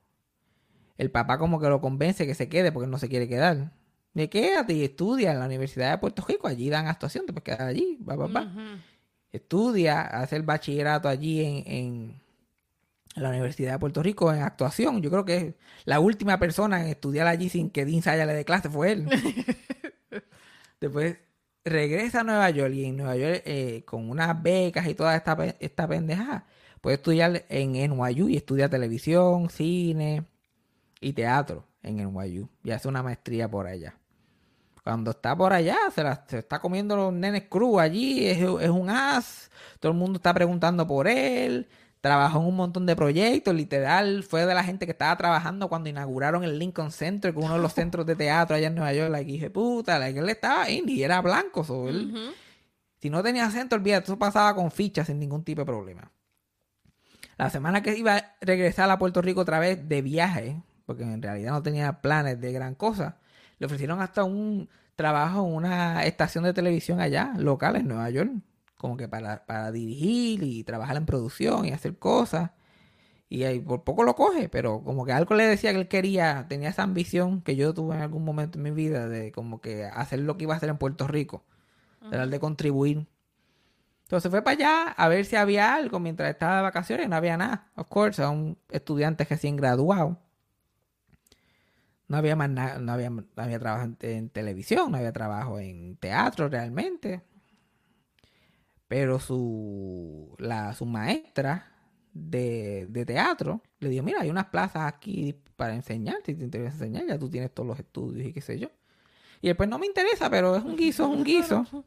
el 0.97 1.11
papá 1.11 1.37
como 1.37 1.59
que 1.59 1.69
lo 1.69 1.81
convence 1.81 2.25
que 2.25 2.35
se 2.35 2.49
quede 2.49 2.71
porque 2.71 2.89
no 2.89 2.97
se 2.97 3.09
quiere 3.09 3.27
quedar. 3.27 3.71
Me 4.13 4.29
quédate 4.29 4.73
y 4.73 4.83
estudia 4.83 5.31
en 5.31 5.39
la 5.39 5.45
Universidad 5.45 5.91
de 5.91 5.97
Puerto 5.99 6.25
Rico, 6.27 6.47
allí 6.47 6.69
dan 6.69 6.87
actuación, 6.87 7.25
te 7.25 7.33
puedes 7.33 7.43
quedar 7.43 7.67
allí, 7.67 7.99
va, 8.07 8.15
va, 8.15 8.27
va. 8.27 8.51
Estudia, 9.31 10.01
hace 10.01 10.37
el 10.37 10.43
bachillerato 10.43 11.07
allí 11.07 11.45
en, 11.45 11.63
en 11.67 12.21
la 13.15 13.29
Universidad 13.29 13.73
de 13.73 13.79
Puerto 13.79 14.01
Rico 14.01 14.33
en 14.33 14.41
actuación. 14.41 15.01
Yo 15.03 15.11
creo 15.11 15.25
que 15.25 15.55
la 15.85 15.99
última 15.99 16.39
persona 16.39 16.81
en 16.81 16.87
estudiar 16.87 17.27
allí 17.27 17.49
sin 17.49 17.69
que 17.69 17.85
Dean 17.85 18.01
Saya 18.01 18.25
le 18.25 18.33
dé 18.33 18.43
clase 18.43 18.69
fue 18.69 18.93
él. 18.93 19.07
Después 20.81 21.17
regresa 21.63 22.21
a 22.21 22.23
Nueva 22.23 22.49
York 22.49 22.73
y 22.73 22.85
en 22.85 22.97
Nueva 22.97 23.17
York 23.17 23.43
eh, 23.45 23.83
con 23.85 24.09
unas 24.09 24.41
becas 24.41 24.87
y 24.87 24.95
toda 24.95 25.15
esta, 25.15 25.37
esta 25.59 25.87
pendejada. 25.87 26.47
Puede 26.81 26.95
estudiar 26.95 27.45
en 27.49 27.73
NYU 27.73 28.29
y 28.29 28.37
estudia 28.37 28.69
televisión, 28.69 29.49
cine 29.51 30.25
y 31.01 31.13
teatro 31.13 31.65
en 31.83 31.99
NYU 31.99 32.49
y 32.63 32.71
hace 32.71 32.87
una 32.87 33.03
maestría 33.03 33.49
por 33.49 33.67
allá. 33.67 33.95
Cuando 34.83 35.11
está 35.11 35.35
por 35.35 35.51
allá, 35.53 35.77
se, 35.93 36.01
la- 36.03 36.23
se 36.27 36.39
está 36.39 36.59
comiendo 36.59 36.95
los 36.95 37.11
nenes 37.13 37.43
cruz 37.49 37.79
allí, 37.79 38.25
es, 38.25 38.37
es 38.37 38.69
un 38.69 38.89
as, 38.89 39.51
todo 39.79 39.91
el 39.91 39.97
mundo 39.97 40.17
está 40.17 40.33
preguntando 40.33 40.87
por 40.87 41.07
él, 41.09 41.67
trabajó 41.99 42.39
en 42.39 42.45
un 42.45 42.55
montón 42.55 42.85
de 42.85 42.95
proyectos, 42.95 43.53
literal, 43.53 44.23
fue 44.23 44.45
de 44.45 44.53
la 44.53 44.63
gente 44.63 44.85
que 44.85 44.93
estaba 44.93 45.15
trabajando 45.17 45.67
cuando 45.67 45.89
inauguraron 45.89 46.43
el 46.45 46.57
Lincoln 46.57 46.91
Center, 46.91 47.33
que 47.33 47.39
es 47.39 47.45
uno 47.45 47.55
de 47.55 47.61
los 47.61 47.73
centros 47.73 48.05
de 48.05 48.15
teatro 48.15 48.55
allá 48.55 48.67
en 48.67 48.75
Nueva 48.75 48.93
York, 48.93 49.11
la 49.11 49.19
que 49.19 49.25
dije, 49.25 49.49
puta, 49.49 49.99
la 49.99 50.13
que 50.13 50.19
él 50.19 50.29
estaba 50.29 50.69
indie, 50.69 50.95
y 50.95 51.03
era 51.03 51.21
blanco, 51.21 51.65
so, 51.65 51.89
él- 51.89 52.13
si 53.01 53.09
no 53.09 53.21
tenía 53.21 53.45
acento, 53.45 53.75
olvídate, 53.75 54.05
eso 54.05 54.17
pasaba 54.17 54.55
con 54.55 54.71
fichas 54.71 55.07
sin 55.07 55.19
ningún 55.19 55.43
tipo 55.43 55.61
de 55.61 55.65
problema. 55.65 56.11
La 57.37 57.49
semana 57.49 57.83
que 57.83 57.95
iba 57.97 58.15
a 58.15 58.35
regresar 58.41 58.89
a 58.89 58.97
Puerto 58.97 59.21
Rico 59.21 59.41
otra 59.41 59.59
vez 59.59 59.87
de 59.87 60.01
viaje, 60.01 60.61
porque 60.87 61.03
en 61.03 61.21
realidad 61.21 61.51
no 61.51 61.61
tenía 61.61 62.01
planes 62.01 62.41
de 62.41 62.51
gran 62.53 62.73
cosa, 62.73 63.17
le 63.59 63.67
ofrecieron 63.67 64.01
hasta 64.01 64.23
un 64.23 64.69
trabajo 64.95 65.45
en 65.45 65.53
una 65.53 66.05
estación 66.05 66.45
de 66.45 66.53
televisión 66.53 67.01
allá, 67.01 67.33
local 67.37 67.75
en 67.75 67.87
Nueva 67.87 68.09
York, 68.09 68.31
como 68.77 68.97
que 68.97 69.07
para, 69.07 69.45
para 69.45 69.71
dirigir 69.71 70.43
y 70.43 70.63
trabajar 70.63 70.97
en 70.97 71.05
producción 71.05 71.65
y 71.65 71.71
hacer 71.71 71.97
cosas. 71.99 72.51
Y 73.29 73.43
ahí 73.43 73.59
por 73.59 73.83
poco 73.83 74.03
lo 74.03 74.15
coge, 74.15 74.49
pero 74.49 74.81
como 74.83 75.05
que 75.05 75.11
algo 75.11 75.35
le 75.35 75.45
decía 75.45 75.73
que 75.73 75.79
él 75.79 75.87
quería, 75.89 76.45
tenía 76.47 76.69
esa 76.69 76.83
ambición 76.83 77.41
que 77.41 77.57
yo 77.57 77.73
tuve 77.73 77.95
en 77.95 78.01
algún 78.01 78.23
momento 78.23 78.57
en 78.57 78.63
mi 78.63 78.71
vida 78.71 79.09
de 79.09 79.33
como 79.33 79.59
que 79.61 79.85
hacer 79.85 80.19
lo 80.19 80.37
que 80.37 80.43
iba 80.45 80.53
a 80.53 80.57
hacer 80.57 80.69
en 80.69 80.77
Puerto 80.77 81.07
Rico, 81.07 81.43
tratar 82.09 82.29
de 82.29 82.39
contribuir. 82.39 83.07
Entonces 84.03 84.31
fue 84.31 84.41
para 84.41 84.55
allá 84.55 84.91
a 84.91 85.09
ver 85.09 85.25
si 85.25 85.35
había 85.35 85.75
algo 85.75 85.99
mientras 85.99 86.29
estaba 86.29 86.57
de 86.57 86.61
vacaciones, 86.63 87.09
no 87.09 87.17
había 87.17 87.35
nada. 87.35 87.69
Of 87.75 87.89
course, 87.89 88.23
a 88.23 88.29
un 88.29 88.57
estudiante 88.69 89.25
recién 89.25 89.57
graduado. 89.57 90.17
No 92.07 92.17
había 92.17 92.35
más 92.35 92.49
nada, 92.49 92.79
no 92.79 92.91
había, 92.93 93.09
no 93.09 93.25
había 93.35 93.59
trabajo 93.59 93.85
en, 93.85 93.97
en 94.01 94.29
televisión, 94.29 94.91
no 94.91 94.97
había 94.97 95.11
trabajo 95.13 95.59
en 95.59 95.97
teatro 95.97 96.47
realmente. 96.49 97.21
Pero 98.87 99.19
su, 99.19 100.33
la, 100.39 100.73
su 100.73 100.85
maestra 100.85 101.71
de, 102.13 102.87
de 102.89 103.05
teatro 103.05 103.61
le 103.79 103.89
dijo, 103.89 104.03
mira, 104.03 104.21
hay 104.21 104.29
unas 104.29 104.45
plazas 104.45 104.83
aquí 104.87 105.35
para 105.57 105.75
enseñar, 105.75 106.17
si 106.25 106.33
te 106.35 106.43
interesa 106.43 106.73
enseñar, 106.75 107.05
ya 107.07 107.19
tú 107.19 107.29
tienes 107.29 107.53
todos 107.53 107.67
los 107.67 107.79
estudios 107.79 108.27
y 108.27 108.33
qué 108.33 108.41
sé 108.41 108.57
yo. 108.59 108.69
Y 109.41 109.47
después 109.47 109.69
no 109.69 109.79
me 109.79 109.87
interesa, 109.87 110.29
pero 110.29 110.55
es 110.55 110.63
un 110.63 110.75
guiso, 110.77 111.03
es 111.11 111.17
un 111.17 111.23
guiso. 111.23 111.65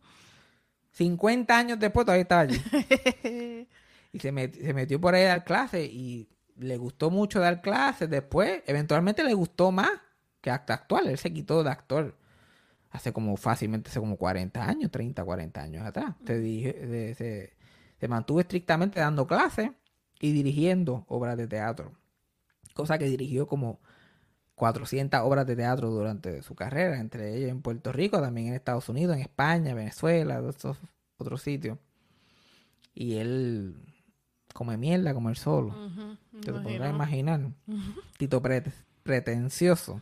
50 0.93 1.57
años 1.57 1.79
después 1.79 2.05
todavía 2.07 2.23
estaba 2.23 2.43
allí. 2.43 2.61
Y 4.13 4.19
se, 4.19 4.33
met- 4.33 4.61
se 4.61 4.75
metió 4.75 5.01
por 5.01 5.15
ahí 5.15 5.23
a 5.23 5.29
dar 5.29 5.45
clases 5.45 5.89
y 5.89 6.29
le 6.57 6.77
gustó 6.79 7.11
mucho 7.11 7.39
dar 7.39 7.63
clases. 7.63 8.11
Después, 8.11 8.61
eventualmente 8.67 9.23
le 9.23 9.35
gustó 9.35 9.71
más 9.71 9.91
que 10.41 10.51
actor 10.51 10.75
actual. 10.75 11.09
Él 11.09 11.19
se 11.19 11.33
quitó 11.33 11.63
de 11.63 11.71
actor 11.71 12.17
hace 12.91 13.13
como 13.13 13.37
fácilmente, 13.37 13.91
hace 13.91 14.01
como 14.01 14.17
40 14.17 14.65
años, 14.67 14.91
30, 14.91 15.25
40 15.25 15.63
años 15.63 15.87
atrás. 15.87 16.15
Se, 16.27 16.41
dirige- 16.41 17.15
se, 17.99 18.09
mantuvo 18.09 18.41
estrictamente 18.41 18.99
dando 19.01 19.27
clases 19.27 19.71
y 20.21 20.33
dirigiendo 20.33 21.05
obras 21.09 21.37
de 21.37 21.47
teatro. 21.47 21.93
Cosa 22.75 22.99
que 22.99 23.05
dirigió 23.07 23.47
como 23.47 23.81
400 24.55 25.21
obras 25.23 25.47
de 25.47 25.57
teatro 25.57 25.91
durante 25.91 26.43
su 26.43 26.55
carrera, 26.55 26.99
entre 27.01 27.37
ellas 27.37 27.51
en 27.51 27.63
Puerto 27.63 27.93
Rico, 27.93 28.21
también 28.21 28.49
en 28.49 28.55
Estados 28.55 28.89
Unidos, 28.89 29.17
en 29.17 29.23
España, 29.23 29.75
Venezuela, 29.75 30.43
esos 30.49 30.79
otros 31.17 31.43
sitios. 31.43 31.79
Y 32.95 33.17
él 33.17 33.77
come 34.53 34.77
mierda 34.77 35.15
como 35.15 35.31
él 35.31 35.37
solo. 35.37 35.69
Ujú. 35.69 36.17
Te 36.41 36.51
lo 36.51 36.63
podrás 36.63 36.91
imaginar. 36.91 37.41
Tito 38.19 38.43
prete- 38.43 38.73
pretencioso. 39.03 40.01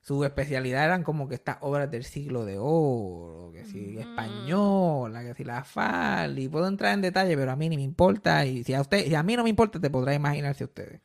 Su 0.00 0.24
especialidad 0.24 0.84
eran 0.84 1.04
como 1.04 1.28
que 1.28 1.36
estas 1.36 1.58
obras 1.60 1.88
del 1.90 2.04
siglo 2.04 2.44
de 2.44 2.58
oro, 2.58 3.52
que 3.52 3.64
si 3.64 3.98
española, 3.98 5.22
que 5.22 5.34
si 5.34 5.44
la 5.44 5.62
FAL, 5.62 6.38
y 6.40 6.48
puedo 6.48 6.66
entrar 6.66 6.92
en 6.94 7.02
detalle, 7.02 7.36
pero 7.36 7.52
a 7.52 7.56
mí 7.56 7.68
ni 7.68 7.76
me 7.76 7.82
importa, 7.82 8.44
y 8.44 8.64
si 8.64 8.74
a 8.74 8.80
usted, 8.80 9.06
si 9.06 9.14
a 9.14 9.22
mí 9.22 9.36
no 9.36 9.44
me 9.44 9.50
importa, 9.50 9.78
te 9.78 9.90
podrá 9.90 10.12
imaginarse 10.12 10.64
ustedes. 10.64 11.00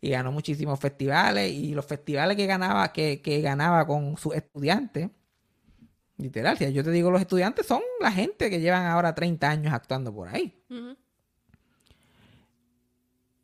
Y 0.00 0.08
ganó 0.08 0.32
muchísimos 0.32 0.80
festivales, 0.80 1.52
y 1.52 1.74
los 1.74 1.84
festivales 1.84 2.36
que 2.36 2.46
ganaba, 2.46 2.92
que, 2.92 3.20
que 3.20 3.42
ganaba 3.42 3.86
con 3.86 4.16
sus 4.16 4.34
estudiantes, 4.34 5.10
literal, 6.16 6.56
si 6.56 6.72
yo 6.72 6.82
te 6.82 6.90
digo 6.90 7.10
los 7.10 7.20
estudiantes, 7.20 7.66
son 7.66 7.82
la 8.00 8.10
gente 8.10 8.48
que 8.48 8.60
llevan 8.60 8.86
ahora 8.86 9.14
30 9.14 9.50
años 9.50 9.72
actuando 9.74 10.14
por 10.14 10.28
ahí. 10.28 10.58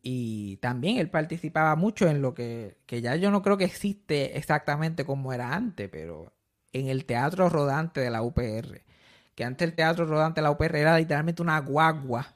Y 0.03 0.57
también 0.59 0.99
él 0.99 1.11
participaba 1.11 1.75
mucho 1.77 2.09
en 2.09 2.23
lo 2.23 2.35
que, 2.35 2.79
que 2.87 3.01
ya 3.01 3.17
yo 3.17 3.31
no 3.31 3.43
creo 3.43 3.57
que 3.57 3.65
existe 3.65 4.39
exactamente 4.39 5.05
como 5.05 5.33
era 5.33 5.55
antes, 5.55 5.89
pero 5.91 6.33
en 6.73 6.89
el 6.89 7.05
teatro 7.05 7.49
rodante 7.49 8.01
de 8.01 8.11
la 8.11 8.23
UPR. 8.23 8.83
Que 9.35 9.45
antes 9.45 9.69
el 9.69 9.75
teatro 9.75 10.07
rodante 10.07 10.41
de 10.41 10.43
la 10.43 10.51
UPR 10.51 10.77
era 10.77 10.99
literalmente 10.99 11.43
una 11.43 11.59
guagua. 11.61 12.35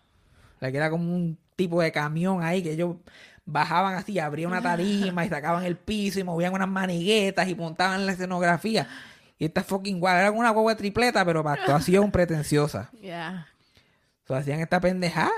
La 0.61 0.71
que 0.71 0.77
era 0.77 0.91
como 0.91 1.15
un 1.15 1.39
tipo 1.57 1.81
de 1.81 1.93
camión 1.93 2.43
ahí 2.43 2.63
que 2.63 2.73
ellos 2.73 2.97
bajaban 3.45 3.95
así, 3.95 4.19
abrían 4.19 4.51
una 4.51 4.63
tarima 4.63 5.25
y 5.25 5.29
sacaban 5.29 5.65
el 5.65 5.77
piso 5.77 6.21
y 6.21 6.25
movían 6.25 6.55
unas 6.55 6.69
maniguetas 6.69 7.49
y 7.49 7.55
montaban 7.55 8.07
la 8.07 8.13
escenografía. 8.13 8.89
Y 9.39 9.47
esta 9.47 9.65
fucking 9.65 9.99
guagua 9.99 10.21
era 10.21 10.31
una 10.31 10.51
guagua 10.51 10.77
tripleta, 10.77 11.25
pero 11.25 11.43
para 11.43 11.61
actuación 11.61 12.11
pretenciosa. 12.13 12.91
Ya. 13.01 13.49
So, 14.25 14.37
hacían 14.37 14.61
esta 14.61 14.81
pendejada 14.81 15.33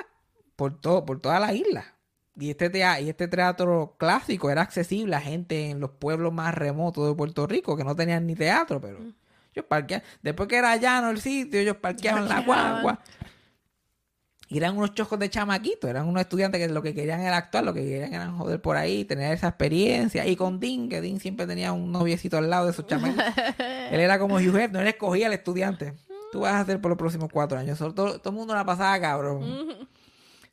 por 0.56 0.78
todo, 0.78 1.04
por 1.06 1.20
toda 1.20 1.40
la 1.40 1.54
isla. 1.54 1.93
Y 2.36 2.50
este, 2.50 2.68
tea- 2.70 3.00
y 3.00 3.08
este 3.08 3.28
teatro 3.28 3.94
clásico 3.98 4.50
era 4.50 4.62
accesible 4.62 5.14
a 5.14 5.20
gente 5.20 5.70
en 5.70 5.78
los 5.80 5.90
pueblos 5.90 6.32
más 6.32 6.54
remotos 6.54 7.08
de 7.08 7.14
Puerto 7.14 7.46
Rico 7.46 7.76
que 7.76 7.84
no 7.84 7.94
tenían 7.94 8.26
ni 8.26 8.34
teatro, 8.34 8.80
pero 8.80 8.98
ellos 9.52 9.64
parqueaban. 9.68 10.04
Después 10.22 10.48
que 10.48 10.56
era 10.56 10.74
llano 10.76 11.10
el 11.10 11.20
sitio, 11.20 11.60
ellos 11.60 11.76
parqueaban 11.76 12.28
la 12.28 12.40
guagua. 12.40 13.00
Y 14.48 14.58
eran 14.58 14.76
unos 14.76 14.94
chocos 14.94 15.18
de 15.18 15.30
chamaquitos, 15.30 15.88
eran 15.88 16.06
unos 16.06 16.20
estudiantes 16.20 16.60
que 16.60 16.72
lo 16.72 16.82
que 16.82 16.94
querían 16.94 17.20
era 17.20 17.36
actuar, 17.38 17.64
lo 17.64 17.72
que 17.72 17.80
querían 17.82 18.12
era 18.12 18.30
joder 18.30 18.60
por 18.60 18.76
ahí, 18.76 19.04
tener 19.04 19.32
esa 19.32 19.48
experiencia. 19.48 20.26
Y 20.26 20.36
con 20.36 20.60
Dean, 20.60 20.88
que 20.88 21.00
Dean 21.00 21.18
siempre 21.18 21.46
tenía 21.46 21.72
un 21.72 21.90
noviecito 21.90 22.36
al 22.36 22.50
lado 22.50 22.66
de 22.66 22.72
esos 22.72 22.86
chamaquitos. 22.86 23.24
él 23.90 24.00
era 24.00 24.18
como 24.18 24.36
Hugh 24.36 24.56
Hefner, 24.56 24.82
él 24.82 24.88
escogía 24.88 25.28
al 25.28 25.32
estudiante. 25.32 25.94
Tú 26.30 26.40
vas 26.40 26.52
a 26.54 26.60
hacer 26.60 26.80
por 26.80 26.90
los 26.90 26.98
próximos 26.98 27.30
cuatro 27.32 27.56
años. 27.58 27.78
Todo, 27.78 27.94
todo, 27.94 28.18
todo 28.18 28.30
el 28.30 28.36
mundo 28.36 28.54
la 28.54 28.64
pasaba, 28.64 29.00
cabrón. 29.00 29.88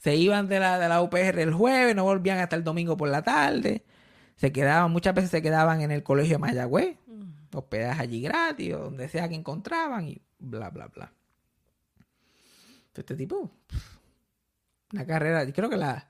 Se 0.01 0.15
iban 0.15 0.47
de 0.47 0.59
la, 0.59 0.79
de 0.79 0.89
la 0.89 0.99
UPR 1.03 1.39
el 1.39 1.53
jueves, 1.53 1.95
no 1.95 2.05
volvían 2.05 2.39
hasta 2.39 2.55
el 2.55 2.63
domingo 2.63 2.97
por 2.97 3.07
la 3.07 3.21
tarde. 3.21 3.85
Se 4.35 4.51
quedaban, 4.51 4.91
muchas 4.91 5.13
veces 5.13 5.29
se 5.29 5.43
quedaban 5.43 5.81
en 5.81 5.91
el 5.91 6.01
colegio 6.01 6.37
de 6.37 6.39
Mayagüez, 6.39 6.97
hospedajes 7.53 8.01
allí 8.01 8.19
gratis, 8.19 8.73
o 8.73 8.79
donde 8.79 9.07
sea 9.09 9.29
que 9.29 9.35
encontraban, 9.35 10.07
y 10.07 10.19
bla, 10.39 10.71
bla, 10.71 10.87
bla. 10.87 11.13
Este 12.95 13.15
tipo, 13.15 13.51
una 14.91 15.05
carrera, 15.05 15.43
yo 15.43 15.53
creo 15.53 15.69
que 15.69 15.77
la. 15.77 16.09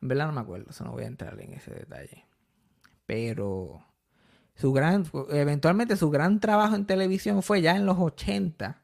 En 0.00 0.06
verdad 0.06 0.26
no 0.26 0.32
me 0.32 0.42
acuerdo, 0.42 0.70
eso 0.70 0.84
no 0.84 0.92
voy 0.92 1.02
a 1.02 1.08
entrar 1.08 1.40
en 1.40 1.52
ese 1.52 1.72
detalle. 1.74 2.26
Pero 3.06 3.84
su 4.54 4.72
gran, 4.72 5.04
eventualmente 5.30 5.96
su 5.96 6.10
gran 6.10 6.38
trabajo 6.38 6.76
en 6.76 6.86
televisión 6.86 7.42
fue 7.42 7.60
ya 7.60 7.74
en 7.74 7.86
los 7.86 7.98
80 7.98 8.83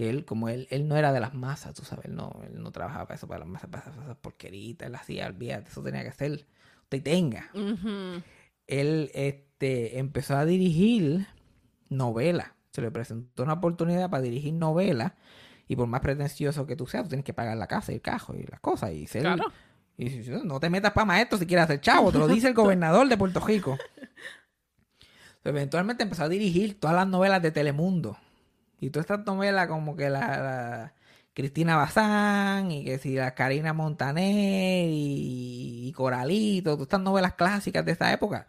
que 0.00 0.08
él, 0.08 0.24
como 0.24 0.48
él, 0.48 0.66
él 0.70 0.88
no 0.88 0.96
era 0.96 1.12
de 1.12 1.20
las 1.20 1.34
masas, 1.34 1.74
tú 1.74 1.84
sabes, 1.84 2.08
no, 2.08 2.40
él 2.46 2.62
no 2.62 2.72
trabajaba 2.72 3.04
para 3.04 3.16
eso, 3.16 3.28
para 3.28 3.40
las 3.40 3.48
masas, 3.48 3.68
para 3.68 3.84
esas 3.90 4.16
porqueritas, 4.16 4.88
él 4.88 4.94
hacía, 4.94 5.26
olvídate, 5.26 5.68
eso 5.68 5.82
tenía 5.82 6.02
que 6.02 6.12
ser, 6.12 6.46
usted 6.84 7.02
tenga. 7.02 7.50
Él 8.66 9.10
este, 9.12 9.98
empezó 9.98 10.38
a 10.38 10.46
dirigir 10.46 11.26
novelas, 11.90 12.50
se 12.72 12.80
le 12.80 12.90
presentó 12.90 13.42
una 13.42 13.52
oportunidad 13.52 14.08
para 14.08 14.22
dirigir 14.22 14.54
novelas, 14.54 15.12
y 15.68 15.76
por 15.76 15.86
más 15.86 16.00
pretencioso 16.00 16.66
que 16.66 16.76
tú 16.76 16.86
seas, 16.86 17.02
tú 17.02 17.10
tienes 17.10 17.26
que 17.26 17.34
pagar 17.34 17.58
la 17.58 17.66
casa 17.66 17.92
y 17.92 17.96
el 17.96 18.00
cajo 18.00 18.34
y 18.34 18.44
las 18.44 18.60
cosas, 18.60 18.92
y 18.92 19.06
ser, 19.06 19.20
Claro. 19.20 19.52
y 19.98 20.08
no 20.44 20.60
te 20.60 20.70
metas 20.70 20.92
para 20.92 21.04
maestro 21.04 21.36
si 21.36 21.44
quieres 21.44 21.64
hacer 21.64 21.82
chavo, 21.82 22.10
te 22.10 22.16
lo 22.16 22.26
dice 22.26 22.48
el 22.48 22.54
gobernador 22.54 23.06
de 23.06 23.18
Puerto 23.18 23.40
Rico. 23.40 23.76
Eventualmente 25.44 26.04
empezó 26.04 26.24
a 26.24 26.30
dirigir 26.30 26.80
todas 26.80 26.96
las 26.96 27.06
novelas 27.06 27.42
de 27.42 27.50
Telemundo. 27.50 28.16
Y 28.80 28.90
todas 28.90 29.04
estas 29.10 29.24
novelas 29.26 29.68
como 29.68 29.94
que 29.96 30.08
la, 30.10 30.20
la 30.20 30.92
Cristina 31.34 31.76
Bazán 31.76 32.70
y 32.70 32.84
que 32.84 32.98
si 32.98 33.14
la 33.14 33.34
Karina 33.34 33.72
Montaner 33.72 34.88
y, 34.88 35.88
y 35.88 35.92
Coralito, 35.92 36.70
todas 36.72 36.82
estas 36.86 37.00
novelas 37.00 37.34
clásicas 37.34 37.84
de 37.84 37.92
esa 37.92 38.12
época, 38.12 38.46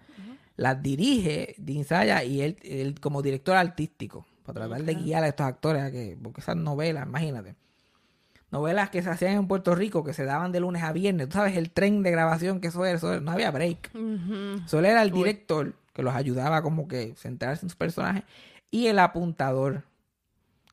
las 0.55 0.81
dirige 0.81 1.55
Dean 1.57 1.83
Saya 1.85 2.23
y 2.23 2.41
él, 2.41 2.57
él 2.63 2.95
como 2.99 3.21
director 3.21 3.55
artístico 3.57 4.25
para 4.45 4.61
tratar 4.67 4.83
de 4.85 4.93
guiar 5.03 5.23
a 5.23 5.27
estos 5.27 5.45
actores 5.45 5.83
a 5.83 5.91
que, 5.91 6.17
porque 6.21 6.41
esas 6.41 6.55
novelas, 6.55 7.05
imagínate. 7.07 7.55
Novelas 8.51 8.89
que 8.89 9.01
se 9.01 9.09
hacían 9.09 9.33
en 9.33 9.47
Puerto 9.47 9.75
Rico, 9.75 10.03
que 10.03 10.13
se 10.13 10.25
daban 10.25 10.51
de 10.51 10.59
lunes 10.59 10.83
a 10.83 10.91
viernes. 10.91 11.29
Tú 11.29 11.33
sabes, 11.37 11.55
el 11.55 11.71
tren 11.71 12.03
de 12.03 12.11
grabación 12.11 12.59
que 12.59 12.67
eso 12.67 12.85
era, 12.85 12.97
eso 12.97 13.11
era- 13.13 13.21
no 13.21 13.31
había 13.31 13.49
break. 13.51 13.91
Solo 14.67 14.87
era 14.87 15.01
el 15.03 15.11
director 15.11 15.73
que 15.93 16.03
los 16.03 16.13
ayudaba 16.13 16.61
como 16.61 16.87
que 16.87 17.13
centrarse 17.15 17.65
en 17.65 17.69
sus 17.69 17.77
personajes 17.77 18.23
y 18.69 18.87
el 18.87 18.99
apuntador. 18.99 19.83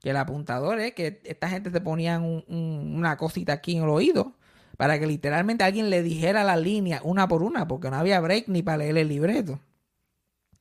Que 0.00 0.10
el 0.10 0.16
apuntador 0.16 0.78
es 0.80 0.94
que 0.94 1.20
esta 1.24 1.48
gente 1.48 1.70
se 1.70 1.80
ponían 1.80 2.22
un- 2.24 2.44
un- 2.48 2.94
una 2.96 3.16
cosita 3.16 3.52
aquí 3.54 3.76
en 3.76 3.82
el 3.84 3.88
oído 3.90 4.34
para 4.76 4.98
que 5.00 5.06
literalmente 5.06 5.64
alguien 5.64 5.90
le 5.90 6.02
dijera 6.02 6.44
la 6.44 6.56
línea 6.56 7.00
una 7.04 7.26
por 7.28 7.42
una 7.42 7.66
porque 7.68 7.90
no 7.90 7.96
había 7.96 8.20
break 8.20 8.48
ni 8.48 8.62
para 8.62 8.78
leer 8.78 8.98
el 8.98 9.08
libreto. 9.08 9.60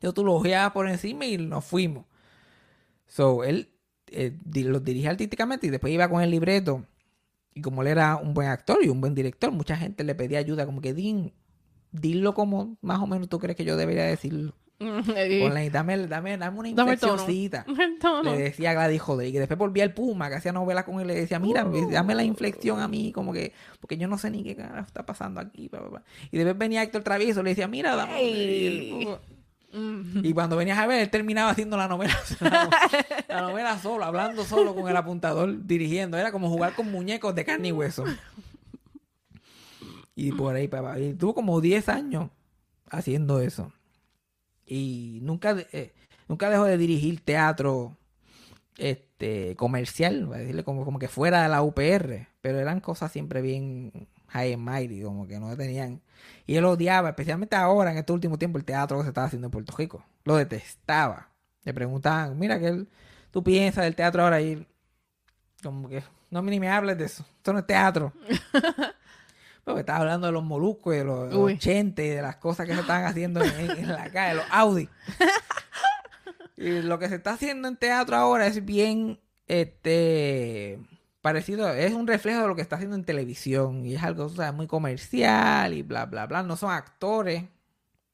Yo 0.02 0.14
tú 0.14 0.24
lo 0.24 0.34
ojeabas 0.36 0.72
por 0.74 0.88
encima 0.90 1.26
y 1.26 1.38
nos 1.38 1.66
fuimos. 1.66 2.06
So, 3.08 3.44
él 3.44 3.70
eh, 4.12 4.34
los 4.54 4.84
dirigía 4.84 5.12
artísticamente 5.12 5.68
y 5.68 5.70
después 5.70 5.94
iba 5.94 6.10
con 6.10 6.22
el 6.22 6.32
libreto. 6.32 6.86
Y 7.54 7.62
como 7.62 7.82
él 7.84 7.90
era 7.90 8.18
un 8.18 8.34
buen 8.34 8.50
actor 8.50 8.80
y 8.84 8.90
un 8.90 9.02
buen 9.02 9.16
director, 9.16 9.52
mucha 9.52 9.78
gente 9.78 10.04
le 10.04 10.16
pedía 10.16 10.40
ayuda, 10.40 10.66
como 10.66 10.82
que 10.82 10.94
Dean, 10.94 11.34
dilo 11.92 12.34
como 12.36 12.78
más 12.82 13.00
o 13.02 13.08
menos 13.08 13.30
tú 13.30 13.40
crees 13.40 13.58
que 13.58 13.66
yo 13.66 13.78
debería 13.78 14.06
decirlo. 14.06 14.56
Ponle, 15.44 15.70
dame, 15.72 16.08
dame, 16.08 16.38
dame 16.38 16.60
una 16.60 16.70
inflexioncita. 16.70 17.66
Le 18.24 18.38
decía 18.38 18.72
a 18.72 18.74
Gladys 18.74 19.02
Joder. 19.02 19.28
Y 19.28 19.32
después 19.32 19.58
volvía 19.58 19.84
el 19.84 19.94
Puma, 19.94 20.30
que 20.30 20.36
hacía 20.36 20.52
novelas 20.52 20.84
con 20.84 21.00
él. 21.00 21.08
Le 21.08 21.16
decía, 21.16 21.40
mira, 21.40 21.64
dame 21.92 22.14
la 22.16 22.24
inflexión 22.24 22.80
a 22.80 22.88
mí, 22.88 23.12
como 23.12 23.34
que, 23.34 23.54
porque 23.82 23.98
yo 23.98 24.08
no 24.08 24.18
sé 24.18 24.30
ni 24.30 24.44
qué 24.44 24.58
está 24.86 25.06
pasando 25.06 25.40
aquí. 25.42 25.68
bla, 25.68 25.80
bla, 25.80 25.90
bla. 25.90 26.04
Y 26.32 26.38
después 26.38 26.58
venía 26.58 26.84
Héctor 26.84 27.02
Travieso, 27.04 27.42
le 27.44 27.50
decía, 27.52 27.68
mira, 27.68 27.96
dame. 27.96 28.24
y 28.24 28.68
el- 28.68 29.18
Mm. 29.74 30.24
y 30.24 30.34
cuando 30.34 30.56
venías 30.56 30.78
a 30.80 30.88
ver, 30.88 31.02
él 31.02 31.10
terminaba 31.10 31.52
haciendo 31.52 31.76
la 31.76 31.90
novela, 31.90 32.18
la 33.28 33.42
novela 33.42 33.78
solo, 33.78 34.06
hablando 34.06 34.46
solo 34.46 34.74
con 34.74 34.88
el 34.90 34.96
apuntador, 34.96 35.66
dirigiendo. 35.68 36.18
Era 36.18 36.32
como 36.32 36.50
jugar 36.50 36.74
con 36.74 36.90
muñecos 36.90 37.36
de 37.36 37.44
carne 37.44 37.68
y 37.68 37.72
hueso. 37.74 38.06
Y 40.16 40.32
por 40.32 40.56
ahí, 40.56 40.68
papá. 40.68 40.98
Y 41.00 41.14
tuvo 41.14 41.34
como 41.36 41.62
10 41.62 41.90
años 41.90 42.30
haciendo 42.90 43.40
eso. 43.42 43.72
Y 44.68 45.20
nunca, 45.22 45.55
eh, 45.72 45.93
nunca 46.28 46.49
dejó 46.49 46.65
de 46.65 46.78
dirigir 46.78 47.22
teatro 47.22 47.97
este 48.78 49.55
comercial, 49.55 50.30
decirle 50.30 50.63
como, 50.63 50.86
como 50.86 50.99
que 50.99 51.07
fuera 51.07 51.41
de 51.43 51.49
la 51.49 51.63
UPR. 51.63 52.28
Pero 52.41 52.59
eran 52.59 52.82
cosas 52.82 53.11
siempre 53.11 53.41
bien 53.41 54.07
high 54.28 54.53
and 54.53 54.63
mighty, 54.63 55.01
como 55.01 55.26
que 55.26 55.39
no 55.39 55.55
tenían. 55.55 56.01
Y 56.45 56.55
él 56.55 56.65
odiaba, 56.65 57.09
especialmente 57.09 57.55
ahora, 57.55 57.91
en 57.91 57.97
este 57.97 58.13
último 58.13 58.38
tiempo, 58.38 58.57
el 58.57 58.65
teatro 58.65 58.97
que 58.97 59.03
se 59.03 59.09
estaba 59.09 59.28
haciendo 59.28 59.47
en 59.47 59.51
Puerto 59.51 59.76
Rico. 59.76 60.03
Lo 60.26 60.36
detestaba. 60.36 61.30
Le 61.63 61.74
preguntaban, 61.74 62.38
mira, 62.38 62.59
¿qué 62.59 62.86
tú 63.32 63.43
piensas 63.43 63.84
del 63.84 63.95
teatro 63.95 64.24
ahora? 64.24 64.41
Y 64.41 64.51
él, 64.53 64.68
como 65.63 65.89
que, 65.89 66.03
no 66.30 66.41
ni 66.41 66.59
me 66.59 66.70
hables 66.70 66.97
de 66.97 67.05
eso. 67.05 67.26
Esto 67.38 67.53
no 67.53 67.59
es 67.59 67.68
teatro. 67.68 68.13
Porque 69.68 69.82
estaba 69.82 69.99
hablando 69.99 70.28
de 70.28 70.34
los 70.34 70.43
moluscos 70.43 70.95
y 70.95 70.97
de 70.97 71.03
los, 71.03 71.34
los 71.34 71.51
y 71.65 72.09
de 72.09 72.22
las 72.22 72.38
cosas 72.38 72.65
que 72.65 72.74
se 72.74 72.80
estaban 72.82 73.03
haciendo 73.05 73.43
en, 73.43 73.51
en- 73.59 73.72
en 73.72 73.88
la 73.89 74.09
calle, 74.11 74.36
los 74.36 74.45
Audi. 74.49 74.89
y 76.57 76.82
lo 76.82 76.97
que 76.99 77.09
se 77.09 77.15
está 77.15 77.34
haciendo 77.34 77.68
en 77.68 77.76
teatro 77.78 78.15
ahora 78.15 78.47
es 78.47 78.63
bien 78.65 79.20
este 79.47 80.80
parecido, 81.22 81.70
es 81.74 81.93
un 81.93 82.07
reflejo 82.07 82.41
de 82.41 82.47
lo 82.47 82.55
que 82.55 82.61
está 82.61 82.76
haciendo 82.78 82.95
en 82.95 83.03
televisión 83.03 83.86
y 83.86 83.95
es 83.95 84.03
algo 84.03 84.26
o 84.26 84.30
sea, 84.30 84.51
muy 84.53 84.68
comercial 84.68 85.74
y 85.74 85.82
bla, 85.84 86.05
bla, 86.05 86.26
bla. 86.26 86.43
No 86.43 86.55
son 86.55 86.72
actores. 86.72 87.43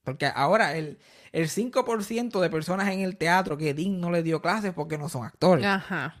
Porque 0.02 0.26
ahora 0.34 0.76
el, 0.76 0.98
el 1.32 1.48
5% 1.48 2.40
de 2.40 2.50
personas 2.50 2.92
en 2.92 3.00
el 3.00 3.16
teatro 3.16 3.56
que 3.56 3.72
Dean 3.72 4.00
no 4.00 4.10
le 4.10 4.22
dio 4.22 4.42
clases 4.42 4.74
porque 4.74 4.98
no 4.98 5.08
son 5.08 5.24
actores 5.24 5.64
Ajá. 5.64 6.16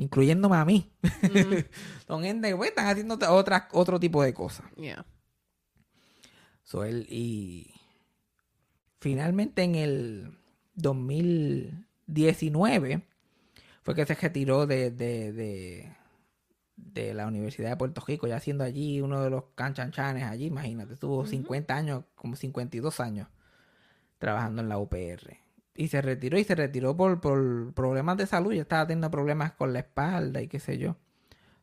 Incluyéndome 0.00 0.56
a 0.56 0.64
mí. 0.64 0.90
Mm. 1.02 1.64
Son 2.06 2.22
gente 2.22 2.48
que 2.48 2.56
pues, 2.56 2.70
están 2.70 2.86
haciendo 2.88 3.18
otra- 3.30 3.68
otro 3.72 4.00
tipo 4.00 4.22
de 4.22 4.32
cosas. 4.34 4.64
Yeah. 4.76 5.04
So, 6.64 6.84
él, 6.84 7.06
y 7.10 7.72
finalmente 9.00 9.62
en 9.62 9.74
el 9.74 10.38
2019 10.74 13.02
fue 13.82 13.94
que 13.94 14.06
se 14.06 14.14
retiró 14.14 14.66
de, 14.66 14.90
de, 14.90 15.32
de, 15.32 15.92
de 16.76 17.14
la 17.14 17.26
Universidad 17.26 17.70
de 17.70 17.76
Puerto 17.76 18.02
Rico, 18.06 18.26
ya 18.26 18.40
siendo 18.40 18.64
allí 18.64 19.00
uno 19.00 19.22
de 19.22 19.30
los 19.30 19.44
canchanchanes 19.54 20.24
allí, 20.24 20.46
imagínate, 20.46 20.94
estuvo 20.94 21.26
50 21.26 21.74
años, 21.74 22.04
como 22.14 22.36
52 22.36 23.00
años 23.00 23.28
trabajando 24.18 24.62
en 24.62 24.68
la 24.68 24.78
UPR. 24.78 25.38
Y 25.80 25.88
se 25.88 26.02
retiró 26.02 26.38
y 26.38 26.44
se 26.44 26.54
retiró 26.54 26.94
por, 26.94 27.22
por 27.22 27.72
problemas 27.72 28.18
de 28.18 28.26
salud, 28.26 28.52
ya 28.52 28.60
estaba 28.60 28.86
teniendo 28.86 29.10
problemas 29.10 29.52
con 29.52 29.72
la 29.72 29.78
espalda 29.78 30.42
y 30.42 30.46
qué 30.46 30.60
sé 30.60 30.76
yo. 30.76 30.98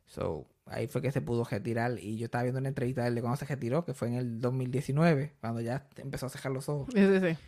So, 0.06 0.44
ahí 0.66 0.88
fue 0.88 1.00
que 1.00 1.12
se 1.12 1.20
pudo 1.20 1.44
retirar. 1.44 2.00
Y 2.00 2.16
yo 2.16 2.24
estaba 2.24 2.42
viendo 2.42 2.58
una 2.58 2.68
entrevista 2.68 3.02
de 3.02 3.08
él 3.10 3.14
de 3.14 3.20
cuando 3.20 3.36
se 3.36 3.44
retiró, 3.44 3.84
que 3.84 3.94
fue 3.94 4.08
en 4.08 4.14
el 4.14 4.40
2019, 4.40 5.34
cuando 5.40 5.60
ya 5.60 5.86
empezó 5.98 6.26
a 6.26 6.30
cerrar 6.30 6.52
los 6.52 6.68
ojos. 6.68 6.88
Sí, 6.92 6.98
sí, 6.98 7.20
sí. 7.20 7.38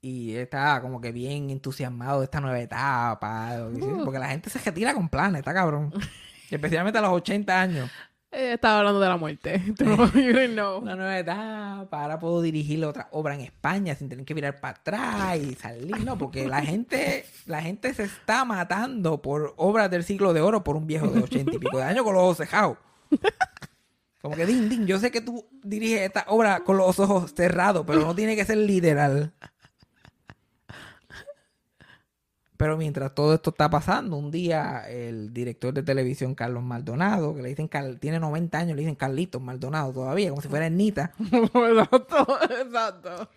Y 0.00 0.34
él 0.34 0.40
estaba 0.40 0.80
como 0.80 1.00
que 1.00 1.12
bien 1.12 1.50
entusiasmado 1.50 2.18
de 2.18 2.24
esta 2.24 2.40
nueva 2.40 2.58
etapa. 2.58 3.68
dice, 3.68 3.86
Porque 4.04 4.18
la 4.18 4.30
gente 4.30 4.50
se 4.50 4.58
retira 4.58 4.92
con 4.92 5.08
planes, 5.08 5.38
está 5.38 5.54
cabrón. 5.54 5.92
Especialmente 6.50 6.98
a 6.98 7.02
los 7.02 7.12
80 7.12 7.60
años. 7.60 7.92
Eh, 8.36 8.52
estaba 8.52 8.80
hablando 8.80 9.00
de 9.00 9.08
la 9.08 9.16
muerte. 9.16 9.62
No, 9.80 10.12
you 10.12 10.34
didn't 10.34 10.52
know. 10.52 10.82
Nueva 10.82 11.18
etapa. 11.18 12.02
Ahora 12.02 12.18
puedo 12.18 12.42
dirigir 12.42 12.84
otra 12.84 13.08
obra 13.12 13.34
en 13.34 13.40
España 13.40 13.94
sin 13.94 14.10
tener 14.10 14.26
que 14.26 14.34
mirar 14.34 14.60
para 14.60 14.76
atrás 14.78 15.38
y 15.38 15.54
salir. 15.54 16.04
No, 16.04 16.18
porque 16.18 16.46
la 16.46 16.60
gente, 16.60 17.24
la 17.46 17.62
gente 17.62 17.94
se 17.94 18.02
está 18.02 18.44
matando 18.44 19.22
por 19.22 19.54
obras 19.56 19.90
del 19.90 20.04
siglo 20.04 20.34
de 20.34 20.42
oro 20.42 20.62
por 20.62 20.76
un 20.76 20.86
viejo 20.86 21.06
de 21.06 21.22
80 21.22 21.54
y 21.54 21.58
pico 21.58 21.78
de 21.78 21.84
años 21.84 22.04
con 22.04 22.12
los 22.12 22.22
ojos 22.22 22.36
cejados. 22.36 22.76
Como 24.20 24.36
que, 24.36 24.44
din, 24.44 24.68
din, 24.68 24.86
yo 24.86 24.98
sé 24.98 25.10
que 25.10 25.22
tú 25.22 25.46
diriges 25.62 26.02
esta 26.02 26.26
obra 26.28 26.60
con 26.60 26.76
los 26.76 26.98
ojos 26.98 27.32
cerrados, 27.34 27.84
pero 27.86 28.00
no 28.00 28.14
tiene 28.14 28.36
que 28.36 28.44
ser 28.44 28.58
literal. 28.58 29.32
Pero 32.56 32.76
mientras 32.78 33.14
todo 33.14 33.34
esto 33.34 33.50
está 33.50 33.68
pasando, 33.68 34.16
un 34.16 34.30
día 34.30 34.88
el 34.88 35.32
director 35.34 35.74
de 35.74 35.82
televisión 35.82 36.34
Carlos 36.34 36.62
Maldonado, 36.62 37.34
que 37.34 37.42
le 37.42 37.50
dicen, 37.50 37.68
Cal- 37.68 37.98
tiene 37.98 38.18
90 38.18 38.58
años, 38.58 38.76
le 38.76 38.80
dicen 38.82 38.94
Carlitos 38.94 39.42
Maldonado 39.42 39.92
todavía, 39.92 40.30
como 40.30 40.40
si 40.40 40.48
fuera 40.48 40.66
Ernita, 40.66 41.12
exacto, 41.20 42.26
exacto. 42.60 43.28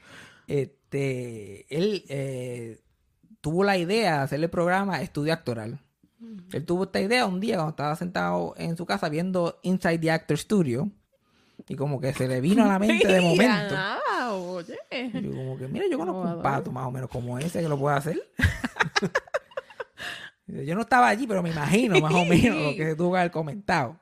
este, 0.48 1.66
él 1.76 2.06
eh, 2.10 2.80
tuvo 3.42 3.64
la 3.64 3.78
idea 3.78 4.14
de 4.18 4.24
hacerle 4.24 4.46
el 4.46 4.52
programa 4.52 5.02
Estudio 5.02 5.34
Actoral. 5.34 5.80
Él 6.52 6.66
tuvo 6.66 6.84
esta 6.84 7.00
idea 7.00 7.26
un 7.26 7.40
día 7.40 7.56
cuando 7.56 7.72
estaba 7.72 7.96
sentado 7.96 8.54
en 8.58 8.76
su 8.76 8.86
casa 8.86 9.08
viendo 9.10 9.58
Inside 9.64 10.00
the 10.00 10.12
Actor 10.12 10.38
Studio 10.38 10.90
y 11.68 11.76
como 11.76 12.00
que 12.02 12.14
se 12.14 12.28
le 12.28 12.42
vino 12.42 12.64
a 12.66 12.68
la 12.68 12.80
mente 12.80 13.08
de 13.08 13.22
momento. 13.22 13.74
nada, 13.74 14.34
oye. 14.34 14.78
Y 14.92 15.22
yo 15.22 15.32
como 15.32 15.58
que, 15.58 15.68
mira, 15.68 15.86
yo 15.90 15.98
conozco 15.98 16.22
un 16.22 16.42
pato 16.42 16.72
más 16.74 16.86
o 16.88 16.92
menos 16.92 17.10
como 17.10 17.38
ese 17.40 17.62
que 17.62 17.70
lo 17.70 17.78
puede 17.78 17.96
hacer. 17.98 18.22
Yo 20.48 20.76
no 20.76 20.82
estaba 20.82 21.10
allí, 21.10 21.28
pero 21.28 21.44
me 21.44 21.52
imagino 21.52 22.00
más 22.00 22.14
o 22.14 22.26
menos 22.26 22.62
lo 22.62 22.76
que 22.76 22.86
se 22.86 22.96
tuvo 22.96 23.12
que 23.14 23.20
haber 23.20 23.32
comentado. 23.32 24.00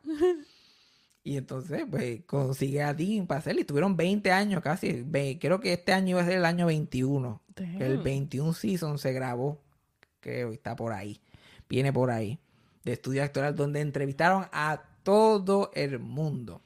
Y 1.24 1.36
entonces, 1.36 1.84
pues, 1.90 2.22
consigue 2.26 2.82
a 2.82 2.94
Dean 2.94 3.28
para 3.28 3.40
hacerlo. 3.40 3.60
Y 3.60 3.66
tuvieron 3.66 3.98
20 3.98 4.32
años 4.32 4.62
casi. 4.62 5.04
Creo 5.42 5.60
que 5.60 5.74
este 5.74 5.92
año 5.92 6.12
iba 6.12 6.22
a 6.22 6.26
ser 6.26 6.38
el 6.38 6.46
año 6.46 6.68
21. 6.68 7.42
Damn. 7.54 7.82
El 7.82 7.98
21 7.98 8.54
season 8.54 8.98
se 8.98 9.12
grabó. 9.12 9.62
Creo, 10.22 10.54
está 10.54 10.76
por 10.76 10.94
ahí. 10.94 11.20
Viene 11.68 11.92
por 11.92 12.12
ahí. 12.12 12.40
De 12.86 12.94
estudio 12.94 13.24
actoral, 13.24 13.56
donde 13.56 13.82
entrevistaron 13.82 14.46
a 14.54 14.84
todo 15.04 15.70
el 15.74 16.00
mundo 16.00 16.62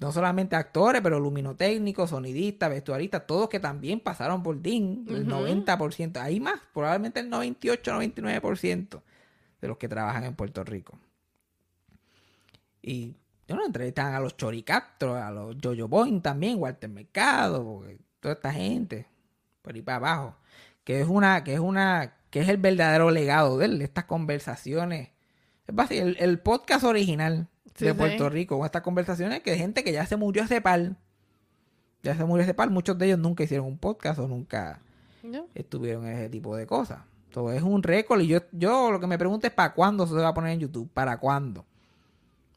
no 0.00 0.12
solamente 0.12 0.56
actores, 0.56 1.02
pero 1.02 1.20
luminotécnicos, 1.20 2.10
sonidistas, 2.10 2.70
vestuaristas, 2.70 3.26
todos 3.26 3.48
que 3.48 3.60
también 3.60 4.00
pasaron 4.00 4.42
por 4.42 4.60
Dean, 4.60 5.04
el 5.08 5.26
90%, 5.26 6.16
ahí 6.20 6.40
más, 6.40 6.60
probablemente 6.72 7.20
el 7.20 7.28
98, 7.28 7.92
99% 7.92 9.02
de 9.60 9.68
los 9.68 9.76
que 9.76 9.88
trabajan 9.88 10.24
en 10.24 10.34
Puerto 10.34 10.64
Rico. 10.64 10.98
Y 12.82 13.14
yo 13.46 13.56
no 13.56 13.64
entrevistan 13.64 14.14
a 14.14 14.20
los 14.20 14.36
Choricastro, 14.36 15.16
a 15.16 15.30
los 15.30 15.56
Jojo 15.62 15.88
Boing 15.88 16.22
también, 16.22 16.58
Walter 16.58 16.90
Mercado, 16.90 17.84
toda 18.20 18.34
esta 18.34 18.52
gente, 18.52 19.06
por 19.62 19.74
ahí 19.74 19.82
para 19.82 19.96
abajo, 19.96 20.36
que 20.82 21.00
es 21.00 21.08
una, 21.08 21.44
que 21.44 21.54
es 21.54 21.60
una, 21.60 22.14
que 22.30 22.40
es 22.40 22.48
el 22.48 22.56
verdadero 22.56 23.10
legado 23.10 23.58
de 23.58 23.66
él, 23.66 23.82
estas 23.82 24.04
conversaciones. 24.04 25.10
Es 25.66 25.90
el, 25.90 26.16
el 26.20 26.40
podcast 26.40 26.84
original 26.84 27.48
Sí, 27.74 27.84
de 27.84 27.92
sí. 27.92 27.96
Puerto 27.96 28.28
Rico, 28.28 28.56
con 28.56 28.66
estas 28.66 28.82
conversaciones 28.82 29.40
que 29.42 29.56
gente 29.56 29.82
que 29.82 29.92
ya 29.92 30.06
se 30.06 30.16
murió 30.16 30.44
hace 30.44 30.60
par. 30.60 30.96
Ya 32.02 32.16
se 32.16 32.24
murió 32.24 32.44
hace 32.44 32.54
par. 32.54 32.70
Muchos 32.70 32.96
de 32.98 33.06
ellos 33.06 33.18
nunca 33.18 33.44
hicieron 33.44 33.66
un 33.66 33.78
podcast 33.78 34.18
o 34.18 34.28
nunca 34.28 34.80
estuvieron 35.54 36.06
en 36.06 36.16
ese 36.16 36.28
tipo 36.28 36.56
de 36.56 36.66
cosas. 36.66 37.00
Todo 37.30 37.52
es 37.52 37.62
un 37.62 37.82
récord 37.82 38.20
y 38.20 38.28
yo, 38.28 38.40
yo 38.52 38.92
lo 38.92 39.00
que 39.00 39.06
me 39.06 39.18
pregunto 39.18 39.46
es 39.46 39.52
para 39.52 39.72
cuándo 39.72 40.06
se 40.06 40.14
va 40.14 40.28
a 40.28 40.34
poner 40.34 40.52
en 40.52 40.60
YouTube, 40.60 40.88
para 40.92 41.18
cuándo. 41.18 41.64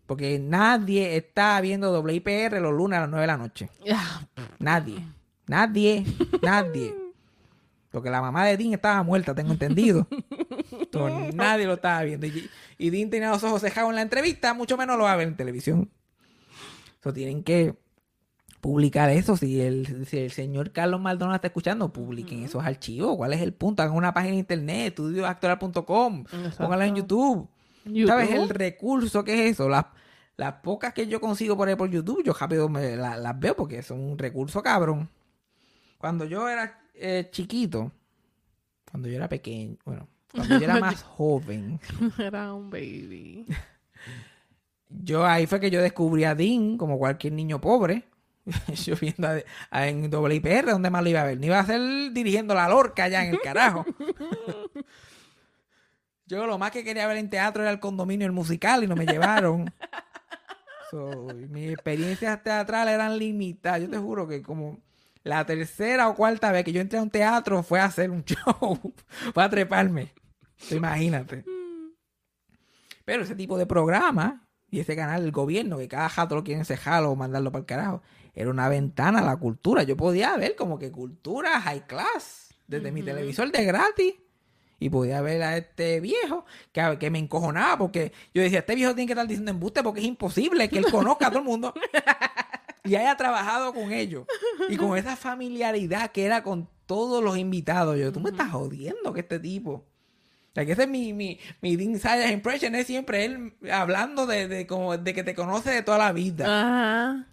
Porque 0.05 0.39
nadie 0.39 1.17
está 1.17 1.59
viendo 1.61 1.99
WIPR 1.99 2.61
los 2.61 2.73
lunes 2.73 2.97
a 2.97 3.01
las 3.01 3.09
9 3.09 3.21
de 3.21 3.27
la 3.27 3.37
noche. 3.37 3.69
Nadie. 4.59 5.03
Nadie. 5.47 6.05
Nadie. 6.41 6.95
Porque 7.91 8.09
la 8.09 8.21
mamá 8.21 8.45
de 8.45 8.57
Dean 8.57 8.73
estaba 8.73 9.01
muerta, 9.03 9.33
tengo 9.33 9.51
entendido. 9.51 10.07
Nadie 11.35 11.65
lo 11.65 11.73
estaba 11.73 12.03
viendo. 12.03 12.25
Y, 12.27 12.49
y 12.77 12.89
Dean 12.89 13.09
tenía 13.09 13.29
los 13.29 13.43
ojos 13.43 13.61
cejados 13.61 13.89
en 13.89 13.95
la 13.95 14.01
entrevista, 14.01 14.53
mucho 14.53 14.77
menos 14.77 14.97
lo 14.97 15.03
va 15.05 15.13
a 15.13 15.15
ver 15.17 15.27
en 15.27 15.35
televisión. 15.35 15.89
Eso 16.99 17.13
tienen 17.13 17.43
que 17.43 17.75
publicar 18.61 19.09
eso. 19.09 19.37
Si 19.37 19.61
el, 19.61 20.05
si 20.07 20.17
el 20.19 20.31
señor 20.31 20.71
Carlos 20.71 20.99
Maldonado 20.99 21.35
está 21.35 21.47
escuchando, 21.47 21.93
publiquen 21.93 22.43
esos 22.43 22.63
archivos. 22.63 23.15
¿Cuál 23.15 23.33
es 23.33 23.41
el 23.41 23.53
punto? 23.53 23.83
Hagan 23.83 23.95
una 23.95 24.13
página 24.13 24.33
de 24.33 24.39
internet, 24.39 24.87
estudioactoral.com. 24.89 26.25
Pónganla 26.57 26.85
en 26.87 26.95
YouTube. 26.95 27.47
YouTube. 27.85 28.07
¿Sabes 28.07 28.31
el 28.31 28.49
recurso 28.49 29.23
que 29.23 29.45
es 29.45 29.51
eso? 29.53 29.69
Las, 29.69 29.85
las 30.35 30.53
pocas 30.55 30.93
que 30.93 31.07
yo 31.07 31.21
consigo 31.21 31.55
por 31.55 31.67
ahí 31.69 31.75
por 31.75 31.89
YouTube, 31.89 32.23
yo 32.25 32.33
rápido 32.33 32.67
me 32.67 32.95
la- 32.95 33.17
las 33.17 33.39
veo 33.39 33.55
porque 33.55 33.81
son 33.83 33.99
un 34.01 34.17
recurso 34.17 34.61
cabrón. 34.61 35.09
Cuando 35.97 36.25
yo 36.25 36.49
era 36.49 36.81
eh, 36.95 37.29
chiquito, 37.31 37.91
cuando 38.91 39.07
yo 39.07 39.15
era 39.15 39.29
pequeño, 39.29 39.77
bueno, 39.85 40.07
cuando 40.37 40.57
yo 40.59 40.63
era 40.65 40.79
más 40.79 41.03
joven, 41.03 41.79
Era 42.17 42.53
un 42.53 42.69
baby. 42.69 43.45
yo 44.89 45.25
ahí 45.25 45.45
fue 45.47 45.59
que 45.59 45.69
yo 45.71 45.81
descubrí 45.81 46.23
a 46.23 46.35
Dean 46.35 46.77
como 46.77 46.97
cualquier 46.97 47.33
niño 47.33 47.59
pobre. 47.59 48.03
yo 48.85 48.95
viendo 48.95 49.27
a- 49.27 49.41
a- 49.71 49.87
en 49.87 50.13
WIPR, 50.13 50.67
donde 50.71 50.89
más 50.89 51.03
lo 51.03 51.09
iba 51.09 51.21
a 51.21 51.25
ver? 51.25 51.37
Ni 51.39 51.47
iba 51.47 51.59
a 51.59 51.65
ser 51.65 51.81
dirigiendo 52.13 52.53
la 52.55 52.69
lorca 52.69 53.03
allá 53.03 53.23
en 53.25 53.31
el 53.31 53.41
carajo. 53.41 53.85
Yo 56.25 56.45
lo 56.45 56.57
más 56.57 56.71
que 56.71 56.83
quería 56.83 57.07
ver 57.07 57.17
en 57.17 57.29
teatro 57.29 57.61
era 57.63 57.71
el 57.71 57.79
condominio, 57.79 58.25
el 58.25 58.33
musical, 58.33 58.83
y 58.83 58.87
no 58.87 58.95
me 58.95 59.05
llevaron. 59.05 59.73
So, 60.91 61.27
mis 61.49 61.71
experiencias 61.71 62.41
teatrales 62.43 62.93
eran 62.93 63.17
limitadas. 63.17 63.81
Yo 63.81 63.89
te 63.89 63.97
juro 63.97 64.27
que 64.27 64.41
como 64.41 64.79
la 65.23 65.45
tercera 65.45 66.07
o 66.09 66.15
cuarta 66.15 66.51
vez 66.51 66.63
que 66.65 66.71
yo 66.73 66.81
entré 66.81 66.99
a 66.99 67.03
un 67.03 67.09
teatro 67.09 67.63
fue 67.63 67.79
a 67.79 67.85
hacer 67.85 68.09
un 68.11 68.23
show, 68.25 68.93
fue 69.33 69.43
a 69.43 69.49
treparme. 69.49 70.13
Imagínate. 70.71 71.45
Pero 73.05 73.23
ese 73.23 73.35
tipo 73.35 73.57
de 73.57 73.65
programa 73.65 74.47
y 74.69 74.79
ese 74.79 74.95
canal 74.95 75.21
del 75.21 75.31
gobierno 75.31 75.77
que 75.77 75.87
cada 75.87 76.09
jato 76.09 76.35
lo 76.35 76.43
quieren 76.43 76.65
cejar 76.65 77.03
o 77.05 77.15
mandarlo 77.15 77.51
para 77.51 77.61
el 77.61 77.65
carajo, 77.65 78.01
era 78.33 78.49
una 78.49 78.67
ventana 78.67 79.19
a 79.19 79.23
la 79.25 79.37
cultura. 79.37 79.83
Yo 79.83 79.95
podía 79.95 80.35
ver 80.37 80.55
como 80.55 80.77
que 80.77 80.91
cultura 80.91 81.61
high 81.61 81.87
class 81.87 82.53
desde 82.67 82.91
mi 82.91 83.01
televisor 83.01 83.51
de 83.51 83.65
gratis. 83.65 84.15
Y 84.79 84.91
podía 84.91 85.21
ver 85.21 85.41
a 85.41 85.57
este 85.57 85.99
viejo 85.99 86.45
que, 86.71 86.97
que 86.99 87.09
me 87.09 87.17
encojonaba 87.17 87.79
porque 87.79 88.11
yo 88.31 88.43
decía, 88.43 88.59
este 88.59 88.75
viejo 88.75 88.93
tiene 88.93 89.07
que 89.07 89.13
estar 89.13 89.27
diciendo 89.27 89.49
embuste 89.49 89.81
porque 89.81 90.01
es 90.01 90.05
imposible 90.05 90.69
que 90.69 90.77
él 90.77 90.85
conozca 90.91 91.27
a 91.27 91.29
todo 91.31 91.39
el 91.39 91.45
mundo 91.45 91.73
y 92.87 92.95
haya 92.95 93.15
trabajado 93.15 93.73
con 93.73 93.91
ellos. 93.91 94.25
Y 94.69 94.77
con 94.77 94.97
esa 94.97 95.15
familiaridad 95.15 96.11
que 96.11 96.25
era 96.25 96.43
con 96.43 96.69
todos 96.85 97.23
los 97.23 97.37
invitados. 97.37 97.97
Yo, 97.97 98.11
tú 98.11 98.19
me 98.19 98.29
estás 98.29 98.51
jodiendo 98.51 99.13
que 99.13 99.21
este 99.21 99.39
tipo. 99.39 99.85
Que 100.65 100.71
ese 100.71 100.83
es 100.83 100.89
mi, 100.89 101.13
mi, 101.13 101.39
mi 101.61 101.97
Sayers 101.97 102.31
impression, 102.31 102.75
es 102.75 102.87
siempre 102.87 103.25
él 103.25 103.53
hablando 103.71 104.25
de, 104.25 104.47
de, 104.47 104.67
como, 104.67 104.97
de 104.97 105.13
que 105.13 105.23
te 105.23 105.35
conoce 105.35 105.71
de 105.71 105.83
toda 105.83 105.97
la 105.97 106.11
vida. 106.11 106.45
Ajá. 106.45 107.27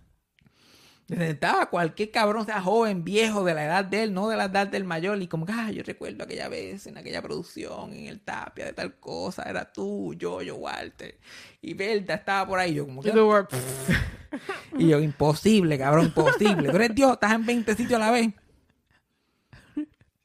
Estaba 1.08 1.68
cualquier 1.68 2.10
cabrón, 2.10 2.46
sea 2.46 2.62
joven, 2.62 3.04
viejo, 3.04 3.44
de 3.44 3.52
la 3.52 3.66
edad 3.66 3.84
de 3.84 4.04
él, 4.04 4.14
no 4.14 4.28
de 4.28 4.38
la 4.38 4.44
edad 4.44 4.66
del 4.66 4.84
mayor, 4.84 5.20
y 5.20 5.28
como 5.28 5.44
que, 5.44 5.52
ah, 5.52 5.70
yo 5.70 5.82
recuerdo 5.82 6.24
aquella 6.24 6.48
vez 6.48 6.86
en 6.86 6.96
aquella 6.96 7.20
producción, 7.20 7.92
en 7.92 8.06
el 8.06 8.20
Tapia, 8.22 8.64
de 8.64 8.72
tal 8.72 8.98
cosa, 8.98 9.42
era 9.42 9.70
tú, 9.70 10.14
yo, 10.14 10.40
yo, 10.40 10.56
Walter, 10.56 11.18
y 11.60 11.74
Berta 11.74 12.14
estaba 12.14 12.48
por 12.48 12.58
ahí, 12.58 12.72
yo 12.72 12.86
como 12.86 13.02
que, 13.02 13.12
Y 14.78 14.88
yo, 14.88 14.98
imposible, 14.98 15.78
cabrón, 15.78 16.06
imposible, 16.06 16.70
tú 16.70 16.76
eres 16.76 16.94
Dios, 16.94 17.12
estás 17.12 17.32
en 17.32 17.44
20 17.44 17.74
sitios 17.74 18.00
a 18.00 18.06
la 18.06 18.10
vez. 18.10 18.32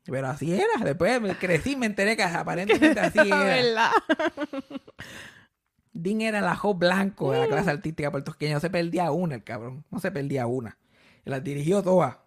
Pero 0.09 0.27
así 0.27 0.53
era, 0.53 0.83
después 0.83 1.21
me 1.21 1.35
crecí, 1.35 1.75
me 1.75 1.85
enteré 1.85 2.15
que 2.15 2.23
aparentemente 2.23 2.99
así 2.99 3.19
era. 3.19 3.43
¿Verdad? 3.43 3.91
Dean 5.93 6.21
era 6.21 6.39
el 6.39 6.45
ajo 6.45 6.73
blanco 6.73 7.31
de 7.31 7.39
la 7.39 7.47
clase 7.47 7.71
artística 7.71 8.11
puertorriqueña. 8.11 8.55
No 8.55 8.59
se 8.59 8.69
perdía 8.69 9.11
una, 9.11 9.35
el 9.35 9.43
cabrón. 9.43 9.85
No 9.89 9.99
se 9.99 10.11
perdía 10.11 10.47
una. 10.47 10.77
Las 11.25 11.43
dirigió 11.43 11.83
todas. 11.83 12.17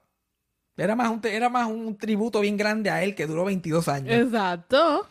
Era 0.76 0.96
más, 0.96 1.10
un, 1.10 1.20
era 1.24 1.48
más 1.48 1.68
un 1.68 1.96
tributo 1.96 2.40
bien 2.40 2.56
grande 2.56 2.90
a 2.90 3.02
él 3.02 3.14
que 3.14 3.26
duró 3.26 3.44
22 3.44 3.88
años. 3.88 4.14
Exacto. 4.14 5.06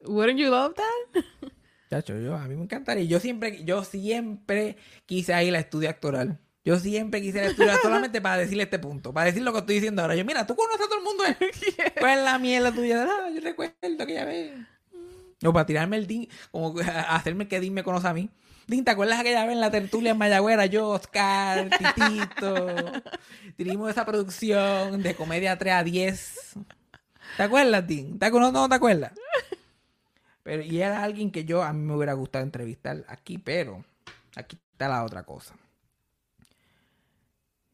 Wouldn't 0.00 0.38
you 0.38 0.50
love 0.50 0.74
that? 0.74 1.22
Chacho, 1.90 2.18
yo, 2.18 2.36
a 2.36 2.46
mí 2.46 2.54
me 2.54 2.64
encantaría. 2.64 3.04
Yo 3.04 3.18
siempre, 3.18 3.64
yo 3.64 3.82
siempre 3.84 4.76
quise 5.06 5.42
ir 5.44 5.56
a 5.56 5.60
estudio 5.60 5.88
actoral. 5.88 6.38
Yo 6.68 6.78
siempre 6.78 7.22
quise 7.22 7.42
estudiar 7.46 7.78
solamente 7.82 8.20
para 8.20 8.36
decirle 8.36 8.64
este 8.64 8.78
punto. 8.78 9.10
Para 9.10 9.24
decir 9.24 9.40
lo 9.40 9.54
que 9.54 9.60
estoy 9.60 9.76
diciendo 9.76 10.02
ahora. 10.02 10.14
Yo, 10.14 10.26
mira, 10.26 10.46
tú 10.46 10.54
conoces 10.54 10.82
a 10.82 10.84
todo 10.84 10.98
el 10.98 11.02
mundo. 11.02 11.24
¿eh? 11.24 11.92
¿Cuál 11.98 12.18
es 12.18 12.24
la 12.26 12.38
mierda 12.38 12.72
tuya? 12.72 13.08
Ah, 13.08 13.30
yo 13.34 13.40
recuerdo 13.40 13.74
aquella 13.98 14.26
vez. 14.26 14.52
O 15.42 15.50
para 15.50 15.64
tirarme 15.64 15.96
el 15.96 16.06
Dean, 16.06 16.28
como 16.50 16.74
que 16.74 16.82
hacerme 16.82 17.48
que 17.48 17.58
Dean 17.58 17.72
me 17.72 17.82
conoce 17.82 18.06
a 18.06 18.12
mí. 18.12 18.28
Dean, 18.66 18.84
¿te 18.84 18.90
acuerdas 18.90 19.18
aquella 19.18 19.46
vez 19.46 19.54
en 19.54 19.62
la 19.62 19.70
tertulia 19.70 20.10
en 20.10 20.18
Mayagüera? 20.18 20.66
Yo, 20.66 20.90
Oscar, 20.90 21.70
Titito. 21.78 22.66
Dirigimos 23.56 23.88
esa 23.90 24.04
producción 24.04 25.02
de 25.02 25.14
comedia 25.14 25.56
3 25.56 25.72
a 25.72 25.82
10. 25.84 26.34
¿Te 27.38 27.42
acuerdas, 27.44 27.86
Dean? 27.86 28.18
¿Te 28.18 28.26
acuerdas? 28.26 28.52
No, 28.52 28.68
¿te 28.68 28.74
acuerdas? 28.74 29.12
Pero, 30.42 30.62
y 30.62 30.82
era 30.82 31.02
alguien 31.02 31.30
que 31.30 31.46
yo, 31.46 31.62
a 31.62 31.72
mí 31.72 31.80
me 31.80 31.94
hubiera 31.94 32.12
gustado 32.12 32.44
entrevistar 32.44 33.06
aquí, 33.08 33.38
pero 33.38 33.86
aquí 34.36 34.58
está 34.74 34.88
la 34.88 35.02
otra 35.02 35.22
cosa. 35.22 35.54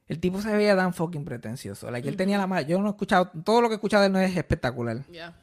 El 0.07 0.21
tipo 0.21 0.41
se 0.41 0.55
veía 0.55 0.77
tan 0.77 0.93
fucking 0.93 1.25
pretencioso. 1.25 1.91
La 1.91 2.03
que 2.03 2.09
él 2.09 2.17
tenía 2.17 2.37
la 2.39 2.47
mala. 2.47 2.63
Yo 2.63 2.81
no 2.81 2.89
he 2.89 2.91
escuchado. 2.91 3.31
Todo 3.45 3.63
lo 3.63 3.69
que 3.69 3.75
he 3.75 3.77
escuchado 3.77 4.03
de 4.03 4.09
él 4.09 4.13
no 4.13 4.21
es 4.21 4.37
espectacular. 4.37 5.05
Yeah. 5.07 5.35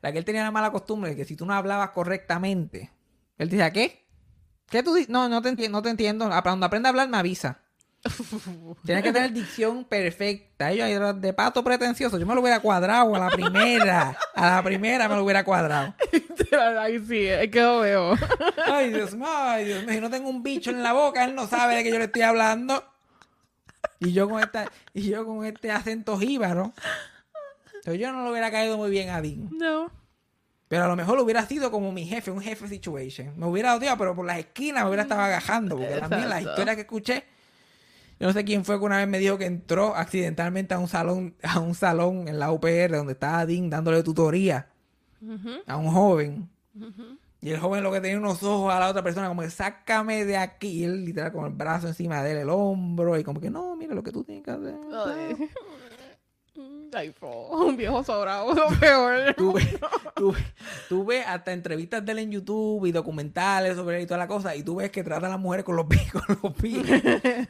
La 0.00 0.12
que 0.12 0.18
él 0.18 0.24
tenía 0.24 0.42
la 0.42 0.50
mala 0.50 0.70
costumbre 0.70 1.10
de 1.10 1.16
que 1.16 1.24
si 1.24 1.36
tú 1.36 1.46
no 1.46 1.54
hablabas 1.54 1.90
correctamente, 1.90 2.90
él 3.38 3.48
decía, 3.48 3.72
¿qué? 3.72 4.06
¿Qué 4.70 4.82
tú 4.82 4.94
dices? 4.94 5.10
No, 5.10 5.28
no 5.28 5.42
te 5.42 5.50
entiendo, 5.50 5.78
no 5.78 5.82
te 5.82 5.90
entiendo. 5.90 6.30
Cuando 6.42 6.66
aprenda 6.66 6.88
a 6.88 6.90
hablar, 6.90 7.08
me 7.08 7.16
avisa. 7.18 7.60
Tienes 8.84 9.02
que 9.02 9.12
tener 9.12 9.32
dicción 9.32 9.84
perfecta. 9.84 10.70
Ellos 10.70 10.88
era 10.88 11.12
de 11.12 11.32
pato 11.32 11.64
pretencioso. 11.64 12.18
Yo 12.18 12.26
me 12.26 12.34
lo 12.34 12.40
hubiera 12.40 12.60
cuadrado 12.60 13.14
a 13.14 13.18
la 13.18 13.30
primera. 13.30 14.16
A 14.34 14.56
la 14.56 14.62
primera 14.62 15.08
me 15.08 15.16
lo 15.16 15.24
hubiera 15.24 15.44
cuadrado. 15.44 15.94
Ay, 16.78 17.04
sí, 17.06 17.26
es 17.26 17.50
que 17.50 17.60
lo 17.60 17.80
veo. 17.80 18.14
Ay, 18.66 18.90
Dios 18.90 19.14
mío, 19.14 19.26
ay, 19.28 19.64
Dios 19.64 19.84
mío. 19.84 19.94
Si 19.94 20.00
no 20.00 20.10
tengo 20.10 20.28
un 20.28 20.42
bicho 20.42 20.70
en 20.70 20.82
la 20.82 20.92
boca, 20.92 21.24
él 21.24 21.34
no 21.34 21.46
sabe 21.46 21.76
de 21.76 21.84
qué 21.84 21.90
yo 21.90 21.98
le 21.98 22.04
estoy 22.04 22.22
hablando. 22.22 22.84
Y 24.00 24.12
yo 24.12 24.28
con 24.28 24.40
esta, 24.40 24.70
y 24.92 25.08
yo 25.10 25.24
con 25.26 25.44
este 25.44 25.70
acento 25.70 26.18
jíbaro. 26.18 26.72
Entonces 27.76 28.00
yo 28.00 28.12
no 28.12 28.24
lo 28.24 28.30
hubiera 28.30 28.50
caído 28.50 28.76
muy 28.76 28.90
bien 28.90 29.10
a 29.10 29.20
Dean. 29.20 29.48
No. 29.52 29.90
Pero 30.68 30.84
a 30.84 30.88
lo 30.88 30.96
mejor 30.96 31.18
hubiera 31.20 31.46
sido 31.46 31.70
como 31.70 31.92
mi 31.92 32.06
jefe, 32.06 32.30
un 32.30 32.40
jefe 32.40 32.66
situation. 32.68 33.38
Me 33.38 33.46
hubiera 33.46 33.74
odiado, 33.74 33.98
pero 33.98 34.16
por 34.16 34.26
las 34.26 34.38
esquinas 34.38 34.82
me 34.84 34.88
hubiera 34.88 35.02
estado 35.02 35.20
agajando. 35.20 35.76
Porque 35.76 35.96
también 35.96 36.28
las 36.28 36.38
Exacto. 36.40 36.50
historias 36.50 36.76
que 36.76 36.82
escuché. 36.82 37.24
Yo 38.18 38.26
no 38.28 38.32
sé 38.32 38.44
quién 38.44 38.64
fue 38.64 38.78
que 38.78 38.84
una 38.84 38.96
vez 38.98 39.08
me 39.08 39.18
dijo 39.18 39.36
que 39.36 39.44
entró 39.46 39.94
accidentalmente 39.94 40.72
a 40.72 40.78
un 40.78 40.88
salón, 40.88 41.34
a 41.42 41.58
un 41.60 41.74
salón 41.74 42.28
en 42.28 42.38
la 42.38 42.52
UPR 42.52 42.96
donde 42.96 43.12
estaba 43.12 43.44
Dean 43.44 43.68
dándole 43.70 44.02
tutoría 44.02 44.68
a 45.66 45.76
un 45.76 45.90
joven. 45.90 46.48
Y 47.44 47.50
el 47.50 47.60
joven 47.60 47.82
lo 47.82 47.92
que 47.92 48.00
tenía 48.00 48.16
unos 48.16 48.42
ojos 48.42 48.72
a 48.72 48.80
la 48.80 48.88
otra 48.88 49.02
persona, 49.02 49.28
como 49.28 49.42
que 49.42 49.50
sácame 49.50 50.24
de 50.24 50.38
aquí. 50.38 50.68
Y 50.68 50.84
él 50.84 51.04
literal 51.04 51.30
con 51.30 51.44
el 51.44 51.52
brazo 51.52 51.86
encima 51.86 52.22
de 52.22 52.32
él, 52.32 52.38
el 52.38 52.48
hombro, 52.48 53.18
y 53.18 53.22
como 53.22 53.38
que 53.38 53.50
no, 53.50 53.76
mira 53.76 53.94
lo 53.94 54.02
que 54.02 54.12
tú 54.12 54.24
tienes 54.24 54.42
que 54.42 54.50
hacer. 54.50 54.74
Ay. 55.06 55.50
Ay, 56.96 57.10
po, 57.10 57.48
un 57.48 57.76
viejo 57.76 58.02
sobrado, 58.02 58.54
lo 58.54 58.68
peor. 58.78 59.34
Ves 61.06 61.24
hasta 61.26 61.52
entrevistas 61.52 62.02
de 62.04 62.12
él 62.12 62.18
en 62.20 62.30
YouTube 62.30 62.86
y 62.86 62.92
documentales 62.92 63.76
sobre 63.76 63.96
él 63.96 64.04
y 64.04 64.06
toda 64.06 64.18
la 64.18 64.28
cosa, 64.28 64.56
y 64.56 64.62
tú 64.62 64.76
ves 64.76 64.90
que 64.90 65.02
trata 65.02 65.26
a 65.26 65.30
las 65.30 65.40
mujeres 65.40 65.64
con 65.66 65.76
los 65.76 65.86
pies, 65.86 66.10
con 66.12 66.22
los 66.42 66.54
pies. 66.54 66.86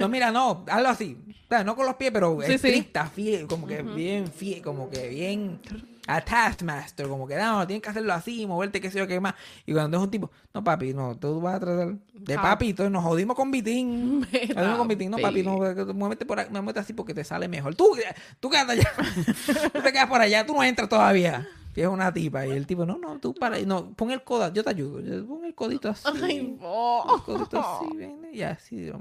No, 0.00 0.08
mira, 0.08 0.32
no, 0.32 0.64
hazlo 0.66 0.88
así. 0.88 1.16
O 1.44 1.48
sea, 1.48 1.62
no 1.62 1.76
con 1.76 1.86
los 1.86 1.94
pies, 1.96 2.10
pero 2.10 2.36
Sí, 2.40 2.46
sí. 2.46 2.54
estricta, 2.54 3.06
fiel, 3.06 3.46
como 3.46 3.66
que 3.66 3.82
bien 3.82 4.26
fiel, 4.26 4.60
como 4.62 4.88
que 4.90 5.08
bien 5.08 5.60
a 6.06 6.20
taskmaster, 6.20 7.08
como 7.08 7.26
que 7.26 7.36
no, 7.36 7.66
tienes 7.66 7.82
que 7.82 7.88
hacerlo 7.88 8.12
así, 8.12 8.46
moverte, 8.46 8.80
qué 8.80 8.90
sé 8.90 8.98
yo, 8.98 9.06
qué 9.06 9.20
más. 9.20 9.34
Y 9.64 9.72
cuando 9.72 9.96
es 9.96 10.02
un 10.02 10.10
tipo, 10.10 10.30
no, 10.52 10.62
papi, 10.62 10.92
no, 10.92 11.16
tú 11.16 11.40
vas 11.40 11.54
a 11.54 11.60
tratar 11.60 11.94
de 12.12 12.36
papi, 12.36 12.70
entonces 12.70 12.92
nos 12.92 13.02
jodimos 13.02 13.34
con 13.36 13.50
Vitín. 13.50 14.20
Nos 14.20 14.54
jodimos 14.54 14.78
con 14.78 14.88
Vitín, 14.88 15.10
no, 15.10 15.18
papi, 15.18 15.42
no, 15.42 15.58
muévete 15.94 16.26
por 16.26 16.40
ahí, 16.40 16.46
muévete 16.50 16.80
así 16.80 16.92
porque 16.92 17.14
te 17.14 17.24
sale 17.24 17.48
mejor. 17.48 17.74
Tú, 17.74 17.96
tú 18.40 18.50
quédate 18.50 18.72
allá. 18.72 18.92
tú 19.72 19.80
te 19.82 19.92
quedas 19.92 20.06
por 20.08 20.20
allá, 20.20 20.44
tú 20.44 20.54
no 20.54 20.62
entras 20.62 20.88
todavía. 20.88 21.48
Y 21.76 21.80
es 21.80 21.88
una 21.88 22.12
tipa. 22.12 22.46
Y 22.46 22.50
el 22.52 22.66
tipo, 22.66 22.86
no, 22.86 22.98
no, 22.98 23.18
tú 23.18 23.34
para 23.34 23.58
no, 23.60 23.92
pon 23.94 24.10
el 24.10 24.22
codo, 24.22 24.52
yo 24.52 24.62
te 24.62 24.70
ayudo. 24.70 25.00
Yo- 25.00 25.26
Pon 25.26 25.44
el 25.44 25.54
codito 25.54 25.88
así. 25.88 26.06
Ay, 26.22 26.38
el 26.38 27.22
codito 27.22 27.58
así, 27.58 27.96
ven, 27.96 28.28
y 28.32 28.42
así. 28.42 28.92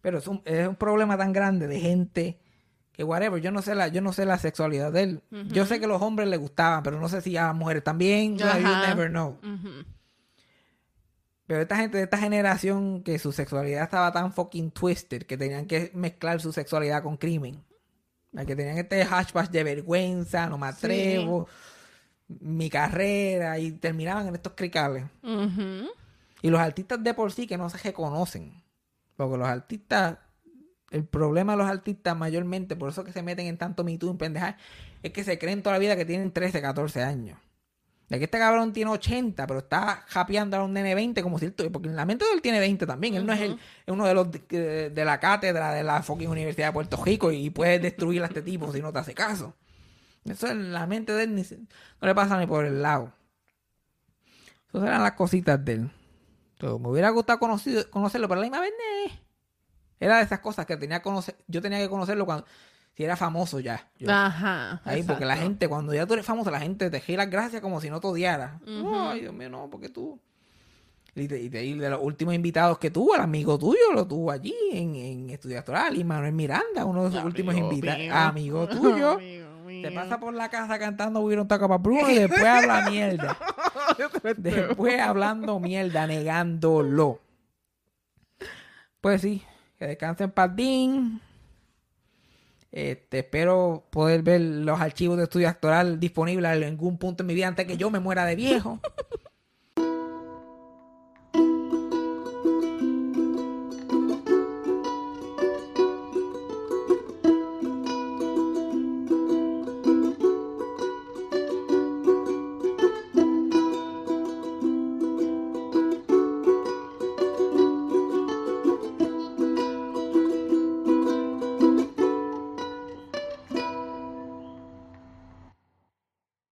Pero 0.00 0.18
es 0.18 0.26
un, 0.26 0.40
es 0.44 0.66
un 0.66 0.76
problema 0.76 1.16
tan 1.16 1.32
grande 1.32 1.66
de 1.66 1.78
gente 1.80 2.38
Que 2.96 3.04
whatever, 3.04 3.42
yo 3.42 3.50
no 3.50 3.60
sé 3.60 3.74
la, 3.74 3.88
yo 3.88 4.00
no 4.00 4.12
sé 4.12 4.24
la 4.24 4.38
sexualidad 4.38 4.90
de 4.90 5.02
él. 5.02 5.22
Yo 5.48 5.66
sé 5.66 5.78
que 5.80 5.86
los 5.86 6.00
hombres 6.00 6.28
le 6.28 6.38
gustaban, 6.38 6.82
pero 6.82 6.98
no 6.98 7.08
sé 7.08 7.20
si 7.20 7.36
a 7.36 7.48
las 7.48 7.54
mujeres 7.54 7.84
también. 7.84 8.38
You 8.38 8.46
never 8.88 9.10
know. 9.10 9.38
Pero 11.46 11.60
esta 11.60 11.76
gente 11.76 11.98
de 11.98 12.04
esta 12.04 12.18
generación 12.18 13.02
que 13.02 13.18
su 13.18 13.32
sexualidad 13.32 13.84
estaba 13.84 14.12
tan 14.12 14.32
fucking 14.32 14.70
twisted 14.70 15.24
que 15.24 15.36
tenían 15.36 15.66
que 15.66 15.92
mezclar 15.94 16.40
su 16.40 16.52
sexualidad 16.52 17.02
con 17.02 17.16
crimen. 17.16 17.62
Que 18.34 18.56
tenían 18.56 18.78
este 18.78 19.04
hashtag 19.04 19.50
de 19.50 19.62
vergüenza, 19.64 20.48
no 20.48 20.58
me 20.58 20.66
atrevo, 20.66 21.48
mi 22.28 22.68
carrera, 22.68 23.58
y 23.58 23.72
terminaban 23.72 24.26
en 24.28 24.34
estos 24.34 24.54
cricales. 24.54 25.04
Y 26.42 26.50
los 26.50 26.60
artistas 26.60 27.02
de 27.02 27.14
por 27.14 27.32
sí 27.32 27.46
que 27.46 27.56
no 27.56 27.70
se 27.70 27.78
reconocen. 27.78 28.62
Porque 29.16 29.38
los 29.38 29.48
artistas, 29.48 30.18
el 30.90 31.04
problema 31.04 31.52
de 31.52 31.58
los 31.58 31.66
artistas 31.68 32.16
mayormente, 32.16 32.76
por 32.76 32.88
eso 32.90 33.04
que 33.04 33.12
se 33.12 33.22
meten 33.22 33.46
en 33.46 33.58
tanto 33.58 33.82
Me 33.84 33.98
Too, 33.98 34.10
en 34.10 34.18
pendejar, 34.18 34.56
es 35.02 35.12
que 35.12 35.24
se 35.24 35.38
creen 35.38 35.62
toda 35.62 35.74
la 35.74 35.78
vida 35.80 35.96
que 35.96 36.04
tienen 36.04 36.30
13, 36.32 36.60
14 36.62 37.02
años. 37.02 37.38
De 38.08 38.18
que 38.18 38.26
este 38.26 38.38
cabrón 38.38 38.72
tiene 38.72 38.92
80, 38.92 39.48
pero 39.48 39.58
está 39.58 40.04
japeando 40.06 40.56
a 40.56 40.62
un 40.62 40.72
nene 40.72 40.94
20 40.94 41.24
como 41.24 41.40
si 41.40 41.46
él 41.46 41.54
Porque 41.72 41.88
en 41.88 41.96
la 41.96 42.04
mente 42.06 42.24
de 42.24 42.30
él 42.34 42.40
tiene 42.40 42.60
20 42.60 42.86
también. 42.86 43.14
Él 43.16 43.26
no 43.26 43.32
es, 43.32 43.40
el, 43.40 43.52
es 43.54 43.58
uno 43.92 44.06
de 44.06 44.14
los 44.14 44.30
de, 44.30 44.90
de 44.90 45.04
la 45.04 45.18
cátedra 45.18 45.72
de 45.72 45.82
la 45.82 46.04
fucking 46.04 46.28
Universidad 46.28 46.68
de 46.68 46.72
Puerto 46.72 47.02
Rico 47.04 47.32
y 47.32 47.50
puede 47.50 47.80
destruir 47.80 48.22
a 48.22 48.26
este 48.26 48.42
tipo 48.42 48.72
si 48.72 48.80
no 48.80 48.92
te 48.92 49.00
hace 49.00 49.12
caso. 49.12 49.54
Eso 50.24 50.46
en 50.46 50.72
la 50.72 50.86
mente 50.86 51.12
de 51.14 51.24
él 51.24 51.34
ni 51.34 51.42
se- 51.42 51.58
no 51.58 51.66
le 52.06 52.14
pasa 52.14 52.38
ni 52.38 52.46
por 52.46 52.64
el 52.64 52.80
lado. 52.80 53.12
Esas 54.68 54.84
eran 54.84 55.02
las 55.02 55.12
cositas 55.12 55.64
de 55.64 55.72
él. 55.72 55.90
Me 56.60 56.88
hubiera 56.88 57.10
gustado 57.10 57.40
conocido- 57.40 57.90
conocerlo, 57.90 58.28
pero 58.28 58.40
a 58.40 58.44
la 58.44 58.50
misma 58.50 58.60
vez. 58.60 58.72
Era 60.00 60.18
de 60.18 60.24
esas 60.24 60.40
cosas 60.40 60.66
que 60.66 60.76
tenía 60.76 60.98
que 60.98 61.04
conocer. 61.04 61.36
Yo 61.46 61.60
tenía 61.62 61.78
que 61.78 61.88
conocerlo 61.88 62.26
cuando 62.26 62.44
si 62.94 63.04
era 63.04 63.16
famoso 63.16 63.60
ya. 63.60 63.88
Yo- 63.98 64.10
Ajá. 64.10 64.80
Ahí, 64.84 65.02
porque 65.02 65.24
la 65.26 65.36
gente, 65.36 65.68
cuando 65.68 65.92
ya 65.94 66.06
tú 66.06 66.14
eres 66.14 66.24
famoso, 66.26 66.50
la 66.50 66.60
gente 66.60 66.88
te 66.90 67.00
gira 67.00 67.26
gracias 67.26 67.60
como 67.62 67.80
si 67.80 67.90
no 67.90 68.00
te 68.00 68.06
odiara. 68.06 68.58
Ay, 69.10 69.20
Dios 69.20 69.34
mío, 69.34 69.50
no, 69.50 69.68
porque 69.70 69.88
tú. 69.88 70.18
Y, 71.14 71.26
de 71.26 71.90
los 71.90 72.00
últimos 72.02 72.34
invitados 72.34 72.76
que 72.78 72.90
tuvo, 72.90 73.14
el 73.14 73.22
amigo 73.22 73.58
tuyo 73.58 73.92
lo 73.94 74.06
tuvo 74.06 74.30
allí 74.30 74.54
en, 74.72 74.94
en 74.96 75.30
Estudio 75.30 75.58
Actoral, 75.58 75.96
y 75.96 76.04
Manuel 76.04 76.34
Miranda, 76.34 76.84
uno 76.84 77.04
de 77.04 77.12
sus 77.16 77.24
últimos 77.24 77.54
invitados. 77.54 78.00
Amigo 78.12 78.68
tuyo. 78.68 79.12
Amigo 79.12 79.46
Te 79.82 79.90
pasa 79.92 80.20
por 80.20 80.34
la 80.34 80.50
casa 80.50 80.78
cantando 80.78 81.20
We 81.20 81.34
Don't 81.36 81.48
Talk 81.48 81.62
About 81.62 81.80
Bruno 81.82 82.10
y 82.10 82.16
después 82.18 82.44
habla 82.44 82.82
mierda. 82.90 83.36
Después 84.36 85.00
hablando 85.00 85.58
mierda, 85.58 86.06
negándolo. 86.06 87.20
Pues 89.00 89.22
sí, 89.22 89.42
que 89.78 89.86
descansen 89.86 90.30
Padín. 90.30 91.20
Este, 92.72 93.20
espero 93.20 93.86
poder 93.90 94.22
ver 94.22 94.40
los 94.40 94.80
archivos 94.80 95.16
de 95.16 95.24
estudio 95.24 95.48
actoral 95.48 95.98
disponibles 95.98 96.56
en 96.56 96.64
algún 96.64 96.98
punto 96.98 97.22
en 97.22 97.28
mi 97.28 97.34
vida 97.34 97.48
antes 97.48 97.66
que 97.66 97.76
yo 97.76 97.90
me 97.90 98.00
muera 98.00 98.24
de 98.24 98.36
viejo. 98.36 98.80